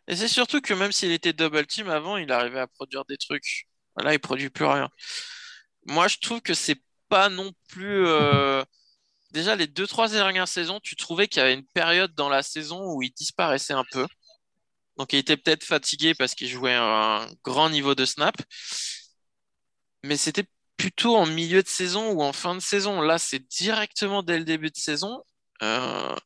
Et 0.09 0.17
c'est 0.17 0.29
surtout 0.29 0.61
que 0.61 0.75
même 0.75 0.93
s'il 0.93 1.13
était 1.13 1.33
double 1.33 1.67
team 1.67 1.89
avant, 1.89 2.17
il 2.17 2.31
arrivait 2.33 2.61
à 2.61 2.67
produire 2.67 3.05
des 3.05 3.17
trucs. 3.17 3.67
Là, 3.97 4.13
il 4.13 4.19
produit 4.19 4.51
plus 4.51 4.65
rien. 4.65 4.89
Moi, 5.87 6.09
je 6.09 6.19
trouve 6.19 6.41
que 6.41 6.55
c'est 6.55 6.81
pas 7.09 7.29
non 7.29 7.53
plus. 7.69 8.07
Euh, 8.07 8.65
déjà 9.33 9.57
les 9.57 9.67
deux, 9.67 9.87
trois 9.87 10.09
dernières 10.09 10.49
saisons, 10.49 10.79
tu 10.83 10.97
trouvais 10.97 11.27
qu'il 11.27 11.41
y 11.41 11.45
avait 11.45 11.55
une 11.55 11.67
période 11.67 12.15
dans 12.15 12.29
la 12.29 12.43
saison 12.43 12.93
où 12.93 13.03
il 13.03 13.11
disparaissait 13.13 13.73
un 13.73 13.85
peu. 13.91 14.07
Donc 14.97 15.13
il 15.13 15.19
était 15.19 15.37
peut-être 15.37 15.65
fatigué 15.65 16.15
parce 16.15 16.35
qu'il 16.35 16.49
jouait 16.49 16.75
un 16.75 17.27
grand 17.43 17.71
niveau 17.71 17.95
de 17.95 18.05
snap. 18.05 18.37
Mais 20.05 20.17
c'était 20.17 20.45
plutôt 20.77 21.17
en 21.17 21.27
milieu 21.27 21.63
de 21.63 21.69
saison 21.69 22.11
ou 22.13 22.23
en 22.23 22.33
fin 22.33 22.55
de 22.55 22.61
saison. 22.61 23.01
Là, 23.01 23.19
c'est 23.19 23.39
directement 23.49 24.23
dès 24.23 24.39
le 24.39 24.45
début 24.45 24.71
de 24.71 24.77
saison. 24.77 25.23
Euh, 25.63 26.17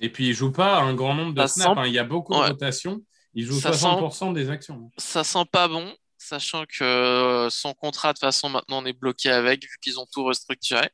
Et 0.00 0.10
puis 0.10 0.28
il 0.28 0.34
joue 0.34 0.52
pas 0.52 0.78
un 0.78 0.94
grand 0.94 1.14
nombre 1.14 1.34
de 1.34 1.46
snaps. 1.46 1.78
Hein. 1.78 1.86
Il 1.86 1.92
y 1.92 1.98
a 1.98 2.04
beaucoup 2.04 2.34
de 2.34 2.38
rotations. 2.38 3.00
Il 3.34 3.44
joue 3.44 3.58
60% 3.58 4.32
des 4.32 4.48
actions. 4.50 4.90
Ça 4.96 5.24
sent 5.24 5.44
pas 5.50 5.68
bon, 5.68 5.94
sachant 6.16 6.64
que 6.66 7.48
son 7.50 7.74
contrat 7.74 8.12
de 8.12 8.18
façon 8.18 8.48
maintenant 8.48 8.82
on 8.82 8.86
est 8.86 8.92
bloqué 8.98 9.30
avec 9.30 9.62
vu 9.62 9.76
qu'ils 9.82 9.98
ont 9.98 10.06
tout 10.12 10.24
restructuré. 10.24 10.88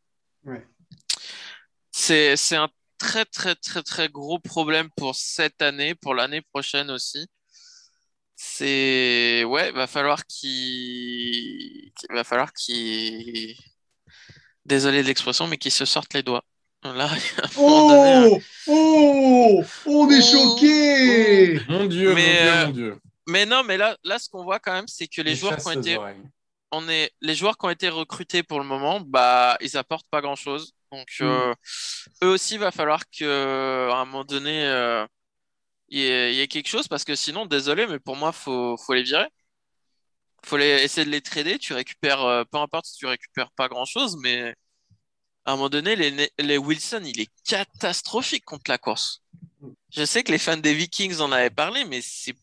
Ouais. 0.45 0.67
C'est, 2.05 2.57
un 2.57 2.69
très, 2.99 3.25
très, 3.25 3.55
très, 3.55 3.83
très 3.85 4.09
gros 4.09 4.41
problème 4.41 4.89
pour 4.97 5.15
cette 5.15 5.63
année, 5.63 5.95
pour 5.95 6.15
l'année 6.15 6.41
prochaine 6.41 6.91
aussi. 6.91 7.29
C'est, 8.35 9.45
ouais, 9.45 9.71
va 9.71 9.87
falloir 9.87 10.27
qu'il, 10.27 11.93
va 12.11 12.25
falloir 12.25 12.53
qu'il, 12.53 13.55
désolé 14.65 15.03
de 15.03 15.07
l'expression, 15.07 15.47
mais 15.47 15.59
qu'il 15.59 15.71
se 15.71 15.85
sorte 15.85 16.13
les 16.15 16.25
doigts. 16.25 16.45
Là, 16.83 17.09
oh, 17.57 18.41
oh, 18.67 19.63
on 19.87 20.11
est 20.11 20.19
oh, 20.19 20.57
choqué. 20.57 21.61
Mon 21.69 21.87
Dieu, 21.87 22.15
mais, 22.15 22.33
mon 22.33 22.51
Dieu, 22.51 22.67
mon 22.67 22.73
Dieu. 22.73 23.01
Mais 23.29 23.47
non, 23.47 23.63
mais 23.63 23.77
là, 23.77 23.97
là, 24.03 24.19
ce 24.19 24.29
qu'on 24.29 24.43
voit 24.43 24.59
quand 24.59 24.73
même, 24.73 24.89
c'est 24.89 25.07
que 25.07 25.23
les, 25.23 25.37
joueurs 25.37 25.57
qui 25.57 25.69
ont 25.69 25.81
été, 25.81 25.97
on 26.73 26.89
est, 26.89 27.13
les 27.21 27.37
joueurs 27.37 27.57
qui 27.57 27.67
ont 27.67 27.71
été 27.71 27.89
recrutés 27.89 28.43
pour 28.43 28.59
le 28.59 28.67
moment, 28.67 28.99
bah, 29.01 29.57
ils 29.61 29.77
apportent 29.77 30.09
pas 30.11 30.21
grand 30.21 30.35
chose. 30.35 30.75
Donc, 30.93 31.09
mm. 31.21 31.25
euh, 31.25 31.55
eux 32.23 32.29
aussi, 32.29 32.55
il 32.55 32.61
va 32.61 32.71
falloir 32.71 33.09
qu'à 33.09 33.27
un 33.27 34.05
moment 34.05 34.25
donné, 34.25 34.65
euh, 34.67 35.07
il 35.89 36.01
y, 36.01 36.41
ait 36.41 36.49
quelque 36.49 36.69
chose 36.69 36.87
parce 36.87 37.05
que 37.05 37.15
sinon, 37.15 37.47
désolé, 37.47 37.87
mais 37.87 37.99
pour 37.99 38.17
moi, 38.17 38.31
il 38.35 38.39
faut, 38.39 38.77
faut 38.77 38.95
les 38.95 39.03
virer. 39.03 39.27
Il 40.45 40.49
faut 40.49 40.57
les, 40.57 40.83
essayer 40.83 41.05
de 41.05 41.11
les 41.11 41.21
trader. 41.21 41.59
Tu 41.59 41.73
récupères, 41.73 42.23
euh, 42.23 42.45
peu 42.45 42.59
importe 42.59 42.87
si 42.87 42.97
tu 42.97 43.07
récupères 43.07 43.51
pas 43.53 43.69
grand 43.69 43.85
chose, 43.85 44.17
mais 44.23 44.55
à 45.45 45.53
un 45.53 45.57
moment 45.57 45.71
donné, 45.71 45.97
les, 45.97 46.31
les 46.39 46.59
Wilson, 46.59 47.03
il 47.05 47.21
est 47.21 47.31
catastrophique 47.45 48.45
contre 48.45 48.71
la 48.71 48.79
course. 48.79 49.23
Je 49.91 50.05
sais 50.05 50.23
que 50.23 50.33
les 50.33 50.39
fans 50.39 50.57
des 50.57 50.75
Vikings 50.75 51.21
en 51.21 51.33
avaient 51.33 51.51
parlé, 51.51 51.85
mais 51.85 52.01
c'est 52.03 52.35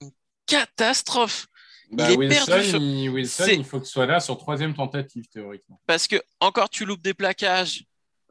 une 0.00 0.10
catastrophe. 0.46 1.46
Bah, 1.90 2.10
il 2.10 2.18
Wilson, 2.18 2.78
Il, 2.80 3.08
Wilson 3.08 3.46
il 3.48 3.64
faut 3.64 3.80
que 3.80 3.86
soit 3.86 4.06
là 4.06 4.20
sur 4.20 4.36
troisième 4.36 4.74
tentative, 4.74 5.26
théoriquement. 5.28 5.80
Parce 5.86 6.06
que, 6.06 6.16
encore, 6.40 6.68
tu 6.68 6.84
loupes 6.84 7.00
des 7.00 7.14
plaquages, 7.14 7.84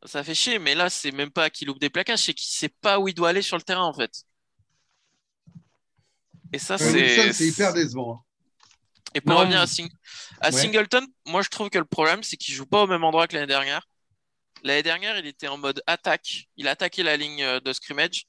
ça 0.07 0.23
fait 0.23 0.35
chier, 0.35 0.59
mais 0.59 0.75
là, 0.75 0.89
c'est 0.89 1.11
même 1.11 1.31
pas 1.31 1.49
qu'il 1.49 1.67
loupe 1.67 1.79
des 1.79 1.89
plaquages, 1.89 2.23
c'est 2.23 2.33
qu'il 2.33 2.49
sait 2.49 2.69
pas 2.69 2.99
où 2.99 3.07
il 3.07 3.13
doit 3.13 3.29
aller 3.29 3.41
sur 3.41 3.57
le 3.57 3.63
terrain, 3.63 3.85
en 3.85 3.93
fait. 3.93 4.11
Et 6.53 6.59
ça, 6.59 6.77
c'est. 6.77 7.33
C'est 7.33 7.47
hyper 7.47 7.73
décevant. 7.73 8.13
Hein. 8.13 8.23
Et 9.13 9.21
pour 9.21 9.39
revenir 9.39 9.61
à, 9.61 10.51
Singleton, 10.51 11.05
moi, 11.25 11.41
je 11.41 11.49
trouve 11.49 11.69
que 11.69 11.77
le 11.77 11.85
problème, 11.85 12.23
c'est 12.23 12.37
qu'il 12.37 12.53
joue 12.53 12.65
pas 12.65 12.83
au 12.83 12.87
même 12.87 13.03
endroit 13.03 13.27
que 13.27 13.35
l'année 13.35 13.47
dernière. 13.47 13.87
L'année 14.63 14.83
dernière, 14.83 15.17
il 15.17 15.25
était 15.25 15.47
en 15.47 15.57
mode 15.57 15.81
attaque. 15.87 16.47
Il 16.57 16.67
a 16.67 16.71
attaqué 16.71 17.03
la 17.03 17.17
ligne 17.17 17.43
euh, 17.43 17.59
de 17.59 17.73
scrimmage. 17.73 18.25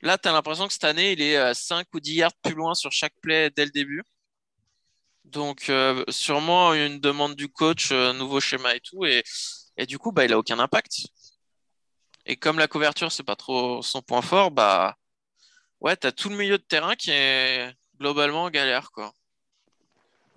Là, 0.00 0.16
tu 0.16 0.28
as 0.28 0.32
l'impression 0.32 0.66
que 0.66 0.72
cette 0.72 0.84
année, 0.84 1.12
il 1.12 1.20
est 1.20 1.54
5 1.54 1.86
ou 1.92 2.00
10 2.00 2.14
yards 2.14 2.36
plus 2.42 2.54
loin 2.54 2.74
sur 2.74 2.92
chaque 2.92 3.14
play 3.20 3.50
dès 3.50 3.64
le 3.64 3.70
début. 3.70 4.02
Donc, 5.24 5.68
euh, 5.68 6.04
sûrement 6.08 6.72
une 6.72 7.00
demande 7.00 7.34
du 7.34 7.48
coach, 7.48 7.90
euh, 7.92 8.12
nouveau 8.12 8.40
schéma 8.40 8.74
et 8.74 8.80
tout. 8.80 9.04
Et 9.04 9.22
et 9.78 9.86
du 9.86 9.98
coup, 9.98 10.12
bah, 10.12 10.24
il 10.26 10.32
a 10.34 10.38
aucun 10.38 10.58
impact. 10.58 11.06
Et 12.26 12.36
comme 12.36 12.58
la 12.58 12.68
couverture, 12.68 13.10
c'est 13.10 13.22
pas 13.22 13.36
trop 13.36 13.80
son 13.80 14.02
point 14.02 14.20
fort, 14.20 14.50
bah 14.50 14.96
ouais, 15.80 15.96
as 16.04 16.12
tout 16.12 16.28
le 16.28 16.36
milieu 16.36 16.58
de 16.58 16.62
terrain 16.62 16.94
qui 16.94 17.10
est 17.10 17.72
globalement 17.98 18.50
galère, 18.50 18.90
quoi. 18.92 19.12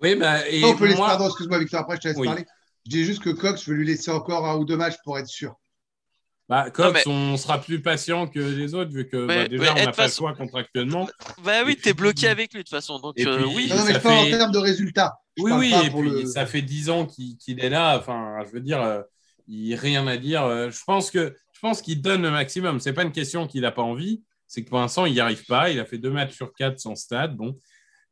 Oui, 0.00 0.14
bah, 0.16 0.48
et 0.48 0.64
on 0.64 0.74
peut 0.76 0.92
moi- 0.94 1.08
pardon, 1.08 1.26
excuse-moi, 1.26 1.58
Victor, 1.58 1.80
après 1.80 1.96
je 1.96 2.00
te 2.00 2.08
laisse 2.08 2.16
Oui. 2.16 2.26
parler. 2.26 2.46
Je 2.86 2.90
dis 2.90 3.04
juste 3.04 3.22
que 3.22 3.30
Cox, 3.30 3.62
je 3.62 3.70
vais 3.70 3.76
lui 3.76 3.86
laisser 3.86 4.10
encore 4.10 4.46
un 4.48 4.56
ou 4.56 4.64
deux 4.64 4.76
matchs 4.76 4.96
pour 5.04 5.18
être 5.18 5.28
sûr. 5.28 5.54
Bah, 6.48 6.70
Cox, 6.70 7.06
Non, 7.06 7.12
on 7.12 7.36
sera 7.36 7.60
plus 7.60 7.80
patient 7.80 8.26
que 8.26 8.40
les 8.40 8.74
autres, 8.74 8.90
vu 8.90 9.08
que 9.08 9.16
Mais- 9.16 9.42
bah, 9.44 9.48
déjà, 9.48 9.62
mais 9.62 9.70
on 9.70 9.74
n'a 9.74 9.80
pas 9.84 9.86
le 9.90 10.08
façon- 10.08 10.18
choix 10.22 10.34
contractuellement. 10.34 11.08
Bah 11.44 11.62
oui, 11.64 11.76
t'es 11.76 11.82
puis- 11.82 11.92
bloqué 11.94 12.26
avec 12.28 12.52
lui 12.52 12.58
de 12.60 12.62
toute 12.64 12.70
façon. 12.70 12.98
Donc 12.98 13.14
Et 13.16 13.26
euh, 13.26 13.44
oui. 13.46 13.68
Non, 13.68 13.76
non, 13.76 13.84
mais 13.84 13.92
ça 13.92 13.98
je 13.98 14.02
parle 14.02 14.18
en 14.26 14.30
termes 14.30 14.52
de 14.52 14.58
résultats. 14.58 15.14
Je 15.36 15.42
Oui, 15.44 15.52
oui, 15.52 15.74
et 15.84 15.90
puis 15.90 16.10
le- 16.10 16.26
ça 16.26 16.44
fait 16.46 16.60
dix 16.62 16.90
ans 16.90 17.06
qu'il 17.06 17.36
qu'il 17.38 17.60
est 17.64 17.70
là. 17.70 17.96
Enfin, 17.98 18.38
je 18.46 18.50
veux 18.50 18.60
dire, 18.60 18.82
euh, 18.82 19.02
il 19.48 19.62
n'y 19.62 19.74
a 19.74 19.78
rien 19.80 20.06
à 20.06 20.16
dire. 20.16 20.42
Euh, 20.44 20.70
Je 20.70 20.82
pense 20.84 21.10
que 21.10 21.36
je 21.52 21.60
pense 21.60 21.80
qu'il 21.82 22.02
donne 22.02 22.22
le 22.22 22.30
maximum. 22.30 22.80
C'est 22.80 22.92
pas 22.92 23.02
une 23.04 23.12
question 23.12 23.46
qu'il 23.46 23.60
n'a 23.62 23.70
pas 23.72 23.82
envie. 23.82 24.22
C'est 24.46 24.64
que 24.64 24.68
pour 24.68 24.78
l'instant, 24.80 25.06
il 25.06 25.12
n'y 25.14 25.20
arrive 25.20 25.44
pas. 25.46 25.70
Il 25.70 25.78
a 25.80 25.84
fait 25.84 25.98
deux 25.98 26.10
matchs 26.10 26.34
sur 26.34 26.52
quatre 26.54 26.78
sans 26.80 26.96
stade. 26.96 27.36
Bon, 27.36 27.58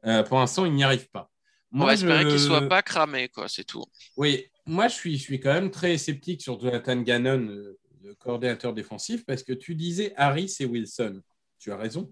Euh, 0.06 0.22
pour 0.22 0.38
l'instant, 0.38 0.64
il 0.64 0.72
n'y 0.72 0.82
arrive 0.84 1.08
pas. 1.10 1.30
On 1.72 1.84
va 1.84 1.92
espérer 1.94 2.22
je- 2.24 2.28
qu'il 2.30 2.38
soit 2.40 2.66
pas 2.68 2.80
cramé, 2.82 3.28
quoi, 3.28 3.48
c'est 3.48 3.64
tout. 3.64 3.84
Oui, 4.16 4.46
moi, 4.66 4.88
je 4.88 4.94
suis, 4.94 5.18
je 5.18 5.22
suis 5.22 5.38
quand 5.40 5.52
même 5.52 5.70
très 5.70 5.98
sceptique 5.98 6.40
sur 6.42 6.58
Jonathan 6.58 6.96
Gannon, 7.02 7.46
euh, 7.48 7.78
le 8.02 8.14
coordinateur 8.14 8.72
défensif, 8.72 9.26
parce 9.26 9.42
que 9.42 9.52
tu 9.52 9.74
disais 9.74 10.14
Harris 10.16 10.56
et 10.60 10.64
Wilson. 10.64 11.20
Tu 11.58 11.70
as 11.70 11.76
raison. 11.76 12.10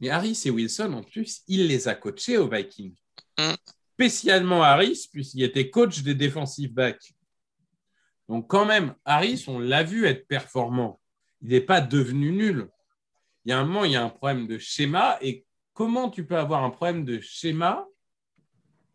Mais 0.00 0.10
Harris 0.10 0.42
et 0.44 0.50
Wilson, 0.50 0.92
en 0.92 1.02
plus, 1.02 1.40
il 1.48 1.66
les 1.68 1.88
a 1.88 1.94
coachés 1.94 2.36
aux 2.36 2.48
Vikings. 2.48 2.94
Mm. 3.38 3.54
Spécialement 3.94 4.62
Harris, 4.62 5.08
puisqu'il 5.12 5.42
était 5.44 5.70
coach 5.70 6.02
des 6.02 6.14
defensive 6.14 6.72
backs. 6.74 7.14
Donc, 8.28 8.48
quand 8.48 8.64
même, 8.64 8.94
Harris, 9.04 9.44
on 9.48 9.58
l'a 9.58 9.82
vu 9.82 10.06
être 10.06 10.26
performant. 10.26 11.00
Il 11.42 11.48
n'est 11.50 11.60
pas 11.60 11.80
devenu 11.80 12.32
nul. 12.32 12.68
Il 13.44 13.50
y 13.50 13.52
a 13.52 13.58
un 13.58 13.64
moment, 13.64 13.84
il 13.84 13.92
y 13.92 13.96
a 13.96 14.04
un 14.04 14.08
problème 14.08 14.46
de 14.46 14.58
schéma. 14.58 15.18
Et 15.20 15.44
comment 15.74 16.08
tu 16.08 16.24
peux 16.24 16.36
avoir 16.36 16.62
un 16.62 16.70
problème 16.70 17.04
de 17.04 17.20
schéma 17.20 17.84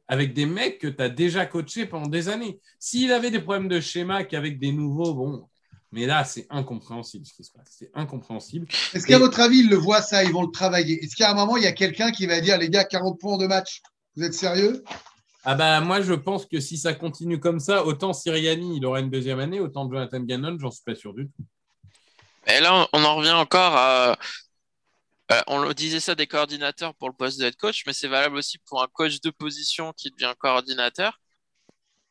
avec 0.07 0.33
des 0.33 0.45
mecs 0.45 0.79
que 0.79 0.87
tu 0.87 1.01
as 1.03 1.09
déjà 1.09 1.45
coachés 1.45 1.85
pendant 1.85 2.07
des 2.07 2.29
années? 2.29 2.59
S'il 2.79 3.11
avait 3.11 3.31
des 3.31 3.41
problèmes 3.41 3.67
de 3.67 3.79
schéma 3.81 4.23
qu'avec 4.23 4.57
des 4.59 4.71
nouveaux, 4.71 5.13
bon, 5.13 5.49
mais 5.91 6.05
là, 6.05 6.23
c'est 6.23 6.47
incompréhensible 6.49 7.25
ce 7.25 7.33
qui 7.33 7.43
se 7.43 7.51
passe. 7.51 7.67
C'est 7.69 7.91
incompréhensible. 7.93 8.67
Est-ce 8.93 9.05
qu'à 9.05 9.17
Et- 9.17 9.19
votre 9.19 9.39
avis, 9.41 9.59
ils 9.59 9.69
le 9.69 9.75
voient 9.77 10.01
ça, 10.01 10.23
ils 10.23 10.31
vont 10.31 10.43
le 10.43 10.51
travailler 10.51 11.03
Est-ce 11.03 11.15
qu'à 11.15 11.31
un 11.31 11.33
moment, 11.33 11.57
il 11.57 11.63
y 11.63 11.67
a 11.67 11.71
quelqu'un 11.73 12.11
qui 12.11 12.25
va 12.25 12.39
dire, 12.39 12.57
les 12.57 12.69
gars, 12.69 12.85
40 12.85 13.19
points 13.19 13.37
de 13.37 13.47
match, 13.47 13.81
vous 14.15 14.23
êtes 14.23 14.33
sérieux? 14.33 14.83
Ah 15.49 15.55
bah 15.55 15.79
moi, 15.79 16.01
je 16.01 16.11
pense 16.11 16.45
que 16.45 16.59
si 16.59 16.77
ça 16.77 16.93
continue 16.93 17.39
comme 17.39 17.61
ça, 17.61 17.85
autant 17.85 18.11
Siriani, 18.11 18.75
il 18.75 18.85
aura 18.85 18.99
une 18.99 19.09
deuxième 19.09 19.39
année, 19.39 19.61
autant 19.61 19.89
Jonathan 19.89 20.19
Gannon, 20.19 20.57
j'en 20.59 20.71
suis 20.71 20.83
pas 20.83 20.93
sûr 20.93 21.13
du 21.13 21.29
tout. 21.29 21.45
Et 22.47 22.59
là, 22.59 22.85
on 22.91 23.05
en 23.05 23.15
revient 23.15 23.31
encore 23.31 23.73
à. 23.73 24.17
euh, 25.31 25.41
on 25.47 25.59
le 25.59 25.73
disait 25.73 26.01
ça 26.01 26.15
des 26.15 26.27
coordinateurs 26.27 26.93
pour 26.95 27.07
le 27.07 27.15
poste 27.15 27.39
de 27.39 27.45
head 27.45 27.55
coach, 27.55 27.85
mais 27.87 27.93
c'est 27.93 28.09
valable 28.09 28.35
aussi 28.35 28.57
pour 28.57 28.83
un 28.83 28.87
coach 28.91 29.21
de 29.21 29.29
position 29.29 29.93
qui 29.93 30.11
devient 30.11 30.33
coordinateur. 30.37 31.17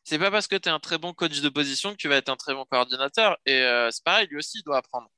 C'est 0.03 0.17
pas 0.17 0.31
parce 0.31 0.47
que 0.47 0.55
tu 0.55 0.67
es 0.67 0.71
un 0.71 0.79
très 0.79 0.97
bon 0.97 1.13
coach 1.13 1.39
de 1.39 1.49
position 1.49 1.91
que 1.91 1.97
tu 1.97 2.07
vas 2.07 2.15
être 2.15 2.29
un 2.29 2.37
très 2.37 2.55
bon 2.55 2.65
coordinateur. 2.65 3.37
Et 3.45 3.61
euh, 3.61 3.91
c'est 3.91 4.03
pareil, 4.03 4.25
lui 4.31 4.37
aussi, 4.37 4.61
il 4.61 4.63
doit 4.63 4.77
apprendre. 4.77 5.11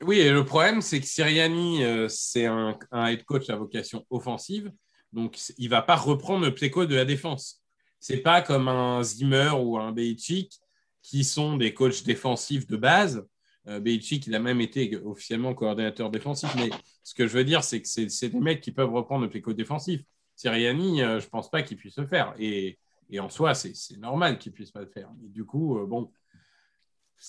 Oui, 0.00 0.20
et 0.20 0.30
le 0.30 0.42
problème, 0.42 0.80
c'est 0.80 1.00
que 1.00 1.06
Siriani, 1.06 1.84
euh, 1.84 2.08
c'est 2.08 2.46
un, 2.46 2.78
un 2.92 3.08
head 3.08 3.24
coach 3.24 3.50
à 3.50 3.56
vocation 3.56 4.06
offensive, 4.08 4.72
donc 5.12 5.38
il 5.56 5.68
va 5.68 5.82
pas 5.82 5.96
reprendre 5.96 6.44
le 6.44 6.54
pléco 6.54 6.86
de 6.86 6.94
la 6.94 7.04
défense. 7.04 7.62
C'est 8.00 8.18
pas 8.18 8.42
comme 8.42 8.68
un 8.68 9.02
Zimmer 9.02 9.50
ou 9.58 9.78
un 9.78 9.92
Belichick 9.92 10.60
qui 11.02 11.24
sont 11.24 11.56
des 11.56 11.74
coachs 11.74 12.04
défensifs 12.04 12.66
de 12.66 12.76
base. 12.76 13.26
Euh, 13.66 13.80
Belichick, 13.80 14.26
il 14.26 14.34
a 14.34 14.38
même 14.38 14.60
été 14.60 14.96
officiellement 15.04 15.54
coordinateur 15.54 16.10
défensif, 16.10 16.50
mais 16.56 16.70
ce 17.02 17.14
que 17.14 17.26
je 17.26 17.32
veux 17.32 17.44
dire, 17.44 17.64
c'est 17.64 17.82
que 17.82 17.88
c'est 17.88 18.28
des 18.28 18.38
mecs 18.38 18.60
qui 18.60 18.72
peuvent 18.72 18.92
reprendre 18.92 19.22
le 19.24 19.30
pléco 19.30 19.52
défensif. 19.52 20.02
Siriani, 20.36 21.02
euh, 21.02 21.18
je 21.18 21.28
pense 21.28 21.50
pas 21.50 21.62
qu'il 21.62 21.76
puisse 21.76 21.98
le 21.98 22.06
faire. 22.06 22.34
Et, 22.38 22.78
et 23.10 23.20
en 23.20 23.28
soi, 23.28 23.54
c'est 23.54 23.96
normal 23.98 24.38
qu'il 24.38 24.52
puisse 24.52 24.70
pas 24.70 24.80
le 24.80 24.86
faire. 24.86 25.10
Mais 25.20 25.28
du 25.28 25.44
coup, 25.44 25.78
euh, 25.78 25.86
bon. 25.86 26.12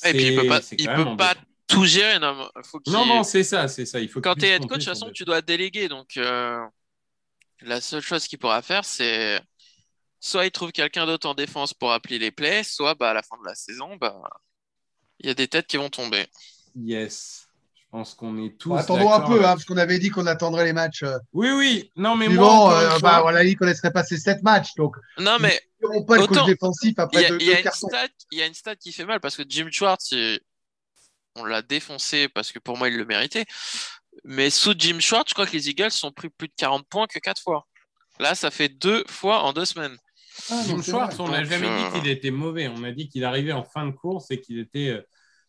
Et 0.06 0.14
puis, 0.14 0.28
il 0.28 0.36
peut 0.36 0.48
pas, 0.48 0.62
c'est 0.62 0.80
il 0.80 0.86
quand 0.86 1.12
peut 1.12 1.18
pas 1.18 1.36
tout 1.68 1.86
gérer. 1.86 2.20
Non, 2.20 2.48
faut 2.64 2.80
Non, 2.88 3.06
non, 3.06 3.24
c'est 3.24 3.44
ça, 3.44 3.68
c'est 3.68 3.86
ça. 3.86 4.00
Il 4.00 4.10
faut 4.10 4.22
Quand 4.22 4.36
tu 4.36 4.46
es 4.46 4.50
head 4.50 4.62
coach, 4.62 4.70
de 4.70 4.76
toute 4.76 4.84
façon, 4.84 5.10
tu 5.12 5.24
dois 5.24 5.42
déléguer. 5.42 5.88
Donc, 5.88 6.18
euh, 6.18 6.60
la 7.62 7.82
seule 7.82 8.02
chose 8.02 8.28
qu'il 8.28 8.40
pourra 8.40 8.62
faire, 8.62 8.86
c'est 8.86 9.40
soit 10.20 10.46
il 10.46 10.52
trouve 10.52 10.72
quelqu'un 10.72 11.06
d'autre 11.06 11.28
en 11.28 11.34
défense 11.34 11.74
pour 11.74 11.92
appeler 11.92 12.20
les 12.20 12.32
plays, 12.32 12.64
soit 12.64 12.96
bah, 12.96 13.12
à 13.12 13.14
la 13.14 13.24
fin 13.24 13.38
de 13.38 13.46
la 13.46 13.56
saison, 13.56 13.96
bah, 13.98 14.20
il 15.20 15.28
y 15.28 15.30
a 15.30 15.34
des 15.34 15.48
têtes 15.48 15.68
qui 15.68 15.78
vont 15.78 15.90
tomber. 15.90 16.26
Yes. 16.76 17.46
Je 17.76 17.84
pense 17.92 18.14
qu'on 18.14 18.38
est 18.46 18.56
tous. 18.60 18.70
Bon, 18.70 18.76
Attendons 18.76 19.12
un 19.12 19.22
peu, 19.22 19.40
hein, 19.40 19.54
parce 19.54 19.66
qu'on 19.66 19.78
avait 19.78 19.98
dit 19.98 20.10
qu'on 20.12 20.28
attendrait 20.28 20.64
les 20.66 20.74
matchs 20.74 21.02
euh, 21.04 21.18
Oui, 21.34 21.50
oui. 21.50 21.92
Non, 21.96 22.16
mais 22.16 22.28
moi, 22.28 22.48
encore 22.48 22.80
une 22.82 22.88
euh, 22.98 23.00
bah, 23.00 23.24
on 23.26 23.30
a 23.30 23.44
dit 23.44 23.56
qu'on 23.56 23.66
laisserait 23.66 23.92
passer 23.92 24.18
7 24.18 24.44
matchs. 24.44 24.76
Donc, 24.76 24.96
Non, 25.18 25.38
mais 25.40 25.60
ils 25.82 26.06
pas 26.06 26.18
le 26.18 26.22
Autant- 26.24 26.36
coach 26.42 26.46
défensif 26.46 26.94
il 26.96 27.02
après 27.02 27.22
y 27.24 27.26
a, 27.26 27.30
deux, 27.30 27.38
il 27.40 27.48
y 27.48 27.50
a 27.50 27.54
deux 27.54 27.58
une 27.60 27.64
cartons. 27.64 27.88
stat, 27.88 28.08
il 28.32 28.38
y 28.38 28.42
a 28.44 28.46
une 28.46 28.54
stat 28.54 28.76
qui 28.76 28.92
fait 28.92 29.06
mal 29.06 29.20
parce 29.20 29.36
que 29.36 29.42
Jim 29.48 29.70
Schwartz, 29.72 30.12
il- 30.12 30.40
on 31.36 31.46
l'a 31.46 31.62
défoncé 31.64 32.28
parce 32.30 32.52
que 32.52 32.60
pour 32.60 32.78
moi, 32.78 32.90
il 32.90 32.96
le 32.98 33.06
méritait. 33.06 33.46
Mais 34.32 34.52
sous 34.52 34.76
Jim 34.78 35.00
Schwartz, 35.00 35.30
je 35.30 35.34
crois 35.34 35.48
que 35.48 35.54
les 35.54 35.70
Eagles 35.70 35.90
ont 36.04 36.12
pris 36.12 36.30
plus 36.30 36.48
de 36.48 36.54
40 36.56 36.88
points 36.88 37.08
que 37.08 37.18
4 37.18 37.42
fois. 37.42 37.66
Là, 38.20 38.36
ça 38.36 38.52
fait 38.52 38.70
deux 38.70 39.04
fois 39.08 39.42
en 39.42 39.54
deux 39.54 39.66
semaines. 39.66 39.98
Ah, 40.52 40.62
Jim 40.68 40.82
Schwartz, 40.84 41.16
vrai. 41.16 41.24
on 41.28 41.32
n'a 41.32 41.44
jamais 41.44 41.68
euh, 41.68 41.90
dit 41.92 42.00
qu'il 42.00 42.10
était 42.12 42.30
mauvais. 42.30 42.68
On 42.68 42.84
a 42.84 42.92
dit 42.92 43.10
qu'il 43.10 43.26
arrivait 43.26 43.54
en 43.54 43.64
fin 43.64 43.88
de 43.88 43.92
course 43.92 44.30
et 44.30 44.40
qu'il 44.40 44.60
était. 44.60 44.90
euh, 44.90 45.02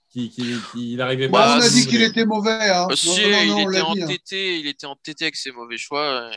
qu'il 0.09 0.31
qu'il- 0.31 0.61
qu'il 0.73 1.01
arrivait 1.03 1.29
Bah, 1.29 1.39
pas. 1.45 1.57
on 1.59 1.61
a 1.61 1.69
dit 1.69 1.87
qu'il 1.87 2.01
était 2.03 2.25
mauvais. 2.25 2.69
Hein. 2.71 2.87
Aussi, 2.91 3.09
Non, 3.21 3.29
non, 3.29 3.47
non, 3.47 3.55
on 3.67 3.71
il, 3.71 3.77
était 3.77 3.79
hein. 3.81 3.85
entêté, 4.07 4.59
il 4.61 4.67
était 4.67 4.87
entêté 4.87 5.25
avec 5.27 5.37
ses 5.37 5.53
mauvais 5.53 5.77
choix. 5.79 6.31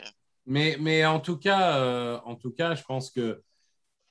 Mais, 0.46 0.76
mais 0.78 1.04
en 1.06 1.20
tout 1.20 1.38
cas, 1.38 1.78
euh, 1.78 2.20
en 2.26 2.34
tout 2.36 2.50
cas, 2.52 2.74
je 2.74 2.82
pense 2.82 3.10
que 3.10 3.42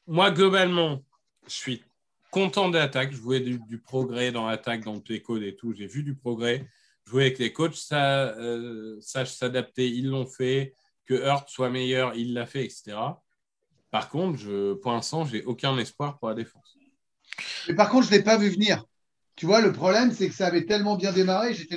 moi, 0.07 0.31
globalement, 0.31 1.01
je 1.47 1.53
suis 1.53 1.83
content 2.31 2.69
de 2.69 2.77
l'attaque. 2.79 3.11
Je 3.13 3.17
voulais 3.17 3.39
du, 3.41 3.59
du 3.59 3.77
progrès 3.79 4.31
dans 4.31 4.47
l'attaque, 4.47 4.83
dans 4.83 4.93
le 4.95 5.01
play 5.01 5.21
code 5.21 5.43
et 5.43 5.55
tout. 5.55 5.73
J'ai 5.73 5.85
vu 5.87 6.01
du 6.03 6.15
progrès. 6.15 6.67
Voulais 7.05 7.33
que 7.33 7.39
les 7.39 7.53
coachs 7.53 7.75
ça, 7.75 8.29
euh, 8.37 8.97
sachent 9.01 9.33
s'adapter. 9.35 9.87
Ils 9.89 10.09
l'ont 10.09 10.25
fait. 10.25 10.73
Que 11.05 11.15
Hurt 11.15 11.49
soit 11.49 11.69
meilleur, 11.69 12.15
il 12.15 12.33
l'a 12.33 12.45
fait, 12.45 12.63
etc. 12.63 12.95
Par 13.91 14.07
contre, 14.09 14.39
je, 14.39 14.73
pour 14.75 14.93
l'instant, 14.93 15.25
j'ai 15.25 15.43
aucun 15.43 15.77
espoir 15.77 16.17
pour 16.17 16.29
la 16.29 16.33
défense. 16.35 16.77
Mais 17.67 17.75
par 17.75 17.89
contre, 17.89 18.07
je 18.07 18.11
ne 18.13 18.17
l'ai 18.17 18.23
pas 18.23 18.37
vu 18.37 18.49
venir. 18.49 18.85
Tu 19.35 19.45
vois, 19.45 19.59
le 19.59 19.73
problème, 19.73 20.13
c'est 20.13 20.29
que 20.29 20.33
ça 20.35 20.47
avait 20.47 20.65
tellement 20.65 20.95
bien 20.95 21.11
démarré. 21.11 21.53
J'étais 21.53 21.75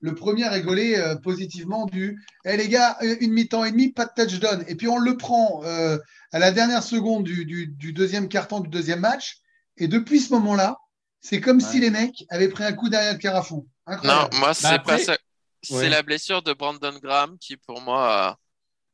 le, 0.00 0.14
premier 0.16 0.44
à 0.44 0.50
rigoler 0.50 0.96
euh, 0.96 1.14
positivement 1.14 1.86
du 1.86 2.20
Eh 2.44 2.56
les 2.56 2.68
gars, 2.68 2.96
euh, 3.02 3.16
une 3.20 3.32
mi-temps 3.32 3.64
et 3.64 3.70
demi, 3.70 3.92
pas 3.92 4.06
de 4.06 4.24
touchdown. 4.24 4.64
Et 4.66 4.74
puis 4.74 4.88
on 4.88 4.98
le 4.98 5.16
prend 5.16 5.62
euh, 5.64 5.98
à 6.32 6.38
la 6.40 6.50
dernière 6.50 6.82
seconde 6.82 7.22
du, 7.24 7.44
du- 7.44 7.68
du 7.68 7.92
deuxième 7.92 8.28
carton 8.28 8.58
du 8.60 8.68
deuxième 8.68 9.00
match. 9.00 9.38
Et 9.76 9.86
depuis 9.88 10.20
ce 10.20 10.32
moment-là, 10.34 10.76
c'est 11.20 11.40
comme 11.40 11.60
si 11.60 11.78
les 11.80 11.90
mecs 11.90 12.24
avaient 12.30 12.48
pris 12.48 12.64
un 12.64 12.72
coup 12.72 12.88
derrière 12.88 13.12
le 13.12 13.18
carafon. 13.18 13.66
Non, 14.04 14.28
moi, 14.38 14.54
c'est 14.54 14.62
Bah, 14.64 14.74
après- 14.74 14.96
pas 14.98 15.02
ça. 15.02 15.18
C'est 15.62 15.74
Ouais. 15.74 15.88
la 15.88 16.02
blessure 16.02 16.42
de 16.42 16.52
Brandon 16.52 16.96
Graham 17.02 17.38
qui, 17.38 17.56
pour 17.56 17.80
moi, 17.80 18.28
a- 18.28 18.38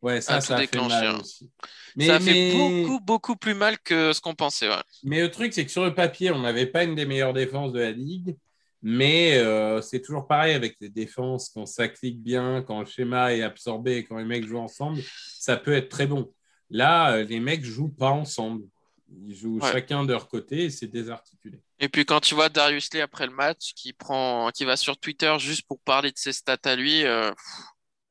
Ouais, 0.00 0.20
ça, 0.20 0.40
ça 0.40 0.46
tout 0.46 0.52
a 0.55 0.57
fait 0.57 0.62
déclenché, 0.62 0.94
mal 0.96 1.07
hein. 1.07 1.18
aussi. 1.20 1.50
Mais, 1.96 2.07
ça 2.07 2.16
a 2.16 2.20
fait 2.20 2.33
mais- 2.33 2.52
beaucoup, 2.52 3.00
beaucoup 3.00 3.37
plus 3.37 3.55
mal 3.55 3.78
que 3.78 4.12
ce 4.12 4.20
qu'on 4.20 4.35
pensait. 4.35 4.68
ouais. 4.68 4.83
Mais 5.05 5.20
le 5.20 5.31
truc, 5.31 5.52
c'est 5.52 5.64
que 5.64 5.70
sur 5.70 5.85
le 5.85 5.94
papier, 5.94 6.31
on 6.31 6.40
n'avait 6.40 6.66
pas 6.66 6.85
une 6.85 6.94
des 6.94 7.05
meilleures 7.07 7.33
défenses 7.35 7.72
de 7.72 7.81
la 7.81 7.92
ligue. 7.92 8.37
Mais 8.85 9.38
euh, 9.38 9.81
c'est 9.81 10.00
toujours 10.00 10.26
pareil 10.26 10.55
avec 10.55 10.76
les 10.81 10.88
défenses. 10.88 11.50
Quand 11.55 11.66
ça 11.66 11.87
clique 11.87 12.20
bien, 12.20 12.64
quand 12.66 12.81
le 12.81 12.87
schéma 12.87 13.33
est 13.33 13.42
absorbé, 13.42 14.02
quand 14.05 14.16
les 14.16 14.24
mecs 14.24 14.44
jouent 14.44 14.59
ensemble, 14.59 15.00
ça 15.38 15.57
peut 15.57 15.72
être 15.72 15.88
très 15.88 16.07
bon. 16.09 16.33
Là, 16.68 17.12
euh, 17.12 17.22
les 17.22 17.38
mecs 17.38 17.64
jouent 17.64 17.94
pas 17.96 18.11
ensemble. 18.11 18.64
Ils 19.27 19.35
jouent 19.35 19.59
Ouais. 19.61 19.72
chacun 19.72 20.05
de 20.05 20.12
leur 20.12 20.29
côté 20.29 20.64
et 20.64 20.70
c'est 20.70 20.87
désarticulé. 20.87 21.61
Et 21.81 21.88
puis 21.88 22.05
quand 22.05 22.20
tu 22.20 22.35
vois 22.35 22.48
Darius 22.48 22.92
Lee 22.94 23.01
après 23.01 23.27
le 23.27 23.33
match 23.33 23.72
qui 23.75 23.92
prend, 23.92 24.51
qui 24.51 24.64
va 24.64 24.77
sur 24.77 24.96
Twitter 24.98 25.35
juste 25.38 25.66
pour 25.66 25.81
parler 25.81 26.11
de 26.11 26.18
ses 26.18 26.33
stats 26.33 26.57
à 26.64 26.77
lui, 26.77 27.05
euh, 27.05 27.31
pff, 27.31 27.64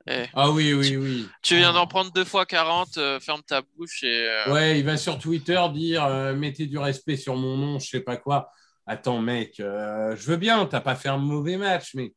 eh. 0.07 0.25
Ah 0.33 0.49
oui, 0.51 0.73
oui, 0.73 0.97
oui. 0.97 1.27
tu 1.41 1.55
viens 1.57 1.69
Ah. 1.69 1.73
d'en 1.73 1.87
prendre 1.87 2.11
deux 2.11 2.25
fois 2.25 2.45
40, 2.45 2.97
euh, 2.97 3.19
ferme 3.19 3.41
ta 3.43 3.61
bouche 3.61 4.03
et 4.03 4.27
euh, 4.27 4.53
Ouais, 4.53 4.79
il 4.79 4.85
va 4.85 4.97
sur 4.97 5.17
Twitter 5.19 5.61
dire 5.73 6.03
euh, 6.05 6.33
mettez 6.35 6.65
du 6.65 6.77
respect 6.77 7.17
sur 7.17 7.35
mon 7.35 7.57
nom, 7.57 7.79
je 7.79 7.87
sais 7.87 7.99
pas 8.01 8.17
quoi. 8.17 8.49
Attends, 8.87 9.19
mec, 9.21 9.59
euh, 9.59 10.15
je 10.15 10.25
veux 10.31 10.37
bien, 10.37 10.65
t'as 10.65 10.81
pas 10.81 10.95
fait 10.95 11.09
un 11.09 11.17
mauvais 11.17 11.55
match, 11.57 11.91
mais 11.93 12.13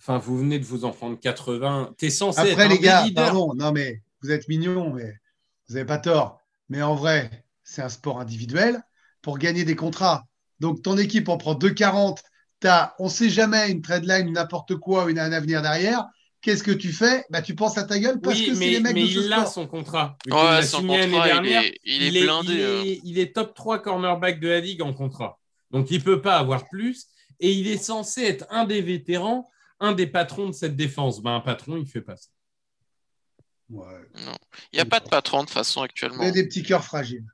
enfin, 0.00 0.18
vous 0.18 0.38
venez 0.38 0.58
de 0.58 0.64
vous 0.64 0.84
en 0.86 0.90
prendre 0.92 1.20
80. 1.20 1.94
T'es 1.98 2.10
censé 2.10 2.40
être 2.40 2.52
Après, 2.52 2.64
un 2.64 2.68
les 2.68 2.78
des 2.78 2.84
gars, 2.84 3.04
pardon, 3.14 3.54
non, 3.54 3.70
mais 3.70 4.02
vous 4.22 4.30
êtes 4.30 4.48
mignons, 4.48 4.92
mais 4.94 5.12
vous 5.68 5.74
n'avez 5.74 5.86
pas 5.86 5.98
tort. 5.98 6.40
Mais 6.70 6.82
en 6.82 6.94
vrai, 6.94 7.44
c'est 7.66 7.82
un 7.82 7.88
sport 7.90 8.20
individuel 8.20 8.80
pour 9.20 9.38
gagner 9.38 9.64
des 9.64 9.76
contrats. 9.76 10.24
Donc, 10.60 10.82
ton 10.82 10.96
équipe 10.96 11.28
en 11.28 11.36
prend 11.36 11.54
2,40. 11.54 12.18
Tu 12.60 12.68
as, 12.68 12.94
on 12.98 13.04
ne 13.04 13.10
sait 13.10 13.28
jamais, 13.28 13.70
une 13.70 13.82
trade 13.82 14.04
line, 14.06 14.32
n'importe 14.32 14.76
quoi, 14.76 15.10
une, 15.10 15.18
un 15.18 15.32
avenir 15.32 15.60
derrière. 15.60 16.06
Qu'est-ce 16.40 16.62
que 16.62 16.70
tu 16.70 16.92
fais? 16.92 17.24
Bah, 17.28 17.42
Tu 17.42 17.54
penses 17.56 17.76
à 17.76 17.82
ta 17.82 17.98
gueule 17.98 18.20
parce 18.20 18.38
Oui, 18.38 18.46
que 18.46 18.54
c'est 18.54 18.70
les 18.70 18.80
mecs 18.80 18.94
mais 18.94 19.02
de 19.02 19.08
ce 19.08 19.18
il 19.18 19.32
a 19.32 19.44
son 19.46 19.66
contrat. 19.66 20.16
Ouais, 20.30 20.60
il 20.62 21.46
est, 21.52 21.78
il 21.84 22.16
est 22.16 22.22
blindé. 22.22 22.52
il 22.52 22.60
euh. 22.60 22.82
est- 22.84 23.00
il 23.04 23.18
est 23.18 23.34
top 23.34 23.54
3 23.54 23.80
cornerback 23.80 24.38
de 24.40 24.48
la 24.48 24.60
ligue 24.60 24.80
en 24.80 24.94
contrat. 24.94 25.38
Donc, 25.72 25.90
il 25.90 26.02
peut 26.02 26.22
pas 26.22 26.36
avoir 26.36 26.68
plus. 26.68 27.06
Et 27.40 27.52
il 27.52 27.66
est 27.66 27.76
censé 27.82 28.22
être 28.22 28.46
un 28.48 28.64
des 28.64 28.80
vétérans, 28.80 29.50
un 29.80 29.92
des 29.92 30.06
patrons 30.06 30.46
de 30.46 30.52
cette 30.54 30.76
défense. 30.76 31.20
Ben, 31.20 31.34
un 31.34 31.40
patron, 31.40 31.76
il 31.76 31.86
fait 31.86 32.00
pas 32.00 32.16
ça. 32.16 32.28
Ouais. 33.68 33.84
Non. 34.24 34.36
Il 34.72 34.76
n'y 34.76 34.80
a 34.80 34.86
pas 34.86 35.00
de 35.00 35.08
patron 35.08 35.38
de 35.40 35.46
toute 35.46 35.52
façon 35.52 35.82
actuellement. 35.82 36.22
Il 36.22 36.26
y 36.26 36.28
a 36.28 36.32
des 36.32 36.46
petits 36.46 36.62
cœurs 36.62 36.84
fragiles. 36.84 37.26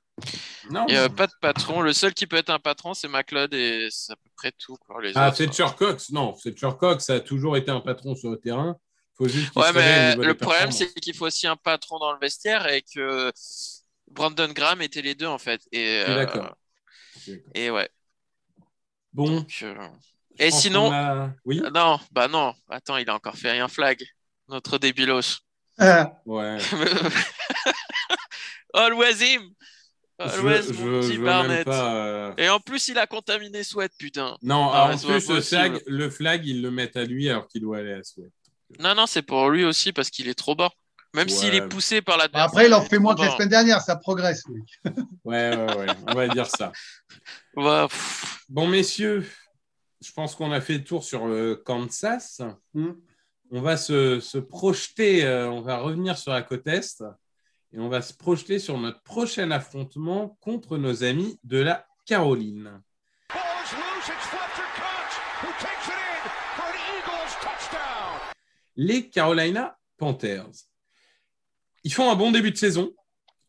Non, 0.70 0.84
Il 0.88 0.94
n'y 0.94 0.98
a 1.00 1.08
pas 1.08 1.26
de 1.26 1.32
patron. 1.40 1.80
Le 1.80 1.92
seul 1.92 2.14
qui 2.14 2.26
peut 2.26 2.36
être 2.36 2.50
un 2.50 2.58
patron, 2.58 2.94
c'est 2.94 3.08
McLeod 3.08 3.52
et 3.54 3.88
c'est 3.90 4.12
à 4.12 4.16
peu 4.16 4.30
près 4.36 4.52
tout. 4.52 4.76
Les 5.02 5.12
Ah. 5.14 5.32
Fletcher 5.32 5.66
Cox, 5.76 6.10
non, 6.10 6.34
Fletcher 6.36 6.70
Cox 6.78 7.10
a 7.10 7.20
toujours 7.20 7.56
été 7.56 7.70
un 7.70 7.80
patron 7.80 8.14
sur 8.14 8.30
le 8.30 8.38
terrain. 8.38 8.76
Faut 9.18 9.28
juste 9.28 9.52
qu'il 9.52 9.60
Ouais, 9.62 9.72
mais 9.72 10.16
le 10.16 10.34
problème, 10.34 10.70
c'est 10.70 10.92
qu'il 10.94 11.14
faut 11.14 11.26
aussi 11.26 11.46
un 11.46 11.56
patron 11.56 11.98
dans 11.98 12.12
le 12.12 12.18
vestiaire 12.18 12.66
et 12.68 12.82
que 12.82 13.32
Brandon 14.10 14.48
Graham 14.52 14.82
était 14.82 15.02
les 15.02 15.14
deux 15.14 15.26
en 15.26 15.38
fait. 15.38 15.60
Et, 15.72 16.00
Je 16.00 16.04
suis 16.04 16.12
euh, 16.12 16.16
d'accord. 16.16 16.56
Et 17.54 17.70
ouais. 17.70 17.88
Bon. 19.12 19.40
Donc, 19.40 19.58
euh, 19.62 19.74
Et 20.38 20.50
sinon, 20.50 20.90
a- 20.92 21.30
Oui, 21.44 21.60
Euh, 21.64 21.70
non, 21.70 21.98
bah 22.12 22.28
non. 22.28 22.54
Attends, 22.70 22.96
il 22.96 23.08
a 23.10 23.14
encore 23.14 23.36
fait 23.36 23.58
un 23.58 23.68
flag. 23.68 24.02
Notre 24.48 24.78
débilos. 24.78 25.40
Ah, 25.78 26.12
ouais. 26.26 26.58
Always 28.74 29.20
him. 29.22 29.54
Je, 30.28 30.38
Always 30.38 30.62
je, 30.62 30.72
mon 30.84 31.02
je 31.02 31.08
petit 31.08 31.16
veux 31.18 31.24
Barnett. 31.24 31.56
même 31.56 31.64
pas. 31.64 31.94
euh, 31.94 32.32
Et 32.36 32.48
en 32.48 32.60
plus, 32.60 32.88
il 32.88 32.98
a 32.98 33.06
contaminé 33.06 33.62
Sweat, 33.64 33.92
putain. 33.98 34.36
Non, 34.42 34.70
Ah, 34.72 34.90
en 34.92 34.98
c'est 34.98 35.06
plus, 35.06 35.28
le 35.28 35.40
flag, 35.40 35.82
le 35.86 36.10
flag, 36.10 36.46
ils 36.46 36.62
le 36.62 36.70
mettent 36.70 36.96
à 36.96 37.04
lui 37.04 37.28
alors 37.30 37.46
qu'il 37.48 37.62
doit 37.62 37.78
aller 37.78 37.92
à 37.94 38.02
Sweat. 38.02 38.30
Non, 38.80 38.94
non, 38.94 39.06
c'est 39.06 39.22
pour 39.22 39.50
lui 39.50 39.64
aussi 39.64 39.92
parce 39.92 40.10
qu'il 40.10 40.28
est 40.28 40.34
trop 40.34 40.54
bas. 40.54 40.70
Même 41.14 41.26
Ouais. 41.26 41.32
s'il 41.32 41.54
est 41.54 41.68
poussé 41.68 42.00
par 42.00 42.16
l'adversaire. 42.16 42.48
Après, 42.48 42.66
il 42.66 42.72
en 42.74 42.80
fait 42.82 42.98
moins 42.98 43.14
que 43.14 43.20
la 43.20 43.30
semaine 43.32 43.50
dernière, 43.50 43.82
ça 43.82 43.96
progresse. 43.96 44.44
oui. 44.48 44.62
Ouais, 45.24 45.54
ouais, 45.54 45.76
ouais, 45.76 45.86
on 46.08 46.14
va 46.14 46.28
dire 46.28 46.46
ça. 46.46 46.72
Ouais. 47.56 47.86
Bon, 48.48 48.66
messieurs, 48.66 49.26
je 50.02 50.10
pense 50.12 50.34
qu'on 50.34 50.52
a 50.52 50.60
fait 50.62 50.78
le 50.78 50.84
tour 50.84 51.04
sur 51.04 51.26
le 51.26 51.54
Kansas. 51.56 52.40
Hmm. 52.72 52.92
On 53.50 53.60
va 53.60 53.76
se, 53.76 54.20
se 54.20 54.38
projeter, 54.38 55.26
euh, 55.26 55.50
on 55.50 55.60
va 55.60 55.76
revenir 55.76 56.16
sur 56.16 56.32
la 56.32 56.40
côte 56.40 56.66
Est 56.66 57.02
et 57.72 57.78
on 57.78 57.88
va 57.88 58.02
se 58.02 58.12
projeter 58.12 58.58
sur 58.58 58.78
notre 58.78 59.02
prochain 59.02 59.50
affrontement 59.50 60.36
contre 60.40 60.76
nos 60.76 61.04
amis 61.04 61.38
de 61.44 61.58
la 61.58 61.86
Caroline. 62.04 62.82
Les 68.76 69.08
Carolina 69.08 69.78
Panthers. 69.96 70.50
Ils 71.84 71.92
font 71.92 72.10
un 72.10 72.14
bon 72.14 72.30
début 72.30 72.50
de 72.50 72.56
saison, 72.56 72.92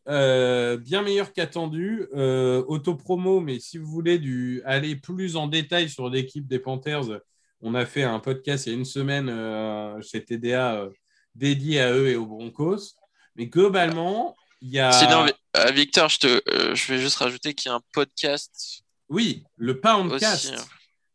euh, 0.08 0.76
bien 0.76 1.02
meilleur 1.02 1.32
qu'attendu. 1.32 2.06
Euh, 2.14 2.62
Autopromo, 2.66 3.40
mais 3.40 3.58
si 3.58 3.78
vous 3.78 3.86
voulez 3.86 4.18
du, 4.18 4.62
aller 4.64 4.96
plus 4.96 5.36
en 5.36 5.48
détail 5.48 5.88
sur 5.88 6.08
l'équipe 6.08 6.46
des 6.46 6.58
Panthers, 6.58 7.20
on 7.60 7.74
a 7.74 7.86
fait 7.86 8.02
un 8.02 8.20
podcast 8.20 8.66
il 8.66 8.72
y 8.72 8.74
a 8.74 8.78
une 8.78 8.84
semaine 8.84 9.28
euh, 9.28 10.00
chez 10.02 10.24
TDA 10.24 10.88
dédié 11.34 11.80
à 11.80 11.92
eux 11.92 12.08
et 12.08 12.16
aux 12.16 12.26
Broncos. 12.26 12.94
Mais 13.36 13.46
globalement, 13.46 14.36
il 14.60 14.70
y 14.70 14.78
a. 14.80 14.92
Sinon, 14.92 15.26
euh, 15.56 15.70
Victor, 15.72 16.08
je, 16.08 16.18
te, 16.18 16.26
euh, 16.50 16.74
je 16.74 16.92
vais 16.92 16.98
juste 17.00 17.16
rajouter 17.16 17.54
qu'il 17.54 17.68
y 17.70 17.72
a 17.72 17.76
un 17.76 17.82
podcast 17.92 18.82
Oui, 19.08 19.44
le 19.56 19.80
Poundcast, 19.80 20.46
aussi. 20.46 20.54
hein. 20.54 20.64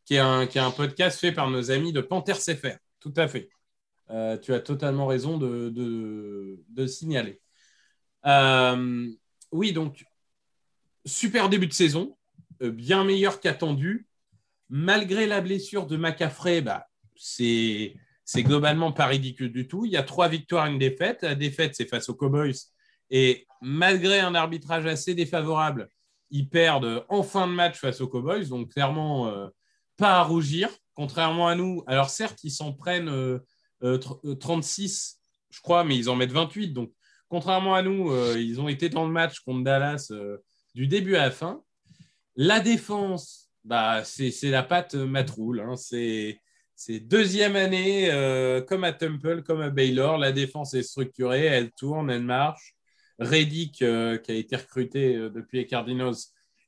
qui, 0.06 0.16
est 0.16 0.20
un, 0.20 0.48
qui 0.48 0.58
est 0.58 0.62
un 0.62 0.72
podcast 0.72 1.20
fait 1.20 1.32
par 1.32 1.50
nos 1.50 1.72
amis 1.72 1.94
de 1.94 2.02
Panthers 2.02 2.40
CFR. 2.40 2.78
Tout 3.00 3.14
à 3.16 3.28
fait. 3.28 3.50
Euh, 4.12 4.38
tu 4.38 4.54
as 4.54 4.60
totalement 4.60 5.06
raison 5.08 5.38
de, 5.38 5.70
de, 5.70 6.60
de 6.70 6.88
signaler. 6.88 7.40
Euh, 8.26 9.08
oui, 9.52 9.72
donc, 9.72 10.04
super 11.06 11.48
début 11.50 11.68
de 11.68 11.74
saison, 11.74 12.18
euh, 12.62 12.72
bien 12.72 13.04
meilleur 13.04 13.40
qu'attendu. 13.40 14.08
Malgré 14.72 15.26
la 15.26 15.42
blessure 15.42 15.88
de 15.88 15.98
McCaffrey, 15.98 16.62
bah, 16.62 16.88
c'est 17.16 17.96
c'est 18.32 18.44
globalement 18.44 18.92
pas 18.92 19.08
ridicule 19.08 19.52
du 19.52 19.68
tout. 19.68 19.86
Il 19.86 19.92
y 19.92 19.98
a 19.98 20.04
trois 20.04 20.28
victoires, 20.28 20.68
une 20.68 20.78
défaite. 20.78 21.24
La 21.24 21.34
défaite, 21.34 21.74
c'est 21.74 21.90
face 21.90 22.10
aux 22.10 22.14
Cowboys. 22.14 22.54
Et 23.10 23.48
malgré 23.60 24.20
un 24.20 24.36
arbitrage 24.36 24.86
assez 24.86 25.16
défavorable, 25.16 25.90
ils 26.30 26.48
perdent 26.48 27.04
en 27.10 27.24
fin 27.24 27.48
de 27.48 27.54
match 27.54 27.80
face 27.80 28.02
aux 28.02 28.08
Cowboys. 28.08 28.48
Donc, 28.48 28.72
clairement, 28.74 29.30
euh, 29.30 29.48
pas 29.98 30.20
à 30.20 30.24
rougir, 30.24 30.70
contrairement 30.94 31.48
à 31.48 31.56
nous. 31.56 31.84
Alors, 31.88 32.12
certes, 32.12 32.44
ils 32.44 32.52
s'en 32.52 32.72
prennent 32.72 33.10
euh, 33.10 33.40
euh, 33.82 33.98
tr- 33.98 34.20
euh, 34.24 34.36
36, 34.36 35.20
je 35.50 35.62
crois, 35.62 35.84
mais 35.84 35.98
ils 35.98 36.08
en 36.08 36.16
mettent 36.16 36.32
28. 36.32 36.68
Donc, 36.68 36.94
contrairement 37.30 37.74
à 37.74 37.82
nous, 37.82 38.16
ils 38.38 38.62
ont 38.62 38.68
été 38.68 38.90
dans 38.90 39.08
le 39.08 39.12
match 39.12 39.40
contre 39.40 39.64
Dallas 39.64 40.12
du 40.76 40.86
début 40.86 41.16
à 41.16 41.24
la 41.24 41.32
fin. 41.32 41.64
La 42.36 42.60
défense, 42.60 43.50
bah, 43.64 44.04
c'est 44.04 44.32
la 44.44 44.62
patte 44.62 44.94
euh, 44.94 45.08
Matroul. 45.08 45.62
Hein. 45.62 45.76
C'est 45.76 46.40
c'est 46.80 47.02
deuxième 47.02 47.58
année, 47.58 48.10
euh, 48.10 48.62
comme 48.62 48.86
à 48.86 48.94
Temple, 48.94 49.44
comme 49.44 49.60
à 49.60 49.70
Baylor. 49.70 50.18
La 50.18 50.32
défense 50.32 50.74
est 50.74 50.84
structurée, 50.84 51.44
elle 51.44 51.72
tourne, 51.72 52.10
elle 52.10 52.24
marche. 52.24 52.74
Reddick, 53.20 53.82
euh, 53.82 54.18
qui 54.18 54.32
a 54.32 54.36
été 54.36 54.56
recruté 54.56 55.18
euh, 55.18 55.30
depuis 55.30 55.58
les 55.58 55.66
Cardinals, 55.66 56.16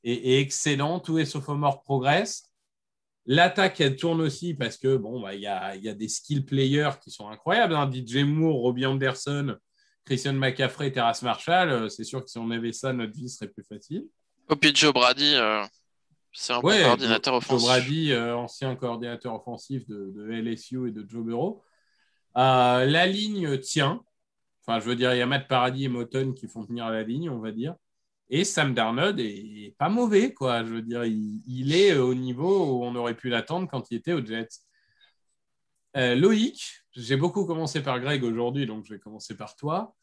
est, 0.04 0.38
excellent. 0.38 1.00
Tous 1.00 1.16
les 1.16 1.24
sophomores 1.24 1.82
progressent. 1.82 2.42
L'attaque, 3.24 3.80
elle 3.80 3.96
tourne 3.96 4.20
aussi 4.20 4.52
parce 4.52 4.76
que 4.76 4.98
bon, 4.98 5.18
bah, 5.18 5.34
il 5.34 5.40
y, 5.40 5.46
a, 5.46 5.94
des 5.94 6.08
skill 6.08 6.44
players 6.44 6.98
qui 7.02 7.10
sont 7.10 7.30
incroyables. 7.30 7.74
Hein. 7.74 7.90
DJ 7.90 8.16
Moore, 8.16 8.56
Robbie 8.56 8.84
Anderson, 8.84 9.56
Christian 10.04 10.34
McCaffrey, 10.34 10.92
Terrace 10.92 11.22
Marshall. 11.22 11.90
C'est 11.90 12.04
sûr 12.04 12.22
que 12.22 12.28
si 12.28 12.36
on 12.36 12.50
avait 12.50 12.74
ça, 12.74 12.92
notre 12.92 13.14
vie 13.14 13.30
serait 13.30 13.48
plus 13.48 13.64
facile. 13.64 14.04
Puis 14.60 14.74
Joe 14.74 14.92
Brady, 14.92 15.36
c'est 16.32 16.52
un 16.52 16.60
bon 16.60 16.68
Ouais, 16.68 16.82
coordinateur 16.82 17.34
Joe- 17.34 17.42
Joe 17.48 17.52
offensif. 17.54 17.68
Brady, 17.68 18.12
euh, 18.12 18.36
ancien 18.36 18.74
coordinateur 18.76 19.34
offensif 19.34 19.86
de, 19.86 20.10
de 20.14 20.30
LSU 20.32 20.88
et 20.88 20.92
de 20.92 21.04
Joe 21.08 21.24
Burrow. 21.24 21.62
Euh, 22.36 22.84
la 22.86 23.06
ligne 23.06 23.58
tient. 23.58 24.02
Enfin, 24.64 24.80
je 24.80 24.84
veux 24.86 24.96
dire, 24.96 25.12
il 25.14 25.18
y 25.18 25.22
a 25.22 25.26
Matt 25.26 25.48
Paradis 25.48 25.84
et 25.86 25.88
Moton 25.88 26.32
qui 26.32 26.46
font 26.48 26.64
tenir 26.64 26.88
la 26.90 27.02
ligne, 27.02 27.28
on 27.30 27.40
va 27.40 27.50
dire. 27.52 27.74
Et 28.30 28.44
Sam 28.44 28.72
Darnold 28.74 29.20
est 29.20 29.74
pas 29.76 29.88
mauvais, 29.90 30.32
quoi. 30.32 30.64
Je 30.64 30.70
veux 30.74 30.82
dire, 30.82 31.04
il, 31.04 31.42
il 31.46 31.74
est 31.74 31.94
au 31.98 32.14
niveau 32.14 32.64
où 32.78 32.84
on 32.84 32.94
aurait 32.94 33.16
pu 33.16 33.28
l'attendre 33.28 33.68
quand 33.68 33.90
il 33.90 33.96
était 33.98 34.12
aux 34.14 34.24
Jets. 34.24 34.48
Euh, 35.96 36.14
Loïc, 36.14 36.84
j'ai 36.92 37.16
beaucoup 37.16 37.44
commencé 37.44 37.82
par 37.82 38.00
Greg 38.00 38.24
aujourd'hui, 38.24 38.64
donc 38.66 38.86
je 38.86 38.94
vais 38.94 39.00
commencer 39.00 39.36
par 39.36 39.56
toi. 39.56 39.94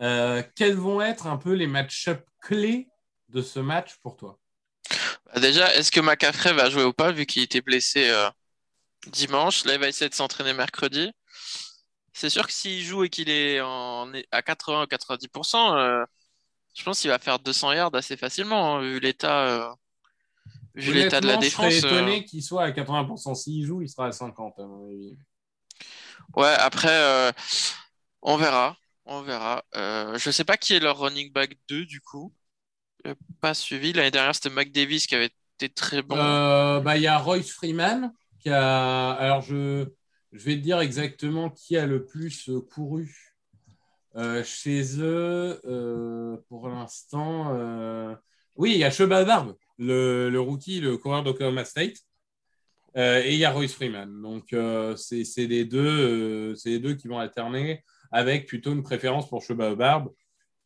Euh, 0.00 0.42
quels 0.56 0.74
vont 0.74 1.00
être 1.00 1.26
un 1.28 1.36
peu 1.36 1.52
les 1.52 1.66
match-up 1.68 2.24
clés 2.40 2.88
de 3.28 3.40
ce 3.42 3.60
match 3.60 3.96
pour 4.02 4.16
toi? 4.16 4.38
Bah, 5.32 5.40
Déjà, 5.40 5.74
est-ce 5.74 5.90
que 5.90 6.00
McCaffrey 6.00 6.52
va 6.52 6.70
jouer 6.70 6.84
ou 6.84 6.92
pas, 6.92 7.12
vu 7.12 7.26
qu'il 7.26 7.42
était 7.42 7.60
blessé 7.60 8.08
euh, 8.08 8.28
dimanche? 9.06 9.64
Là, 9.64 9.74
il 9.74 9.80
va 9.80 9.88
essayer 9.88 10.08
de 10.08 10.14
s'entraîner 10.14 10.52
mercredi. 10.52 11.10
C'est 12.12 12.30
sûr 12.30 12.46
que 12.46 12.52
s'il 12.52 12.82
joue 12.82 13.04
et 13.04 13.10
qu'il 13.10 13.28
est 13.30 13.60
en, 13.60 14.10
à 14.32 14.42
80 14.42 14.82
ou 14.82 14.86
90%, 14.86 15.76
euh, 15.76 16.04
je 16.74 16.82
pense 16.82 17.00
qu'il 17.00 17.10
va 17.10 17.18
faire 17.18 17.38
200 17.38 17.72
yards 17.72 17.94
assez 17.94 18.16
facilement, 18.16 18.76
hein, 18.76 18.82
vu 18.82 18.98
l'état 18.98 19.46
euh, 19.46 19.68
vu 20.74 20.92
l'état 20.92 21.20
de 21.20 21.28
la 21.28 21.36
défense. 21.36 21.72
Je 21.72 21.80
serais 21.80 21.96
étonné 21.96 22.24
qu'il 22.24 22.42
soit 22.42 22.64
à 22.64 22.70
80%. 22.70 23.34
S'il 23.34 23.64
joue, 23.64 23.82
il 23.82 23.88
sera 23.88 24.06
à 24.06 24.10
50%, 24.10 24.62
à 24.62 24.66
mon 24.66 24.88
avis. 24.88 25.16
Ouais, 26.34 26.54
après, 26.58 27.32
on 28.22 28.36
verra. 28.36 28.76
On 29.04 29.22
verra. 29.22 29.64
Je 29.74 30.30
sais 30.30 30.44
pas 30.44 30.56
qui 30.56 30.74
est 30.74 30.80
leur 30.80 30.98
running 30.98 31.32
back 31.32 31.56
2, 31.68 31.84
du 31.84 32.00
coup. 32.00 32.32
J'ai 33.04 33.14
pas 33.40 33.54
suivi. 33.54 33.92
L'année 33.92 34.10
dernière, 34.10 34.34
c'était 34.34 34.50
Mac 34.50 34.70
Davis 34.72 35.06
qui 35.06 35.14
avait 35.14 35.30
été 35.60 35.68
très 35.68 36.02
bon. 36.02 36.16
Euh, 36.16 36.80
bah, 36.80 36.96
il 36.96 37.02
y 37.02 37.06
a 37.06 37.18
Royce 37.18 37.50
Freeman 37.50 38.12
qui 38.40 38.50
a. 38.50 39.10
Alors, 39.12 39.42
je, 39.42 39.86
je 40.32 40.44
vais 40.44 40.56
te 40.56 40.60
dire 40.60 40.80
exactement 40.80 41.50
qui 41.50 41.76
a 41.76 41.86
le 41.86 42.04
plus 42.04 42.48
euh, 42.48 42.60
couru 42.60 43.34
euh, 44.16 44.42
chez 44.44 45.00
eux 45.00 45.60
euh, 45.64 46.36
pour 46.48 46.68
l'instant. 46.68 47.54
euh, 47.54 48.14
Oui, 48.56 48.72
il 48.72 48.78
y 48.78 48.84
a 48.84 48.90
Sheba 48.90 49.24
Barbe, 49.24 49.54
le, 49.78 50.28
le 50.30 50.40
rookie, 50.40 50.80
le 50.80 50.96
coureur 50.98 51.22
d'Oklahoma 51.22 51.64
State. 51.64 51.96
Euh, 52.96 53.22
et 53.22 53.34
il 53.34 53.38
y 53.38 53.44
a 53.44 53.52
Royce 53.52 53.74
Freeman. 53.74 54.22
Donc, 54.22 54.52
euh, 54.52 54.96
c'est 54.96 55.46
les, 55.46 55.64
deux, 55.64 55.84
euh, 56.52 56.54
les 56.64 56.78
deux 56.80 56.94
qui 56.94 57.06
vont 57.06 57.18
alterner 57.18 57.84
avec 58.10 58.46
plutôt 58.46 58.72
une 58.72 58.82
préférence 58.82 59.28
pour 59.28 59.42
Sheba 59.42 59.74
Barbe, 59.74 60.10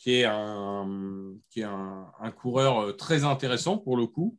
qui 0.03 0.17
est 0.17 0.25
un, 0.25 1.37
qui 1.49 1.61
est 1.61 1.65
un, 1.65 2.31
coureur 2.37 2.81
euh, 2.81 2.93
très 2.93 3.23
intéressant 3.23 3.79
pour 3.79 3.97
le 3.97 4.09
coup, 4.09 4.37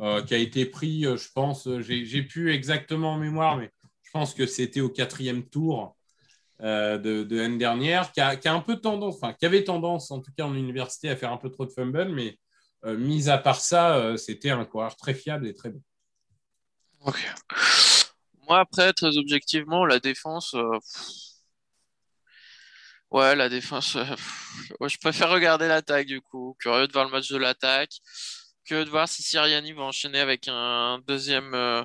euh, 0.00 0.24
qui 0.24 0.34
a 0.34 0.38
été 0.38 0.66
pris, 0.66 1.06
euh, 1.06 1.16
je 1.16 1.28
pense, 1.32 1.68
j'ai 1.78 2.22
plus 2.24 2.52
exactement 2.52 3.12
en 3.12 3.16
mémoire, 3.16 3.56
mais 3.56 3.70
je 4.02 4.10
pense 4.10 4.34
que 4.34 4.44
c'était 4.44 4.80
au 4.80 4.88
quatrième 4.88 5.48
tour 5.48 5.96
de, 6.60 7.22
de 7.22 7.36
l'année 7.36 7.58
dernière, 7.58 8.10
qui 8.10 8.20
a, 8.20 8.34
qui 8.34 8.48
a 8.48 8.54
un 8.54 8.60
peu 8.60 8.80
tendance, 8.80 9.14
enfin, 9.14 9.32
qui 9.32 9.46
avait 9.46 9.62
tendance, 9.62 10.10
en 10.10 10.20
tout 10.20 10.32
cas 10.36 10.44
en 10.44 10.54
université, 10.54 11.08
à 11.08 11.14
faire 11.14 11.30
un 11.30 11.36
peu 11.36 11.50
trop 11.50 11.64
de 11.64 11.70
fumble, 11.70 12.08
mais 12.08 12.36
mis 12.96 13.28
à 13.28 13.38
part 13.38 13.60
ça, 13.60 14.16
c'était 14.16 14.50
un 14.50 14.64
coureur 14.64 14.96
très 14.96 15.14
fiable 15.14 15.46
et 15.46 15.54
très 15.54 15.70
bon. 15.70 15.80
Moi, 18.48 18.58
après, 18.58 18.92
très 18.92 19.16
objectivement, 19.16 19.86
la 19.86 20.00
défense. 20.00 20.56
Ouais, 23.10 23.34
la 23.34 23.48
défense. 23.48 23.96
euh. 23.96 24.04
Ouais, 24.80 24.88
je 24.88 24.98
préfère 24.98 25.30
regarder 25.30 25.66
l'attaque, 25.68 26.06
du 26.06 26.20
coup. 26.20 26.56
Curieux 26.60 26.86
de 26.86 26.92
voir 26.92 27.04
le 27.06 27.10
match 27.10 27.28
de 27.30 27.38
l'attaque. 27.38 27.92
Curieux 28.64 28.84
de 28.84 28.90
voir 28.90 29.08
si 29.08 29.22
Sirianni 29.22 29.72
va 29.72 29.82
enchaîner 29.82 30.20
avec 30.20 30.46
un 30.48 31.00
deuxième. 31.06 31.54
euh, 31.54 31.82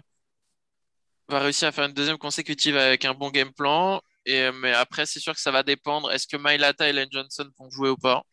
va 1.29 1.39
réussir 1.39 1.67
à 1.69 1.71
faire 1.71 1.85
une 1.85 1.93
deuxième 1.93 2.17
consécutive 2.17 2.75
avec 2.77 3.05
un 3.05 3.13
bon 3.13 3.29
game 3.29 3.53
plan. 3.53 4.01
Et, 4.25 4.51
mais 4.51 4.73
après, 4.73 5.05
c'est 5.05 5.19
sûr 5.19 5.33
que 5.33 5.39
ça 5.41 5.51
va 5.51 5.63
dépendre. 5.63 6.11
Est-ce 6.11 6.27
que 6.27 6.37
Mailata 6.37 6.89
et 6.89 6.93
Lane 6.93 7.09
Johnson 7.11 7.49
vont 7.57 7.69
jouer 7.69 7.89
ou 7.89 7.97
pas? 7.97 8.23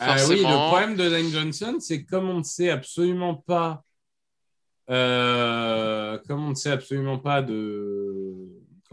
Ah 0.00 0.16
oui, 0.28 0.42
le 0.42 0.68
problème 0.68 0.96
de 0.96 1.04
Lane 1.04 1.28
Johnson, 1.30 1.78
c'est 1.80 2.04
comme 2.04 2.28
on 2.28 2.38
ne 2.38 2.42
sait 2.44 2.70
absolument 2.70 3.34
pas, 3.34 3.82
euh, 4.90 6.18
comme 6.26 6.44
on 6.46 6.50
ne 6.50 6.54
sait 6.54 6.70
absolument 6.70 7.18
pas 7.18 7.42
de. 7.42 8.27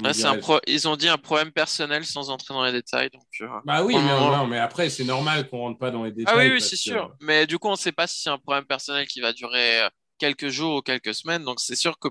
Un 0.03 0.37
pro... 0.37 0.59
Ils 0.67 0.87
ont 0.87 0.95
dit 0.95 1.07
un 1.07 1.17
problème 1.17 1.51
personnel 1.51 2.05
sans 2.05 2.29
entrer 2.29 2.53
dans 2.53 2.63
les 2.63 2.71
détails. 2.71 3.09
Donc, 3.11 3.23
euh, 3.41 3.47
Bah 3.65 3.83
oui, 3.83 3.95
mais, 3.95 4.47
mais, 4.47 4.59
après, 4.59 4.89
c'est 4.89 5.03
normal 5.03 5.47
qu'on 5.49 5.59
rentre 5.59 5.79
pas 5.79 5.91
dans 5.91 6.03
les 6.03 6.11
détails. 6.11 6.33
Ah 6.35 6.39
oui, 6.39 6.51
oui 6.51 6.61
c'est 6.61 6.75
sûr. 6.75 7.15
Mais 7.21 7.47
du 7.47 7.57
coup, 7.57 7.67
on 7.67 7.71
ne 7.71 7.77
sait 7.77 7.91
pas 7.91 8.07
si 8.07 8.21
c'est 8.21 8.29
un 8.29 8.37
problème 8.37 8.65
personnel 8.65 9.07
qui 9.07 9.21
va 9.21 9.33
durer 9.33 9.81
euh, 9.81 9.89
quelques 10.17 10.49
jours 10.49 10.77
ou 10.77 10.81
quelques 10.81 11.13
semaines. 11.13 11.43
Donc, 11.43 11.59
c'est 11.59 11.75
sûr 11.75 11.97
que 11.97 12.09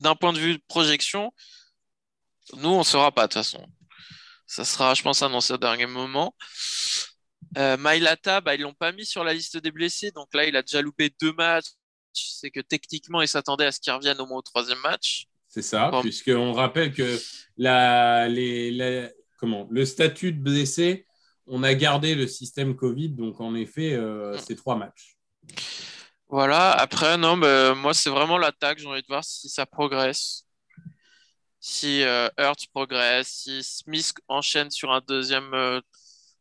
d'un 0.00 0.14
point 0.14 0.32
de 0.32 0.38
vue 0.38 0.54
de 0.54 0.62
projection, 0.68 1.32
nous, 2.56 2.70
on 2.70 2.78
ne 2.78 2.84
saura 2.84 3.12
pas 3.12 3.26
de 3.26 3.32
toute 3.32 3.42
façon. 3.42 3.66
Ça 4.46 4.64
sera, 4.64 4.94
je 4.94 5.02
pense, 5.02 5.22
annoncé 5.22 5.52
au 5.52 5.58
dernier 5.58 5.86
moment. 5.86 6.34
Euh, 7.56 7.76
Mailata, 7.76 8.40
bah, 8.40 8.54
ils 8.54 8.60
l'ont 8.60 8.74
pas 8.74 8.92
mis 8.92 9.06
sur 9.06 9.24
la 9.24 9.34
liste 9.34 9.56
des 9.56 9.70
blessés, 9.70 10.10
donc 10.12 10.28
là, 10.34 10.44
il 10.44 10.56
a 10.56 10.62
déjà 10.62 10.82
loupé 10.82 11.10
deux 11.20 11.32
matchs. 11.32 11.68
C'est 12.12 12.50
que 12.50 12.60
techniquement, 12.60 13.20
il 13.20 13.28
s'attendait 13.28 13.66
à 13.66 13.72
ce 13.72 13.80
qu'il 13.80 13.92
revienne 13.92 14.20
au 14.20 14.26
moins 14.26 14.38
au 14.38 14.42
troisième 14.42 14.78
match. 14.80 15.26
C'est 15.58 15.70
ça, 15.70 15.90
puisqu'on 16.02 16.52
rappelle 16.52 16.92
que 16.92 17.18
la, 17.56 18.28
les, 18.28 19.08
comment, 19.38 19.66
le 19.70 19.84
statut 19.84 20.32
de 20.32 20.40
blessé, 20.40 21.04
on 21.48 21.64
a 21.64 21.74
gardé 21.74 22.14
le 22.14 22.28
système 22.28 22.76
Covid, 22.76 23.08
donc 23.10 23.40
en 23.40 23.56
effet, 23.56 23.94
euh, 23.94 24.36
mm. 24.36 24.38
c'est 24.38 24.54
trois 24.54 24.76
matchs. 24.76 25.16
Voilà, 26.28 26.72
après, 26.72 27.16
non, 27.16 27.36
bah, 27.36 27.74
moi, 27.74 27.92
c'est 27.94 28.10
vraiment 28.10 28.38
l'attaque. 28.38 28.78
J'ai 28.78 28.86
envie 28.86 29.02
de 29.02 29.06
voir 29.08 29.24
si 29.24 29.48
ça 29.48 29.66
progresse. 29.66 30.44
Si 31.60 32.02
euh, 32.02 32.28
Hurts 32.38 32.68
progresse, 32.72 33.28
si 33.44 33.62
Smith 33.64 34.14
enchaîne 34.28 34.70
sur 34.70 34.92
un 34.92 35.00
deuxième 35.08 35.52
euh, 35.54 35.80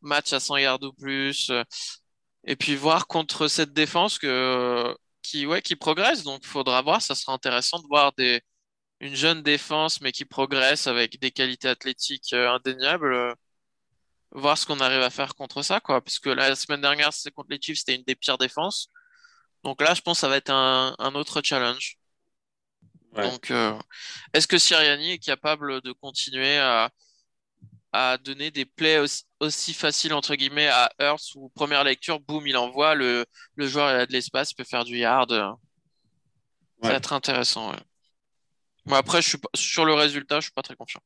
match 0.01 0.33
à 0.33 0.39
100 0.39 0.57
yards 0.57 0.83
ou 0.83 0.93
plus. 0.93 1.49
Euh, 1.49 1.63
et 2.43 2.55
puis 2.55 2.75
voir 2.75 3.07
contre 3.07 3.47
cette 3.47 3.73
défense 3.73 4.19
que, 4.19 4.95
qui, 5.23 5.45
ouais, 5.47 5.61
qui 5.61 5.75
progresse. 5.75 6.23
Donc, 6.23 6.41
il 6.43 6.47
faudra 6.47 6.81
voir. 6.81 7.01
Ça 7.01 7.15
sera 7.15 7.33
intéressant 7.33 7.79
de 7.79 7.87
voir 7.87 8.13
des, 8.17 8.41
une 8.99 9.15
jeune 9.15 9.43
défense, 9.43 10.01
mais 10.01 10.11
qui 10.11 10.25
progresse 10.25 10.87
avec 10.87 11.19
des 11.19 11.31
qualités 11.31 11.67
athlétiques 11.69 12.33
indéniables 12.33 13.35
voir 14.31 14.57
ce 14.57 14.65
qu'on 14.65 14.79
arrive 14.79 15.01
à 15.01 15.09
faire 15.09 15.35
contre 15.35 15.61
ça, 15.61 15.79
quoi. 15.79 16.01
Parce 16.01 16.19
que 16.19 16.29
la 16.29 16.55
semaine 16.55 16.81
dernière, 16.81 17.13
c'est 17.13 17.31
contre 17.31 17.49
les 17.51 17.59
Chiefs, 17.61 17.79
c'était 17.79 17.95
une 17.95 18.03
des 18.03 18.15
pires 18.15 18.37
défenses. 18.37 18.89
Donc 19.63 19.81
là, 19.81 19.93
je 19.93 20.01
pense 20.01 20.17
que 20.17 20.21
ça 20.21 20.29
va 20.29 20.37
être 20.37 20.51
un, 20.51 21.15
autre 21.15 21.41
challenge. 21.43 21.97
Donc, 23.13 23.49
euh, 23.51 23.77
est-ce 24.33 24.47
que 24.47 24.59
Siriani 24.59 25.13
est 25.13 25.19
capable 25.19 25.81
de 25.81 25.91
continuer 25.91 26.57
à, 26.57 26.91
donner 28.23 28.51
des 28.51 28.65
plays 28.65 29.01
aussi, 29.39 29.73
faciles, 29.73 30.13
entre 30.13 30.35
guillemets, 30.35 30.67
à 30.67 30.91
Earth 30.99 31.33
ou 31.33 31.49
première 31.49 31.83
lecture, 31.83 32.19
boum, 32.19 32.45
il 32.45 32.55
envoie, 32.55 32.93
le, 32.93 33.25
le 33.55 33.67
joueur 33.67 33.89
il 33.89 33.95
a 33.95 34.05
de 34.05 34.11
l'espace, 34.11 34.51
il 34.51 34.55
peut 34.55 34.63
faire 34.63 34.85
du 34.85 34.99
yard. 34.99 35.31
Ça 35.31 36.89
va 36.89 36.93
être 36.93 37.13
intéressant. 37.13 37.73
Après, 38.91 39.21
je 39.21 39.29
suis 39.29 39.39
sur 39.55 39.85
le 39.85 39.93
résultat, 39.93 40.35
je 40.35 40.37
ne 40.37 40.41
suis 40.43 40.51
pas 40.51 40.61
très 40.61 40.75
confiant. 40.75 41.01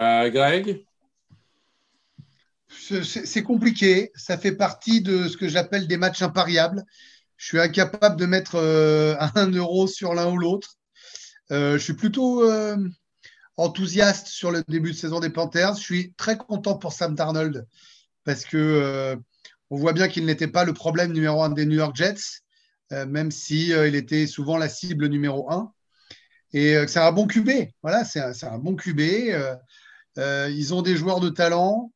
Euh, 0.00 0.30
Greg? 0.30 0.84
C'est 3.02 3.42
compliqué. 3.42 4.10
Ça 4.14 4.38
fait 4.38 4.52
partie 4.52 5.02
de 5.02 5.28
ce 5.28 5.36
que 5.36 5.48
j'appelle 5.48 5.86
des 5.86 5.96
matchs 5.96 6.22
impariables. 6.22 6.84
Je 7.36 7.46
suis 7.46 7.60
incapable 7.60 8.16
de 8.16 8.26
mettre 8.26 8.56
euh, 8.56 9.16
un 9.34 9.50
euro 9.50 9.86
sur 9.86 10.14
l'un 10.14 10.30
ou 10.30 10.38
l'autre. 10.38 10.76
Euh, 11.50 11.78
je 11.78 11.82
suis 11.82 11.94
plutôt 11.94 12.48
euh, 12.48 12.76
enthousiaste 13.56 14.28
sur 14.28 14.50
le 14.50 14.62
début 14.68 14.92
de 14.92 14.96
saison 14.96 15.20
des 15.20 15.30
Panthers. 15.30 15.74
Je 15.74 15.82
suis 15.82 16.12
très 16.14 16.36
content 16.36 16.76
pour 16.76 16.92
Sam 16.92 17.14
Darnold 17.14 17.66
parce 18.24 18.44
que 18.44 19.16
on 19.70 19.76
voit 19.76 19.92
bien 19.92 20.08
qu'il 20.08 20.26
n'était 20.26 20.48
pas 20.48 20.64
le 20.64 20.72
problème 20.72 21.12
numéro 21.12 21.42
un 21.42 21.48
des 21.50 21.66
New 21.66 21.76
York 21.76 21.96
Jets, 21.96 22.42
même 23.08 23.30
si 23.30 23.68
il 23.68 23.94
était 23.94 24.26
souvent 24.26 24.56
la 24.56 24.68
cible 24.68 25.06
numéro 25.06 25.50
un. 25.50 25.72
Et 26.52 26.76
c'est 26.86 26.98
un 26.98 27.12
bon 27.12 27.26
QB. 27.26 27.50
Voilà, 27.82 28.04
c'est 28.04 28.20
un, 28.44 28.58
bon 28.58 28.76
QB. 28.76 29.00
ils 30.16 30.74
ont 30.74 30.82
des 30.82 30.96
joueurs 30.96 31.20
de 31.20 31.30
talent. 31.30 31.92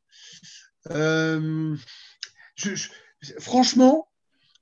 Euh, 0.91 1.77
je, 2.55 2.89
franchement, 3.39 4.09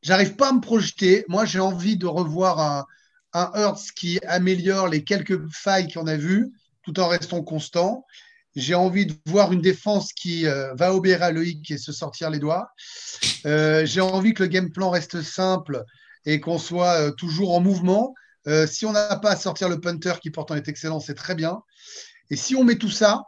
j'arrive 0.02 0.36
pas 0.36 0.48
à 0.48 0.52
me 0.52 0.60
projeter. 0.60 1.24
Moi, 1.28 1.44
j'ai 1.44 1.60
envie 1.60 1.96
de 1.96 2.06
revoir 2.06 2.60
un, 2.60 2.86
un 3.32 3.50
Hertz 3.54 3.92
qui 3.92 4.20
améliore 4.26 4.88
les 4.88 5.04
quelques 5.04 5.40
failles 5.52 5.92
qu'on 5.92 6.06
a 6.06 6.16
vues 6.16 6.52
tout 6.82 6.98
en 7.00 7.08
restant 7.08 7.42
constant. 7.42 8.06
J'ai 8.54 8.74
envie 8.74 9.06
de 9.06 9.14
voir 9.26 9.52
une 9.52 9.60
défense 9.60 10.12
qui 10.12 10.46
euh, 10.46 10.74
va 10.74 10.94
obéir 10.94 11.22
à 11.22 11.32
Loïc 11.32 11.70
et 11.70 11.78
se 11.78 11.90
sortir 11.90 12.30
les 12.30 12.38
doigts. 12.38 12.70
Euh, 13.46 13.84
j'ai 13.84 14.00
envie 14.00 14.32
que 14.32 14.44
le 14.44 14.48
game 14.48 14.70
plan 14.70 14.90
reste 14.90 15.22
simple 15.22 15.84
et 16.26 16.40
qu'on 16.40 16.58
soit 16.58 17.12
toujours 17.12 17.54
en 17.54 17.60
mouvement. 17.60 18.14
si 18.66 18.86
on 18.86 18.92
n'a 18.92 19.16
pas 19.16 19.32
à 19.32 19.36
sortir 19.36 19.68
le 19.68 19.80
punter 19.80 20.14
qui 20.20 20.30
pourtant 20.30 20.54
est 20.54 20.68
excellent, 20.68 21.00
c'est 21.00 21.14
très 21.14 21.34
bien. 21.34 21.62
Et 22.30 22.36
si 22.36 22.56
on 22.56 22.64
met 22.64 22.76
tout 22.76 22.90
ça, 22.90 23.22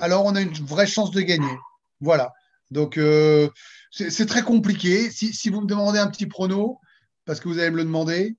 alors 0.00 0.24
on 0.24 0.34
a 0.34 0.40
une 0.40 0.52
vraie 0.52 0.86
chance 0.86 1.10
de 1.10 1.20
gagner. 1.20 1.56
Voilà. 2.00 2.32
Donc, 2.70 2.98
euh, 2.98 3.48
c'est 3.90 4.26
très 4.26 4.42
compliqué. 4.42 5.10
Si, 5.10 5.48
vous 5.48 5.60
me 5.60 5.66
demandez 5.66 5.98
un 5.98 6.08
petit 6.08 6.26
prono, 6.26 6.80
parce 7.24 7.40
que 7.40 7.48
vous 7.48 7.58
allez 7.58 7.70
me 7.70 7.76
le 7.76 7.84
demander, 7.84 8.36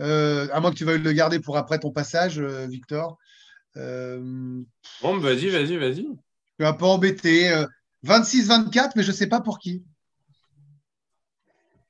euh, 0.00 0.48
à 0.52 0.60
moins 0.60 0.70
que 0.70 0.76
tu 0.76 0.84
veuilles 0.84 1.02
le 1.02 1.12
garder 1.12 1.40
pour 1.40 1.58
après 1.58 1.78
ton 1.78 1.90
passage, 1.90 2.38
euh, 2.40 2.66
Victor. 2.66 3.18
bon, 3.76 4.64
vas-y, 5.02 5.48
vas-y, 5.48 5.76
vas-y. 5.76 6.06
Je 6.06 6.64
suis 6.64 6.66
un 6.66 6.72
peu 6.72 6.86
embêté. 6.86 7.52
26-24, 8.06 8.92
mais 8.96 9.02
je 9.02 9.10
ne 9.10 9.16
sais 9.16 9.26
pas 9.26 9.40
pour 9.40 9.58
qui. 9.58 9.84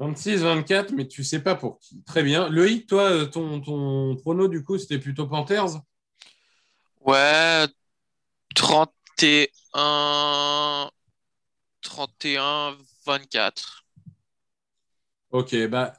26-24, 0.01 0.94
mais 0.94 1.07
tu 1.07 1.20
ne 1.20 1.26
sais 1.26 1.42
pas 1.42 1.55
pour 1.55 1.78
qui. 1.78 2.03
Très 2.05 2.22
bien. 2.22 2.48
Loïc, 2.48 2.86
toi, 2.86 3.26
ton, 3.26 3.61
ton 3.61 4.16
prono, 4.16 4.48
du 4.48 4.64
coup, 4.64 4.78
c'était 4.78 4.98
plutôt 4.98 5.26
Panthers? 5.26 5.82
Ouais, 7.01 7.66
31, 8.55 10.90
31, 11.82 12.78
24. 13.05 13.84
Ok, 15.30 15.55
bah, 15.68 15.92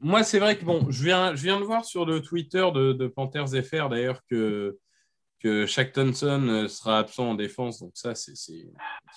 moi, 0.00 0.22
c'est 0.22 0.38
vrai 0.38 0.58
que 0.58 0.64
bon, 0.64 0.90
je 0.90 1.04
viens, 1.04 1.34
je 1.34 1.42
viens 1.42 1.60
de 1.60 1.64
voir 1.64 1.84
sur 1.84 2.06
le 2.06 2.22
Twitter 2.22 2.66
de, 2.74 3.06
Panthers 3.06 3.48
FR 3.62 3.90
d'ailleurs 3.90 4.22
que, 4.28 4.78
que 5.38 5.66
Shaq 5.66 5.92
Thompson 5.92 6.46
euh, 6.48 6.68
sera 6.68 6.98
absent 6.98 7.30
en 7.30 7.34
défense. 7.34 7.80
Donc, 7.80 7.92
ça, 7.94 8.14
c'est 8.14 8.32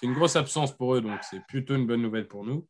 une 0.02 0.14
grosse 0.14 0.36
absence 0.36 0.76
pour 0.76 0.96
eux. 0.96 1.02
Donc, 1.02 1.22
c'est 1.30 1.46
plutôt 1.48 1.76
une 1.76 1.88
bonne 1.88 2.02
nouvelle 2.02 2.28
pour 2.28 2.46
nous. 2.46 2.68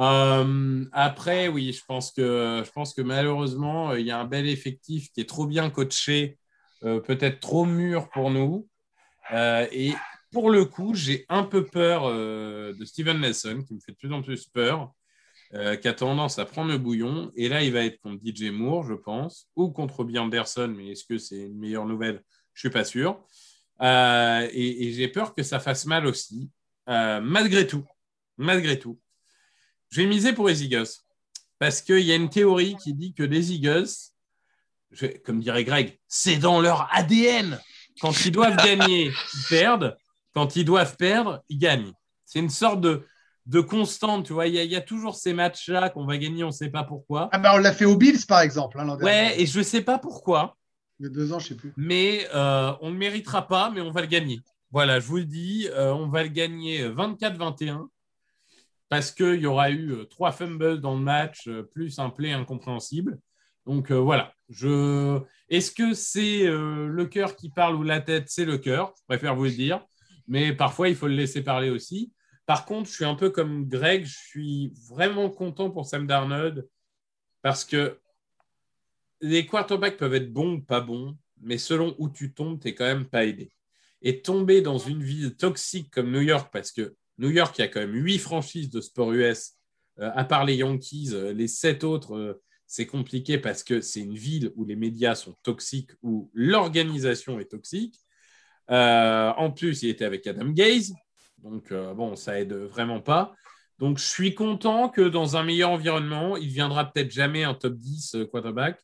Euh, 0.00 0.84
après, 0.92 1.48
oui, 1.48 1.72
je 1.72 1.84
pense, 1.84 2.10
que, 2.10 2.62
je 2.64 2.70
pense 2.70 2.94
que 2.94 3.02
malheureusement, 3.02 3.94
il 3.94 4.06
y 4.06 4.10
a 4.10 4.18
un 4.18 4.24
bel 4.24 4.48
effectif 4.48 5.12
qui 5.12 5.20
est 5.20 5.28
trop 5.28 5.46
bien 5.46 5.68
coaché, 5.70 6.38
euh, 6.84 7.00
peut-être 7.00 7.40
trop 7.40 7.66
mûr 7.66 8.08
pour 8.08 8.30
nous. 8.30 8.66
Euh, 9.32 9.66
et 9.72 9.92
pour 10.32 10.50
le 10.50 10.64
coup, 10.64 10.94
j'ai 10.94 11.26
un 11.28 11.44
peu 11.44 11.66
peur 11.66 12.04
euh, 12.06 12.72
de 12.72 12.84
Steven 12.84 13.20
Nelson, 13.20 13.62
qui 13.66 13.74
me 13.74 13.80
fait 13.80 13.92
de 13.92 13.96
plus 13.96 14.12
en 14.12 14.22
plus 14.22 14.46
peur, 14.46 14.92
euh, 15.54 15.76
qui 15.76 15.88
a 15.88 15.92
tendance 15.94 16.38
à 16.38 16.46
prendre 16.46 16.70
le 16.70 16.78
bouillon. 16.78 17.30
Et 17.36 17.48
là, 17.48 17.62
il 17.62 17.72
va 17.72 17.84
être 17.84 18.00
contre 18.00 18.20
DJ 18.24 18.50
Moore, 18.50 18.84
je 18.84 18.94
pense, 18.94 19.48
ou 19.56 19.70
contre 19.70 20.06
Anderson, 20.16 20.72
mais 20.76 20.92
est-ce 20.92 21.04
que 21.04 21.18
c'est 21.18 21.40
une 21.40 21.58
meilleure 21.58 21.86
nouvelle? 21.86 22.22
Je 22.54 22.66
ne 22.66 22.70
suis 22.70 22.70
pas 22.70 22.84
sûr. 22.84 23.22
et, 23.80 24.92
j'ai 24.92 25.08
peur 25.08 25.34
que 25.34 25.42
ça 25.42 25.60
fasse 25.60 25.86
mal 25.86 26.06
aussi, 26.06 26.50
malgré 26.86 27.66
tout. 27.66 27.84
Malgré 28.36 28.78
tout. 28.78 28.98
Je 29.90 30.00
vais 30.00 30.06
miser 30.06 30.32
pour 30.32 30.48
les 30.48 30.64
Eagles. 30.64 30.88
Parce 31.58 31.82
qu'il 31.82 32.00
y 32.00 32.12
a 32.12 32.16
une 32.16 32.30
théorie 32.30 32.76
qui 32.82 32.94
dit 32.94 33.12
que 33.12 33.22
les 33.22 33.52
Eagles, 33.52 33.88
comme 35.24 35.40
dirait 35.40 35.64
Greg, 35.64 35.98
c'est 36.08 36.36
dans 36.36 36.60
leur 36.60 36.88
ADN. 36.92 37.60
Quand 38.00 38.24
ils 38.24 38.32
doivent 38.32 38.56
gagner, 38.64 39.06
ils 39.08 39.44
perdent. 39.48 39.96
Quand 40.32 40.56
ils 40.56 40.64
doivent 40.64 40.96
perdre, 40.96 41.42
ils 41.48 41.58
gagnent. 41.58 41.92
C'est 42.24 42.38
une 42.38 42.50
sorte 42.50 42.80
de, 42.80 43.04
de 43.46 43.60
constante, 43.60 44.26
tu 44.26 44.32
vois. 44.32 44.46
Il 44.46 44.54
y, 44.54 44.76
a, 44.76 44.80
toujours 44.80 45.16
ces 45.16 45.34
matchs-là 45.34 45.90
qu'on 45.90 46.06
va 46.06 46.16
gagner, 46.16 46.44
on 46.44 46.48
ne 46.48 46.52
sait 46.52 46.70
pas 46.70 46.84
pourquoi. 46.84 47.28
Ah 47.32 47.38
bah 47.38 47.52
on 47.54 47.58
l'a 47.58 47.72
fait 47.72 47.84
aux 47.84 47.96
Bills, 47.96 48.24
par 48.26 48.40
exemple. 48.40 48.78
Hein, 48.78 48.96
ouais, 49.00 49.40
et 49.40 49.46
je 49.46 49.58
ne 49.58 49.64
sais 49.64 49.82
pas 49.82 49.98
pourquoi. 49.98 50.56
Il 50.98 51.04
y 51.04 51.06
a 51.06 51.10
deux 51.10 51.32
ans, 51.32 51.38
je 51.40 51.46
ne 51.46 51.48
sais 51.48 51.54
plus. 51.56 51.72
Mais 51.76 52.28
euh, 52.34 52.72
on 52.80 52.90
ne 52.90 52.96
méritera 52.96 53.46
pas, 53.46 53.70
mais 53.70 53.80
on 53.80 53.90
va 53.90 54.00
le 54.00 54.06
gagner. 54.06 54.40
Voilà, 54.70 55.00
je 55.00 55.06
vous 55.06 55.16
le 55.16 55.24
dis, 55.24 55.68
euh, 55.72 55.92
on 55.92 56.08
va 56.08 56.22
le 56.22 56.28
gagner 56.28 56.88
24-21 56.88 57.88
parce 58.90 59.10
qu'il 59.12 59.40
y 59.40 59.46
aura 59.46 59.70
eu 59.70 59.92
euh, 59.92 60.04
trois 60.04 60.32
fumbles 60.32 60.82
dans 60.82 60.94
le 60.94 61.00
match, 61.02 61.48
plus 61.72 61.98
un 61.98 62.10
play 62.10 62.32
incompréhensible. 62.32 63.18
Donc 63.64 63.90
voilà, 63.90 64.34
je... 64.50 65.20
Est-ce 65.48 65.72
que 65.72 65.94
c'est 65.94 66.46
euh, 66.46 66.86
le 66.86 67.06
cœur 67.06 67.34
qui 67.36 67.50
parle 67.50 67.74
ou 67.76 67.82
la 67.82 68.00
tête? 68.00 68.26
C'est 68.28 68.44
le 68.44 68.58
cœur, 68.58 68.94
je 68.98 69.02
préfère 69.06 69.34
vous 69.34 69.44
le 69.44 69.50
dire. 69.50 69.84
Mais 70.28 70.52
parfois, 70.52 70.88
il 70.88 70.94
faut 70.94 71.08
le 71.08 71.14
laisser 71.14 71.42
parler 71.42 71.70
aussi. 71.70 72.12
Par 72.46 72.64
contre, 72.64 72.88
je 72.88 72.94
suis 72.94 73.04
un 73.04 73.16
peu 73.16 73.30
comme 73.30 73.68
Greg, 73.68 74.04
je 74.04 74.16
suis 74.16 74.72
vraiment 74.88 75.30
content 75.30 75.70
pour 75.70 75.86
Sam 75.86 76.06
Darnold 76.06 76.68
parce 77.42 77.64
que 77.64 77.98
les 79.20 79.46
quarterbacks 79.46 79.96
peuvent 79.96 80.14
être 80.14 80.32
bons 80.32 80.54
ou 80.54 80.62
pas 80.62 80.80
bons, 80.80 81.16
mais 81.40 81.58
selon 81.58 81.94
où 81.98 82.08
tu 82.08 82.32
tombes, 82.32 82.60
tu 82.60 82.68
n'es 82.68 82.74
quand 82.74 82.84
même 82.84 83.06
pas 83.06 83.24
aidé. 83.24 83.52
Et 84.02 84.22
tomber 84.22 84.62
dans 84.62 84.78
une 84.78 85.02
ville 85.02 85.36
toxique 85.36 85.90
comme 85.90 86.10
New 86.10 86.22
York, 86.22 86.50
parce 86.52 86.72
que 86.72 86.96
New 87.20 87.30
York, 87.30 87.54
il 87.58 87.60
y 87.60 87.64
a 87.64 87.68
quand 87.68 87.80
même 87.80 87.94
huit 87.94 88.18
franchises 88.18 88.70
de 88.70 88.80
sport 88.80 89.12
US, 89.12 89.52
euh, 90.00 90.10
à 90.14 90.24
part 90.24 90.44
les 90.44 90.56
Yankees, 90.56 91.10
euh, 91.12 91.32
les 91.34 91.48
sept 91.48 91.84
autres, 91.84 92.16
euh, 92.16 92.42
c'est 92.66 92.86
compliqué 92.86 93.36
parce 93.36 93.62
que 93.62 93.82
c'est 93.82 94.00
une 94.00 94.14
ville 94.14 94.52
où 94.56 94.64
les 94.64 94.76
médias 94.76 95.14
sont 95.14 95.36
toxiques, 95.42 95.90
où 96.02 96.30
l'organisation 96.32 97.38
est 97.38 97.50
toxique. 97.50 97.98
en 98.68 99.50
plus, 99.50 99.82
il 99.82 99.90
était 99.90 100.04
avec 100.04 100.26
Adam 100.26 100.48
Gaze, 100.50 100.94
donc 101.38 101.72
bon, 101.72 102.14
ça 102.14 102.38
aide 102.38 102.52
vraiment 102.52 103.00
pas. 103.00 103.34
Donc, 103.80 103.98
je 103.98 104.04
suis 104.04 104.36
content 104.36 104.88
que 104.88 105.00
dans 105.00 105.36
un 105.36 105.42
meilleur 105.42 105.70
environnement, 105.70 106.36
il 106.36 106.48
viendra 106.48 106.92
peut-être 106.92 107.10
jamais 107.10 107.42
un 107.42 107.54
top 107.54 107.74
10 107.74 108.18
quarterback, 108.30 108.78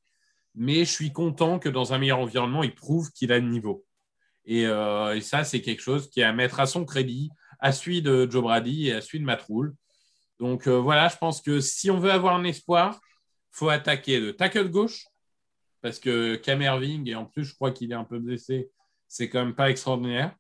mais 0.56 0.80
je 0.80 0.90
suis 0.90 1.12
content 1.12 1.60
que 1.60 1.68
dans 1.68 1.92
un 1.92 1.98
meilleur 1.98 2.18
environnement, 2.18 2.64
il 2.64 2.74
prouve 2.74 3.12
qu'il 3.12 3.30
a 3.30 3.38
le 3.38 3.48
niveau. 3.48 3.84
Et, 4.46 4.62
et 4.62 5.20
ça, 5.20 5.44
c'est 5.44 5.62
quelque 5.62 5.82
chose 5.82 6.10
qui 6.10 6.20
est 6.20 6.24
à 6.24 6.32
mettre 6.32 6.58
à 6.58 6.66
son 6.66 6.84
crédit, 6.84 7.30
à 7.58 7.72
celui 7.72 8.02
de 8.02 8.28
Joe 8.30 8.42
Brady 8.42 8.88
et 8.88 8.94
à 8.94 9.00
celui 9.00 9.20
de 9.20 9.24
Matt 9.24 9.44
Rule. 9.48 9.74
Donc 10.38 10.66
euh, 10.66 10.78
voilà, 10.78 11.08
je 11.08 11.16
pense 11.16 11.40
que 11.40 11.60
si 11.60 11.90
on 11.90 11.98
veut 11.98 12.10
avoir 12.10 12.34
un 12.34 12.44
espoir, 12.44 13.00
faut 13.50 13.68
attaquer 13.68 14.20
le 14.20 14.34
tackle 14.34 14.68
gauche, 14.68 15.06
parce 15.80 15.98
que 15.98 16.36
Cam 16.36 16.60
Irving, 16.60 17.08
et 17.08 17.14
en 17.14 17.24
plus 17.24 17.44
je 17.44 17.54
crois 17.54 17.70
qu'il 17.70 17.90
est 17.92 17.94
un 17.96 18.04
peu 18.04 18.18
blessé, 18.18 18.70
c'est 19.08 19.28
quand 19.28 19.44
même 19.44 19.54
pas 19.54 19.70
extraordinaire. 19.70 20.34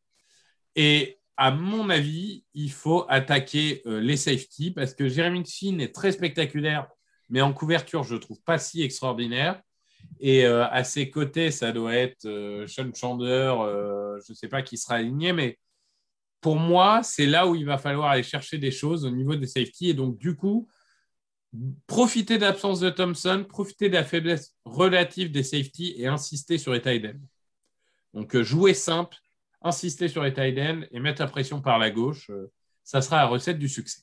Et 0.74 1.18
à 1.38 1.50
mon 1.50 1.88
avis, 1.90 2.44
il 2.54 2.70
faut 2.70 3.06
attaquer 3.08 3.82
euh, 3.86 4.00
les 4.00 4.16
safety, 4.16 4.70
parce 4.70 4.94
que 4.94 5.08
Jeremy 5.08 5.44
Chin 5.46 5.78
est 5.78 5.94
très 5.94 6.12
spectaculaire, 6.12 6.88
mais 7.30 7.40
en 7.40 7.52
couverture, 7.52 8.04
je 8.04 8.14
ne 8.14 8.20
trouve 8.20 8.40
pas 8.42 8.58
si 8.58 8.82
extraordinaire. 8.82 9.60
Et 10.20 10.46
euh, 10.46 10.66
à 10.68 10.84
ses 10.84 11.10
côtés, 11.10 11.50
ça 11.50 11.72
doit 11.72 11.94
être 11.94 12.26
Sean 12.66 12.90
Chandler, 12.94 13.52
je 14.24 14.32
ne 14.32 14.34
sais 14.34 14.48
pas 14.48 14.62
qui 14.62 14.76
sera 14.76 14.96
aligné, 14.96 15.32
mais 15.32 15.58
pour 16.46 16.54
moi, 16.54 17.02
c'est 17.02 17.26
là 17.26 17.48
où 17.48 17.56
il 17.56 17.66
va 17.66 17.76
falloir 17.76 18.08
aller 18.08 18.22
chercher 18.22 18.56
des 18.56 18.70
choses 18.70 19.04
au 19.04 19.10
niveau 19.10 19.34
des 19.34 19.48
safety. 19.48 19.88
Et 19.88 19.94
donc, 19.94 20.16
du 20.16 20.36
coup, 20.36 20.68
profiter 21.88 22.36
de 22.36 22.42
l'absence 22.42 22.78
de 22.78 22.88
Thompson, 22.88 23.44
profiter 23.48 23.88
de 23.88 23.94
la 23.94 24.04
faiblesse 24.04 24.54
relative 24.64 25.32
des 25.32 25.42
safety 25.42 25.94
et 25.96 26.06
insister 26.06 26.56
sur 26.56 26.72
les 26.72 26.80
tight 26.80 27.04
ends. 27.04 27.20
Donc, 28.14 28.36
euh, 28.36 28.44
jouer 28.44 28.74
simple, 28.74 29.16
insister 29.60 30.06
sur 30.06 30.22
les 30.22 30.32
tight 30.32 30.56
et 30.92 31.00
mettre 31.00 31.20
la 31.20 31.26
pression 31.26 31.60
par 31.60 31.80
la 31.80 31.90
gauche, 31.90 32.30
euh, 32.30 32.52
ça 32.84 33.02
sera 33.02 33.16
la 33.16 33.26
recette 33.26 33.58
du 33.58 33.68
succès. 33.68 34.02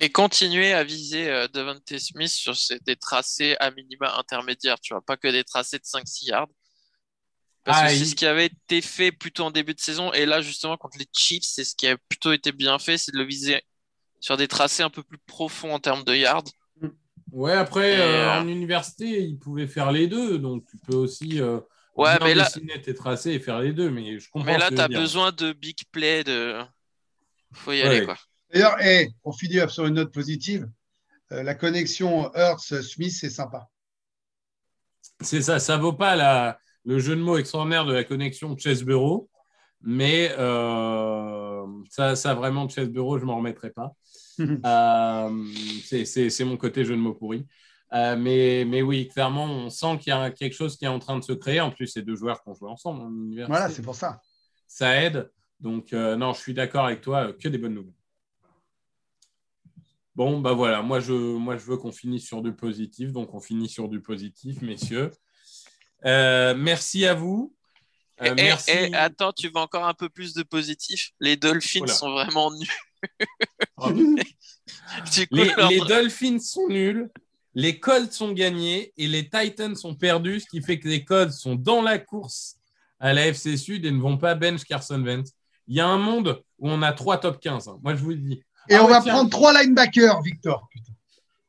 Et 0.00 0.10
continuer 0.10 0.72
à 0.72 0.82
viser 0.82 1.30
euh, 1.30 1.46
Devante 1.46 1.98
Smith 1.98 2.32
sur 2.32 2.54
des 2.84 2.96
tracés 2.96 3.56
à 3.60 3.70
minima 3.70 4.12
intermédiaires, 4.18 4.80
tu 4.80 4.92
vois, 4.92 5.02
pas 5.02 5.16
que 5.16 5.28
des 5.28 5.44
tracés 5.44 5.78
de 5.78 5.84
5-6 5.84 6.30
yards. 6.30 6.48
Parce 7.64 7.80
que 7.80 7.86
ah, 7.86 7.90
c'est 7.90 8.04
ce 8.04 8.14
qui 8.14 8.26
avait 8.26 8.46
été 8.46 8.80
fait 8.80 9.12
plutôt 9.12 9.44
en 9.44 9.50
début 9.50 9.74
de 9.74 9.80
saison. 9.80 10.12
Et 10.12 10.24
là, 10.24 10.40
justement, 10.40 10.76
contre 10.76 10.98
les 10.98 11.06
Chiefs, 11.12 11.44
c'est 11.44 11.64
ce 11.64 11.74
qui 11.74 11.86
a 11.86 11.96
plutôt 11.96 12.32
été 12.32 12.52
bien 12.52 12.78
fait, 12.78 12.96
c'est 12.96 13.12
de 13.12 13.18
le 13.18 13.24
viser 13.24 13.62
sur 14.18 14.36
des 14.36 14.48
tracés 14.48 14.82
un 14.82 14.90
peu 14.90 15.02
plus 15.02 15.18
profonds 15.18 15.74
en 15.74 15.78
termes 15.78 16.04
de 16.04 16.14
yards. 16.14 16.44
Ouais, 17.32 17.52
après, 17.52 18.00
euh, 18.00 18.40
en 18.40 18.48
université, 18.48 19.22
il 19.22 19.38
pouvait 19.38 19.66
faire 19.66 19.92
les 19.92 20.06
deux. 20.06 20.38
Donc, 20.38 20.64
tu 20.70 20.78
peux 20.78 20.96
aussi 20.96 21.40
euh, 21.40 21.60
ouais, 21.96 22.18
mais 22.20 22.34
là... 22.34 22.44
dessiner 22.44 22.80
tes 22.80 22.94
tracés 22.94 23.32
et 23.32 23.40
faire 23.40 23.60
les 23.60 23.72
deux. 23.72 23.90
Mais, 23.90 24.18
je 24.18 24.28
comprends 24.30 24.46
mais 24.46 24.58
là, 24.58 24.70
tu 24.70 24.80
as 24.80 24.88
besoin 24.88 25.30
de 25.30 25.52
big 25.52 25.78
play. 25.92 26.24
De... 26.24 26.60
faut 27.52 27.72
y 27.72 27.82
aller. 27.82 28.04
quoi. 28.04 28.16
D'ailleurs, 28.52 28.76
on 29.22 29.32
finit 29.32 29.60
sur 29.68 29.86
une 29.86 29.94
note 29.94 30.12
positive. 30.12 30.68
Euh, 31.32 31.42
la 31.42 31.54
connexion 31.54 32.32
Hurts-Smith, 32.34 33.12
c'est 33.12 33.30
sympa. 33.30 33.68
C'est 35.20 35.42
ça, 35.42 35.58
ça 35.58 35.76
vaut 35.76 35.92
pas 35.92 36.16
la, 36.16 36.58
le 36.84 36.98
jeu 36.98 37.16
de 37.16 37.20
mots 37.20 37.36
extraordinaire 37.36 37.84
de 37.84 37.92
la 37.92 38.04
connexion 38.04 38.56
Chess-Bureau. 38.56 39.28
Mais 39.82 40.30
euh, 40.38 41.66
ça, 41.88 42.14
ça, 42.16 42.34
vraiment, 42.34 42.68
Chess-Bureau, 42.68 43.18
je 43.18 43.22
ne 43.22 43.28
m'en 43.28 43.36
remettrai 43.36 43.70
pas. 43.70 43.94
euh, 44.40 45.44
c'est 45.84 46.44
mon 46.44 46.56
côté 46.56 46.84
jeu 46.84 46.94
de 46.94 47.00
mots 47.00 47.14
pourri. 47.14 47.46
Euh, 47.92 48.16
mais, 48.16 48.64
mais, 48.66 48.82
oui, 48.82 49.08
clairement, 49.08 49.46
on 49.46 49.70
sent 49.70 49.98
qu'il 49.98 50.10
y 50.10 50.16
a 50.16 50.30
quelque 50.30 50.54
chose 50.54 50.76
qui 50.76 50.84
est 50.84 50.88
en 50.88 50.98
train 50.98 51.18
de 51.18 51.24
se 51.24 51.32
créer. 51.32 51.60
En 51.60 51.70
plus, 51.70 51.86
c'est 51.86 52.02
deux 52.02 52.14
joueurs 52.14 52.42
qui 52.42 52.48
ont 52.50 52.54
joué 52.54 52.70
ensemble 52.70 53.00
en. 53.00 53.46
Voilà, 53.46 53.68
c'est 53.68 53.82
pour 53.82 53.94
ça. 53.94 54.20
Ça 54.66 55.02
aide. 55.02 55.30
Donc, 55.58 55.92
non, 55.92 56.32
je 56.32 56.40
suis 56.40 56.54
d'accord 56.54 56.86
avec 56.86 57.00
toi, 57.00 57.32
que 57.32 57.48
des 57.48 57.58
bonnes 57.58 57.74
nouvelles. 57.74 57.92
Bon, 60.14 60.40
bah 60.40 60.52
voilà, 60.52 60.82
moi 60.82 61.00
je, 61.00 61.12
moi, 61.12 61.56
je 61.56 61.64
veux 61.64 61.76
qu'on 61.76 61.92
finisse 61.92 62.26
sur 62.26 62.42
du 62.42 62.52
positif. 62.52 63.12
Donc, 63.12 63.34
on 63.34 63.40
finit 63.40 63.68
sur 63.68 63.88
du 63.88 64.00
positif, 64.00 64.60
messieurs. 64.62 65.10
Euh, 66.06 66.54
merci 66.56 67.06
à 67.06 67.14
vous. 67.14 67.54
Euh, 68.22 68.34
et, 68.36 68.94
attends, 68.94 69.32
tu 69.32 69.48
veux 69.48 69.56
encore 69.56 69.86
un 69.86 69.94
peu 69.94 70.08
plus 70.08 70.34
de 70.34 70.42
positif? 70.42 71.12
Les 71.20 71.36
Dolphins 71.36 71.86
sont 71.86 72.10
vraiment 72.10 72.50
nuls. 72.50 72.68
Oh. 73.78 73.90
les, 75.30 75.80
Dolphins 75.88 76.38
sont 76.38 76.68
nuls, 76.68 77.10
les 77.54 77.80
Colts 77.80 78.12
sont 78.12 78.32
gagnés 78.32 78.92
et 78.98 79.06
les 79.06 79.28
Titans 79.28 79.74
sont 79.74 79.94
perdus, 79.94 80.40
ce 80.40 80.46
qui 80.46 80.60
fait 80.60 80.78
que 80.78 80.88
les 80.88 81.04
Colts 81.04 81.32
sont 81.32 81.54
dans 81.54 81.80
la 81.80 81.98
course 81.98 82.56
à 82.98 83.14
la 83.14 83.28
FC 83.28 83.56
Sud 83.56 83.86
et 83.86 83.90
ne 83.90 84.00
vont 84.00 84.18
pas 84.18 84.34
bench 84.34 84.64
Carson 84.64 85.02
Wentz. 85.02 85.32
Il 85.66 85.76
y 85.76 85.80
a 85.80 85.86
un 85.86 85.98
monde 85.98 86.42
où 86.58 86.68
on 86.68 86.82
a 86.82 86.92
trois 86.92 87.16
top 87.16 87.40
15. 87.40 87.68
Hein. 87.68 87.78
Moi, 87.82 87.94
je 87.94 88.02
vous 88.02 88.10
le 88.10 88.16
dis. 88.16 88.42
Et 88.68 88.74
ah 88.74 88.84
on 88.84 88.88
va 88.88 89.00
prendre 89.00 89.30
trois 89.30 89.52
linebackers, 89.58 90.20
Victor. 90.20 90.68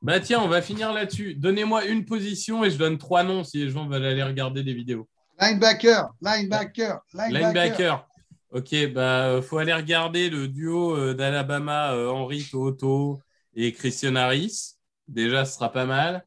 Bah 0.01 0.19
tiens, 0.19 0.41
on 0.41 0.47
va 0.47 0.63
finir 0.63 0.93
là-dessus. 0.93 1.35
Donnez-moi 1.35 1.85
une 1.85 2.05
position 2.05 2.63
et 2.63 2.71
je 2.71 2.77
donne 2.77 2.97
trois 2.97 3.23
noms 3.23 3.43
si 3.43 3.59
les 3.59 3.69
gens 3.69 3.87
veulent 3.87 4.05
aller 4.05 4.23
regarder 4.23 4.63
des 4.63 4.73
vidéos. 4.73 5.07
Linebacker, 5.39 6.09
linebacker, 6.21 6.99
linebacker. 7.13 7.53
Linebacker. 7.53 8.07
Ok, 8.51 8.75
bah 8.93 9.27
euh, 9.27 9.41
faut 9.41 9.59
aller 9.59 9.73
regarder 9.73 10.29
le 10.29 10.47
duo 10.47 10.95
euh, 10.97 11.13
d'Alabama, 11.13 11.93
euh, 11.93 12.09
Henry 12.09 12.43
Toto 12.43 13.21
et 13.53 13.71
Christian 13.71 14.15
Harris. 14.15 14.73
Déjà, 15.07 15.45
ce 15.45 15.53
sera 15.53 15.71
pas 15.71 15.85
mal. 15.85 16.25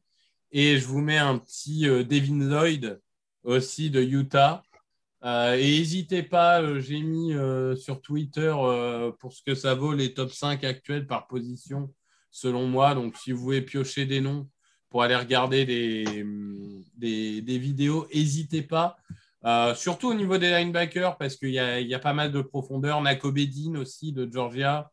Et 0.51 0.77
je 0.77 0.87
vous 0.87 1.01
mets 1.01 1.17
un 1.17 1.37
petit 1.37 1.81
Devin 1.81 2.47
Lloyd 2.47 3.01
aussi 3.43 3.89
de 3.91 4.01
Utah. 4.01 4.63
et 5.23 5.57
n'hésitez 5.57 6.23
pas, 6.23 6.79
j'ai 6.79 7.01
mis 7.01 7.33
sur 7.75 8.01
Twitter 8.01 8.53
pour 9.19 9.33
ce 9.33 9.41
que 9.43 9.53
ça 9.53 9.75
vaut 9.75 9.93
les 9.93 10.13
top 10.13 10.31
5 10.31 10.63
actuels 10.63 11.07
par 11.07 11.27
position 11.27 11.93
selon 12.35 12.67
moi. 12.67 12.93
Donc, 12.93 13.15
si 13.15 13.31
vous 13.31 13.41
voulez 13.41 13.61
piocher 13.61 14.05
des 14.05 14.19
noms 14.19 14.49
pour 14.89 15.03
aller 15.03 15.15
regarder 15.15 15.65
des, 15.65 17.41
des, 17.41 17.57
vidéos, 17.57 18.07
n'hésitez 18.13 18.61
pas. 18.61 18.97
Euh, 19.45 19.73
surtout 19.73 20.09
au 20.09 20.13
niveau 20.13 20.37
des 20.37 20.49
linebackers, 20.49 21.17
parce 21.17 21.37
qu'il 21.37 21.49
y, 21.49 21.53
y, 21.53 21.93
a 21.93 21.99
pas 21.99 22.13
mal 22.13 22.31
de 22.31 22.41
profondeur. 22.41 23.01
Nako 23.01 23.31
Bedin 23.31 23.75
aussi 23.75 24.11
de 24.11 24.29
Georgia, 24.29 24.91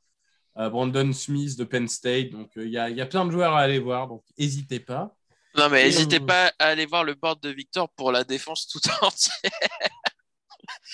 euh, 0.59 0.71
Brandon 0.71 1.13
Smith 1.13 1.59
de 1.59 1.65
Penn 1.65 1.89
State. 1.89 2.31
Donc, 2.31 2.51
euh, 2.57 2.65
il 2.65 2.71
y, 2.71 2.79
a, 2.79 2.89
y, 2.91 3.01
a, 3.01 3.07
plein 3.07 3.27
de 3.27 3.33
joueurs 3.33 3.55
à 3.55 3.61
aller 3.61 3.81
voir. 3.81 4.07
Donc, 4.07 4.23
n'hésitez 4.39 4.79
pas. 4.79 5.13
Non, 5.57 5.69
mais 5.69 5.85
n'hésitez 5.85 6.21
pas 6.21 6.53
à 6.61 6.67
aller 6.67 6.87
voir 6.87 7.03
le 7.03 7.15
board 7.15 7.41
de 7.43 7.49
Victor 7.49 7.89
pour 7.97 8.13
la 8.13 8.23
défense 8.23 8.69
tout 8.69 8.81
entière. 9.03 9.51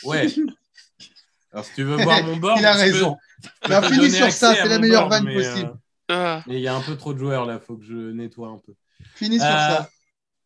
ouais. 0.04 0.28
Alors, 1.52 1.64
si 1.64 1.74
tu 1.74 1.84
veux 1.84 1.96
voir 1.96 2.24
mon 2.24 2.36
board, 2.38 2.58
il 2.58 2.64
a 2.64 2.72
raison. 2.72 3.16
Peux, 3.60 3.82
fini 3.82 4.10
sur 4.10 4.32
ça, 4.32 4.54
c'est 4.54 4.68
la 4.68 4.78
meilleure 4.78 5.08
vanne 5.08 5.30
possible. 5.30 5.74
Ah. 6.08 6.42
il 6.46 6.58
y 6.58 6.68
a 6.68 6.74
un 6.74 6.80
peu 6.80 6.96
trop 6.96 7.12
de 7.12 7.18
joueurs 7.18 7.44
là, 7.44 7.58
il 7.60 7.60
faut 7.60 7.76
que 7.76 7.84
je 7.84 8.12
nettoie 8.12 8.48
un 8.48 8.58
peu. 8.58 8.74
Finis 9.14 9.38
sur 9.38 9.46
euh, 9.46 9.50
ça. 9.50 9.88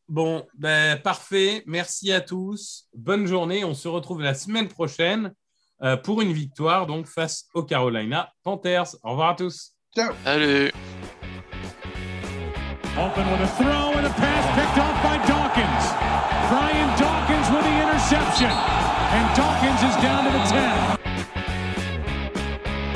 Bon, 0.08 0.44
ben, 0.54 1.00
parfait. 1.00 1.62
Merci 1.66 2.12
à 2.12 2.20
tous. 2.20 2.86
Bonne 2.94 3.26
journée. 3.26 3.64
On 3.64 3.74
se 3.74 3.88
retrouve 3.88 4.20
la 4.20 4.34
semaine 4.34 4.68
prochaine 4.68 5.32
euh, 5.82 5.96
pour 5.96 6.20
une 6.20 6.32
victoire 6.32 6.86
donc 6.86 7.06
face 7.06 7.46
aux 7.54 7.62
Carolina 7.62 8.32
Panthers. 8.42 8.96
Au 9.04 9.10
revoir 9.10 9.30
à 9.30 9.34
tous. 9.34 9.72
Ciao. 9.94 10.12
Salut. 10.24 10.72
Open 12.94 13.24
with 13.32 13.40
a 13.40 13.48
throw 13.56 13.92
and 13.96 14.06
a 14.06 14.10
pass 14.10 14.44
picked 14.54 14.78
off 14.78 15.02
by 15.02 15.16
Dawkins. 15.26 15.84
Brian 16.50 16.90
Dawkins 16.98 17.48
with 17.50 17.64
the 17.64 17.82
interception. 17.82 18.50
And 18.50 19.36
Dawkins 19.36 19.82
is 19.82 20.02
down 20.02 20.24
to 20.24 20.30
the 20.30 20.44
10. 20.96 21.01